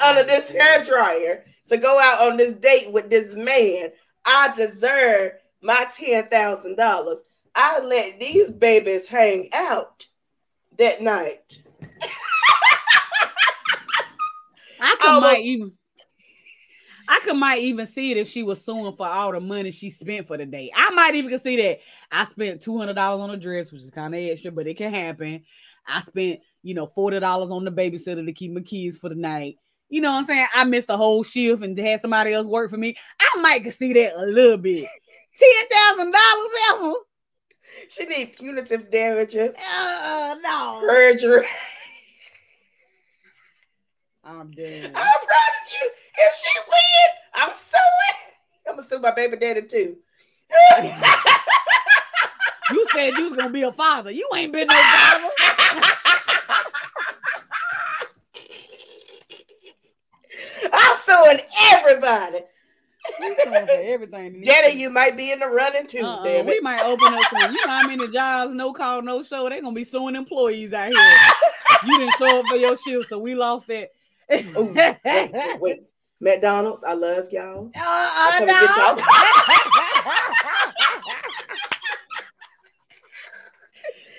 [0.00, 3.90] under this hair dryer to go out on this date with this man.
[4.24, 7.20] I deserve my ten thousand dollars.
[7.54, 10.06] I let these babies hang out
[10.78, 11.60] that night.
[14.80, 15.72] I could Almost- might even
[17.08, 19.88] I could might even see it if she was suing for all the money she
[19.90, 20.70] spent for the day.
[20.74, 21.80] I might even see that
[22.12, 24.76] I spent two hundred dollars on a dress, which is kind of extra, but it
[24.76, 25.42] can happen.
[25.86, 29.14] I spent, you know, forty dollars on the babysitter to keep my kids for the
[29.14, 29.56] night.
[29.88, 30.46] You know what I'm saying?
[30.54, 32.94] I missed the whole shift and had somebody else work for me.
[33.18, 34.86] I might could see that a little bit.
[35.38, 36.92] Ten thousand dollars ever?
[37.88, 40.80] She need punitive damages, Uh, no.
[40.86, 41.46] perjury.
[44.24, 44.92] I'm dead.
[44.94, 45.90] I promise you,
[46.20, 47.80] if she win, I'm suing.
[48.68, 49.96] I'm gonna sue my baby daddy too.
[52.70, 54.10] you said you was gonna be a father.
[54.10, 55.28] You ain't been no father.
[60.72, 61.40] I'm suing
[61.72, 62.40] everybody.
[63.20, 64.42] everything.
[64.42, 66.04] Daddy, you might be in the running too.
[66.04, 66.42] Uh-uh.
[66.42, 67.54] We might open up some.
[67.54, 69.48] You know how many jobs, no call, no show.
[69.48, 71.16] They're gonna be suing employees out here.
[71.86, 73.90] you didn't show up for your shift, so we lost that.
[74.30, 74.74] Ooh,
[75.60, 75.87] wait.
[76.20, 77.70] McDonald's, I love y'all.
[77.76, 78.52] Uh, I'm no.
[78.52, 78.98] get y'all.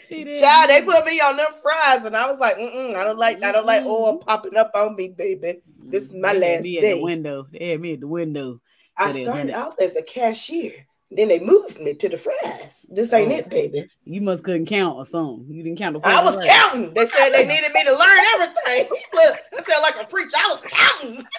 [0.10, 3.44] Child, they put me on them fries, and I was like, Mm-mm, I don't like,
[3.44, 5.62] I don't like oil popping up on me, baby.
[5.78, 7.48] This is my They last me at the window.
[7.52, 8.62] They had me at the window.
[8.98, 10.88] I started off as a cashier.
[11.12, 12.86] Then they moved me to the fries.
[12.90, 13.36] This ain't Oh.
[13.38, 13.88] it, baby.
[14.06, 15.46] You must couldn't count or something.
[15.50, 16.08] You didn't count the.
[16.08, 16.94] I was counting.
[16.94, 18.88] They said they needed me to learn everything.
[19.14, 20.38] Look, I sound like a preacher.
[20.38, 21.26] I was counting.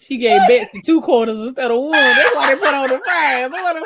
[0.00, 1.90] She gave Betsy two quarters instead of one.
[1.90, 3.50] That's why they put on the fries.
[3.50, 3.80] What a.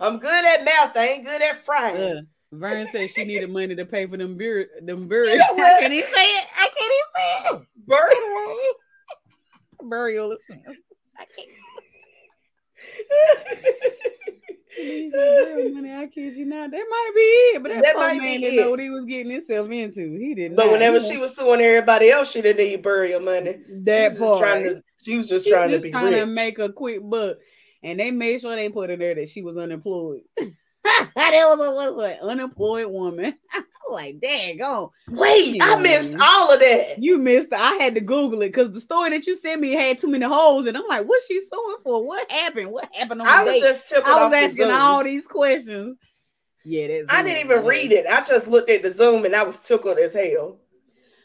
[0.00, 0.96] I'm good at math.
[0.96, 2.26] I ain't good at frying.
[2.50, 5.36] Vern said she needed money to pay for them beer, them burial.
[5.38, 5.80] know what?
[5.82, 6.46] Can he say it?
[6.56, 7.62] I can't even say it.
[7.86, 8.12] Bird.
[9.88, 10.60] Burial expense.
[11.18, 11.48] I can't.
[14.76, 16.70] He said, "Burial money, I kid you not.
[16.70, 19.04] That might be it, but that, That might man be didn't know what he was
[19.04, 20.16] getting himself into.
[20.16, 20.56] He didn't.
[20.56, 23.56] But whenever she was suing everybody else, she didn't need burial money.
[23.84, 24.76] that she was just trying part.
[24.76, 24.82] to.
[25.02, 26.20] She was just She trying just to be trying rich.
[26.20, 27.38] to make a quick buck,
[27.82, 30.20] and they made sure they put in there that she was unemployed.
[30.84, 33.34] that was a what was it, unemployed woman.
[33.52, 34.92] I'm like, dang, go.
[35.08, 36.94] Wait, I missed all of that.
[36.98, 37.52] You missed.
[37.52, 40.24] I had to Google it because the story that you sent me had too many
[40.24, 42.06] holes, and I'm like, what's she suing for?
[42.06, 42.70] What happened?
[42.70, 43.60] What happened on I was date?
[43.62, 45.98] just I was asking all these questions.
[46.64, 47.06] Yeah, that's.
[47.08, 48.06] I didn't even read it.
[48.06, 50.60] I just looked at the Zoom and I was tickled as hell.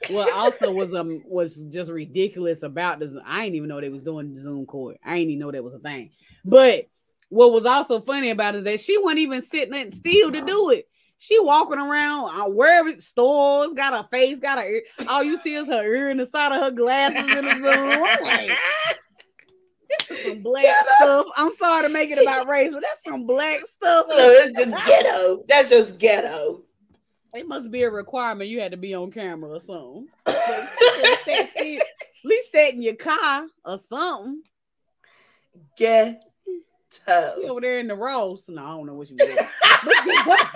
[0.10, 3.14] well, also was um was just ridiculous about this.
[3.26, 4.98] I didn't even know they was doing the Zoom court.
[5.04, 6.12] I didn't even know that was a thing.
[6.44, 6.88] But
[7.30, 10.70] what was also funny about it is that she wasn't even sitting still to do
[10.72, 10.88] it.
[11.18, 14.82] She walking around uh, wherever stores, got her face, got her ear.
[15.08, 17.64] All you see is her ear in the side of her glasses in the Zoom.
[18.04, 18.50] I'm like,
[20.10, 21.26] this is some black stuff.
[21.38, 24.08] I'm sorry to make it about race, but that's some black stuff.
[24.10, 25.44] So it's just ghetto.
[25.48, 26.64] That's just ghetto.
[27.34, 28.50] It must be a requirement.
[28.50, 30.08] You had to be on camera or something.
[30.26, 34.42] But she could've sat still- At least sat in your car or something.
[35.78, 36.20] Ghetto.
[37.06, 38.44] She over there in the Ross.
[38.48, 39.18] No, I don't know what was.
[39.18, 39.38] doing.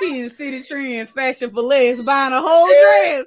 [0.00, 3.26] She in Citi Trends, fashion for less, buying a whole dress.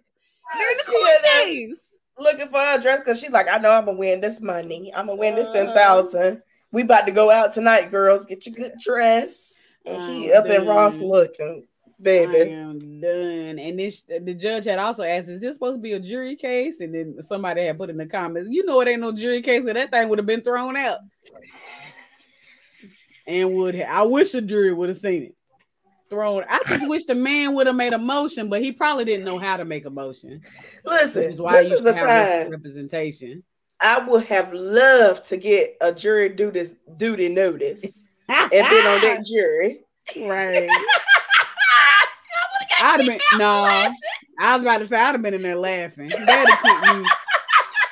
[0.56, 1.98] During the cool in days.
[2.18, 4.92] Looking for her dress because she's like, I know I'm gonna win this money.
[4.96, 5.74] I'm gonna win this ten Uh.
[5.74, 6.42] thousand.
[6.72, 8.26] We about to go out tonight, girls.
[8.26, 9.54] Get your good dress.
[9.86, 11.68] And she I'm up in Ross done.
[12.04, 13.60] Looking, I am done.
[13.60, 16.80] And this the judge had also asked, is this supposed to be a jury case?
[16.80, 19.64] And then somebody had put in the comments, you know it ain't no jury case,
[19.66, 21.00] so that thing would have been thrown out.
[23.28, 25.36] And would have, I wish the jury would have seen it.
[26.10, 26.44] Thrown.
[26.50, 29.38] I just wish the man would have made a motion, but he probably didn't know
[29.38, 30.42] how to make a motion.
[30.84, 33.44] Listen, is why this is the time representation.
[33.80, 39.02] I would have loved to get a jury do this duty notice and been on
[39.02, 39.86] that jury.
[40.18, 40.70] Right.
[42.82, 43.92] I'd have been no.
[44.40, 46.10] I was about to say I'd have been in there laughing.
[46.10, 47.06] That'd have me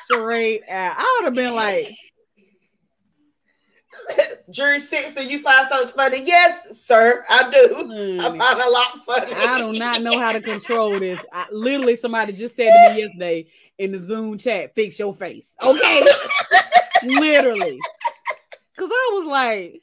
[0.06, 0.96] straight out.
[0.98, 1.88] I would have been like,
[4.50, 6.24] Jury six, do you find something funny?
[6.26, 7.92] Yes, sir, I do.
[8.20, 9.34] I "Hmm, find a lot funny.
[9.34, 11.24] I do not know how to control this.
[11.32, 13.48] I, literally, somebody just said to me yesterday
[13.78, 16.04] in the Zoom chat, "Fix your face." Okay,
[17.04, 17.80] literally,
[18.76, 19.82] because I was like.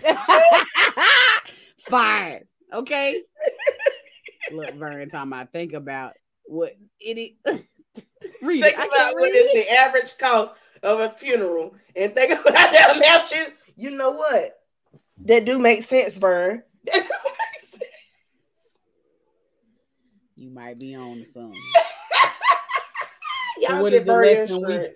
[1.88, 2.46] Fired.
[2.72, 3.22] Okay.
[4.52, 7.30] Look, Vern, time I think about what it is.
[8.42, 8.88] read Think it.
[8.88, 13.52] About what is the average cost of a funeral and think about that amount you
[13.76, 14.58] you know what?
[15.24, 16.62] That do make sense, Vern.
[16.84, 17.84] That do make sense.
[20.36, 21.60] You might be on to something.
[23.60, 24.88] Y'all what get is the lesson we-.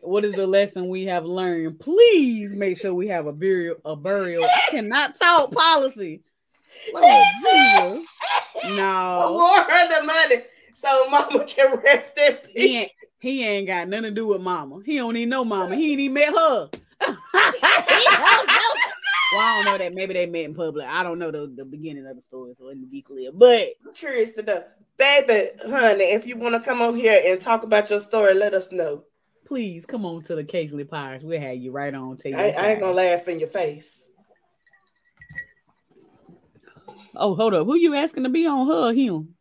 [0.00, 1.80] What is the lesson we have learned?
[1.80, 3.76] Please make sure we have a burial.
[3.84, 4.44] A burial.
[4.44, 6.22] I cannot talk policy.
[6.92, 8.02] No,
[9.20, 10.42] Award her the money
[10.72, 12.76] so mama can rest in he peace.
[12.76, 12.90] ain't.
[13.20, 14.78] He ain't got nothing to do with mama.
[14.86, 15.74] He don't even know mama.
[15.74, 16.68] He ain't even met her.
[17.00, 18.74] well, I
[19.56, 19.92] don't know that.
[19.92, 20.86] Maybe they met in public.
[20.86, 23.32] I don't know the, the beginning of the story, so let me be clear.
[23.32, 24.62] But I'm curious to know.
[24.96, 28.54] Baby, honey, if you want to come on here and talk about your story, let
[28.54, 29.02] us know.
[29.48, 31.24] Please come on to the occasionally Pirates.
[31.24, 32.18] We'll have you right on.
[32.18, 34.06] Take I, I ain't gonna laugh in your face.
[37.16, 37.66] Oh, hold up.
[37.66, 39.34] Who you asking to be on her or him?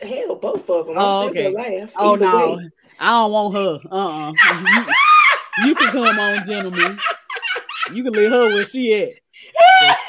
[0.00, 0.96] Hell, both of them.
[0.96, 1.52] I'm Oh, still okay.
[1.52, 1.94] gonna laugh.
[1.98, 2.70] Oh no, way.
[3.00, 3.80] I don't want her.
[3.90, 4.32] Uh uh
[4.62, 4.84] You,
[5.68, 6.98] you can come on, gentlemen.
[7.92, 9.10] You can leave her where she at.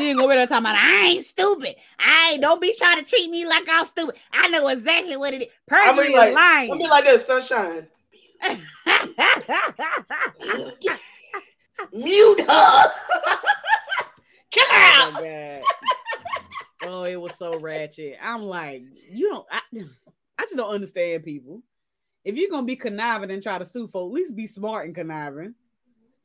[0.00, 1.76] She ain't gonna be there talking about I ain't stupid.
[1.98, 4.16] I ain't don't be trying to treat me like I'm stupid.
[4.32, 5.52] I know exactly what it is.
[5.70, 6.72] I'm Perjury be like, lying.
[6.72, 7.86] I'm be like this, sunshine.
[11.92, 12.84] Mute her.
[14.50, 15.62] Kick her oh out.
[16.82, 18.16] Oh, it was so ratchet.
[18.22, 19.46] I'm like, you don't.
[19.50, 19.60] I,
[20.38, 21.62] I just don't understand people.
[22.24, 24.94] If you're gonna be conniving and try to sue folks, at least be smart and
[24.94, 25.54] conniving.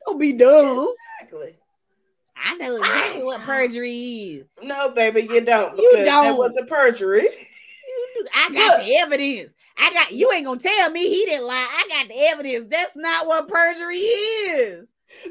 [0.06, 0.94] Don't be dumb.
[1.20, 1.56] Exactly.
[2.42, 4.44] I know exactly what perjury is.
[4.62, 5.76] No, baby, you don't.
[5.78, 6.24] You don't.
[6.24, 7.26] That was a perjury.
[8.34, 9.52] I got the evidence.
[9.78, 11.68] I got you ain't gonna tell me he didn't lie.
[11.70, 12.66] I got the evidence.
[12.70, 14.86] That's not what perjury is.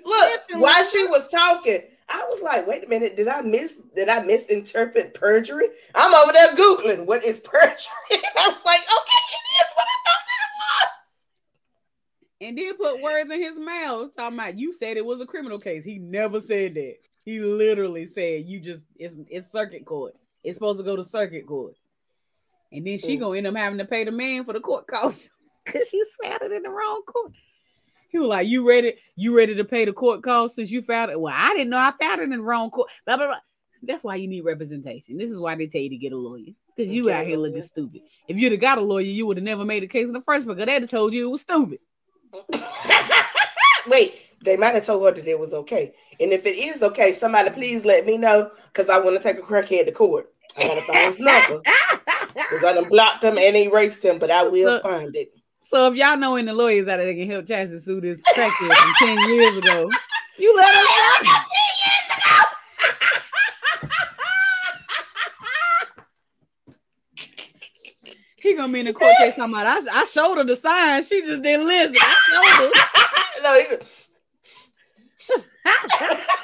[0.06, 3.82] Look, Listen, while she was talking, I was like, wait a minute, did I miss
[3.96, 5.68] did I misinterpret perjury?
[5.96, 8.12] I'm over there Googling what is perjury.
[8.12, 10.25] And I was like, okay, it is what I thought
[12.42, 15.60] And then put words in his mouth talking about you said it was a criminal
[15.60, 15.84] case.
[15.84, 16.96] He never said that.
[17.24, 20.16] He literally said you just it's it's circuit court.
[20.44, 21.76] It's supposed to go to circuit court.
[22.72, 23.20] And then she Mm.
[23.22, 25.30] gonna end up having to pay the man for the court costs
[25.66, 27.32] because she it in the wrong court.
[28.10, 28.96] He was like, "You ready?
[29.16, 31.78] You ready to pay the court costs since you found it?" Well, I didn't know
[31.78, 32.90] I found it in the wrong court.
[33.06, 33.40] Blah blah blah.
[33.82, 35.18] That's why you need representation.
[35.18, 37.38] This is why they tell you to get a lawyer because you Get out here
[37.38, 38.02] looking stupid.
[38.28, 40.22] If you'd have got a lawyer, you would have never made a case in the
[40.22, 40.56] first place.
[40.56, 41.80] Because they'd have told you it was stupid.
[43.88, 45.94] wait, they might have told her that it was okay.
[46.20, 49.38] And if it is okay, somebody please let me know because I want to take
[49.38, 50.32] a crackhead to court.
[50.58, 51.62] I gotta find his number.
[52.36, 55.34] Because I done blocked him and erased him, but I will So- find it.
[55.62, 58.76] So if y'all know any lawyers out there that can help Chassie sue this crackhead
[58.76, 59.90] from 10 years ago,
[60.38, 61.32] you let us know.
[68.46, 71.04] He gonna be in the court case talking about I, I showed her the sign.
[71.04, 71.96] She just didn't listen.
[72.00, 72.72] I showed her.
[73.44, 73.76] no, he,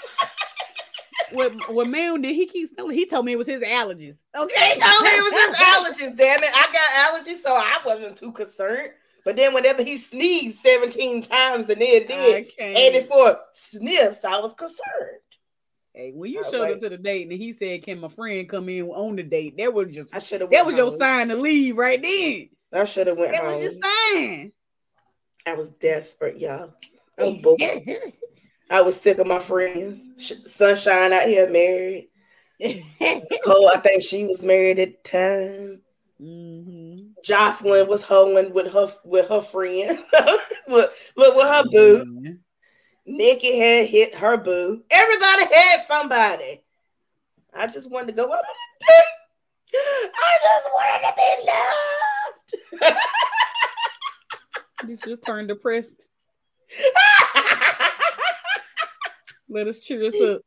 [1.32, 2.98] What what man did he keep stealing?
[2.98, 4.18] He told me it was his allergies.
[4.36, 4.74] Okay.
[4.74, 6.52] He told me it was his allergies, damn it.
[6.54, 8.94] I got allergies, so I wasn't too concerned.
[9.24, 15.22] But then whenever he sneezed 17 times and then did 84 sniffs, I was concerned.
[15.94, 18.70] Hey, when you showed up to the date and he said, "Can my friend come
[18.70, 21.36] in on the date?" That was just I should have that was your sign to
[21.36, 22.50] leave right then.
[22.74, 24.54] I should have went That was your sign.
[25.46, 26.74] I was desperate, y'all.
[27.20, 28.02] I was.
[28.70, 30.00] I was sick of my friends.
[30.46, 32.08] Sunshine out here married.
[33.46, 35.82] oh, I think she was married at the time.
[36.22, 37.10] Mhm.
[37.24, 40.00] Jocelyn was hoeing with her with her friend.
[40.68, 42.06] with, with, with her boo.
[42.06, 42.40] Mhm.
[43.06, 44.84] Nikki had hit her boo.
[44.90, 46.62] Everybody had somebody.
[47.54, 49.18] I just wanted to go out on a date.
[50.16, 51.46] I just wanted to be
[52.88, 52.98] loved.
[54.88, 55.94] You just turned depressed.
[59.50, 60.42] Let us cheer us up.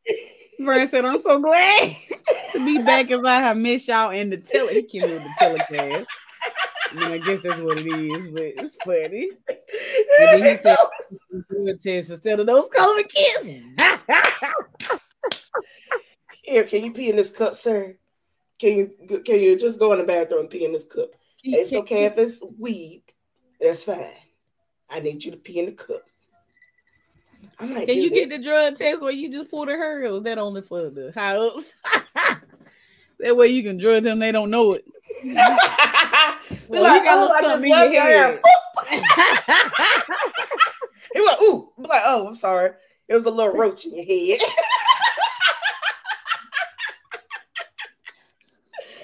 [0.59, 1.95] Brian said, I'm so glad
[2.53, 4.73] to be back as I have missed y'all in the tele.
[4.73, 6.07] He the telecast.
[6.95, 9.29] I mean, I guess that's what it is, but it's funny.
[10.17, 10.77] And then he said,
[11.81, 13.49] test instead of those COVID kids.
[16.43, 17.97] Here, can you pee in this cup, sir?
[18.59, 21.09] Can you can you just go in the bathroom and pee in this cup?
[21.43, 23.03] It's okay if it's weed.
[23.59, 24.05] That's fine.
[24.89, 26.03] I need you to pee in the cup.
[27.59, 30.23] I'm like, Can you dude, get the drug test where you just pull the is
[30.23, 31.73] that only for the high ups?
[33.19, 34.85] that way you can drug them, they don't know it.
[36.67, 38.41] Well, like, oh, I just love your.
[41.13, 42.71] He like, ooh, Be like, oh, I'm sorry.
[43.07, 44.39] It was a little roach in your head.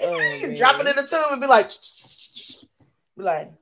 [0.04, 1.70] Oh, drop it in the tube and be like,
[3.16, 3.52] be like,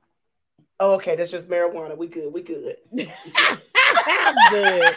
[0.79, 1.95] oh, okay, that's just marijuana.
[1.95, 2.33] We good.
[2.33, 2.77] We good.
[4.07, 4.95] I'm good.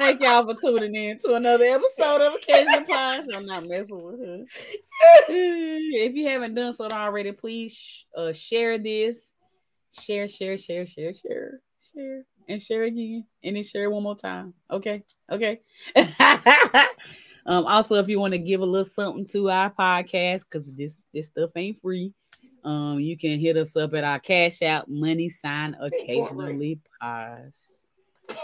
[0.00, 3.26] Thank y'all for tuning in to another episode of Occasional Punch.
[3.36, 4.44] I'm not messing with her.
[5.28, 9.18] If you haven't done so already, please sh- uh, share this.
[9.92, 11.60] Share, share, share, share, share,
[11.92, 14.54] share, and share again, and then share one more time.
[14.70, 15.60] Okay, okay.
[17.44, 20.98] um, also, if you want to give a little something to our podcast, because this
[21.12, 22.14] this stuff ain't free,
[22.64, 27.52] um, you can hit us up at our cash out money sign occasionally posh.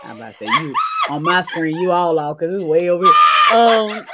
[0.04, 0.74] I'm about to say you
[1.10, 3.58] on my screen, you all off because it's way over here.
[3.58, 4.06] Um,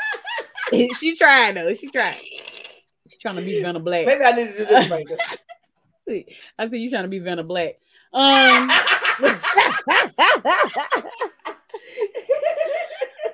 [0.99, 1.73] she tried though.
[1.75, 2.15] She tried.
[2.15, 4.07] She's trying to be Vanna Black.
[4.07, 5.07] Maybe I need to do this right
[6.59, 7.77] I see you trying to be Vanna Black.
[8.13, 8.71] Um.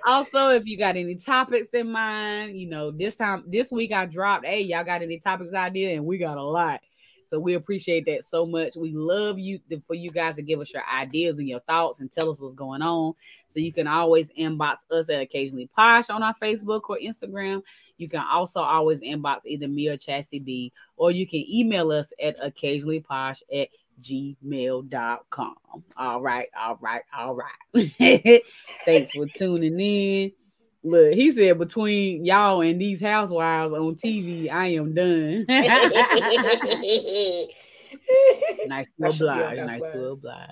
[0.06, 4.06] also, if you got any topics in mind, you know, this time this week I
[4.06, 6.80] dropped, hey, y'all got any topics idea, and we got a lot.
[7.28, 8.74] So we appreciate that so much.
[8.76, 12.10] We love you for you guys to give us your ideas and your thoughts and
[12.10, 13.12] tell us what's going on.
[13.48, 17.62] So you can always inbox us at occasionally posh on our Facebook or Instagram.
[17.98, 22.12] You can also always inbox either me or Chassie B, or you can email us
[22.22, 23.68] at occasionally posh at
[24.00, 25.54] gmail.com.
[25.96, 28.42] All right, all right, all right.
[28.84, 30.32] Thanks for tuning in.
[30.84, 35.44] Look, he said between y'all and these housewives on TV, I am done.
[38.68, 39.58] nice to oblige.
[39.58, 40.50] Nice to oblige.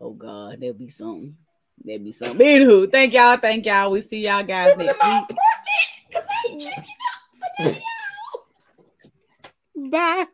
[0.00, 1.36] Oh God, there'll be something.
[1.82, 2.38] There'll be something.
[2.38, 3.36] Anywho, thank y'all.
[3.36, 3.92] Thank y'all.
[3.92, 5.24] We see y'all guys next week.
[6.08, 6.96] Because I ain't changing
[7.60, 7.76] up
[9.90, 10.26] Bye.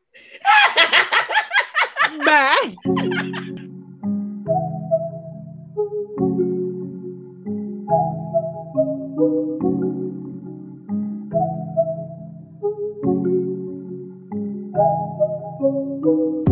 [2.25, 2.75] Bye.
[9.23, 9.63] thank
[16.05, 16.52] you.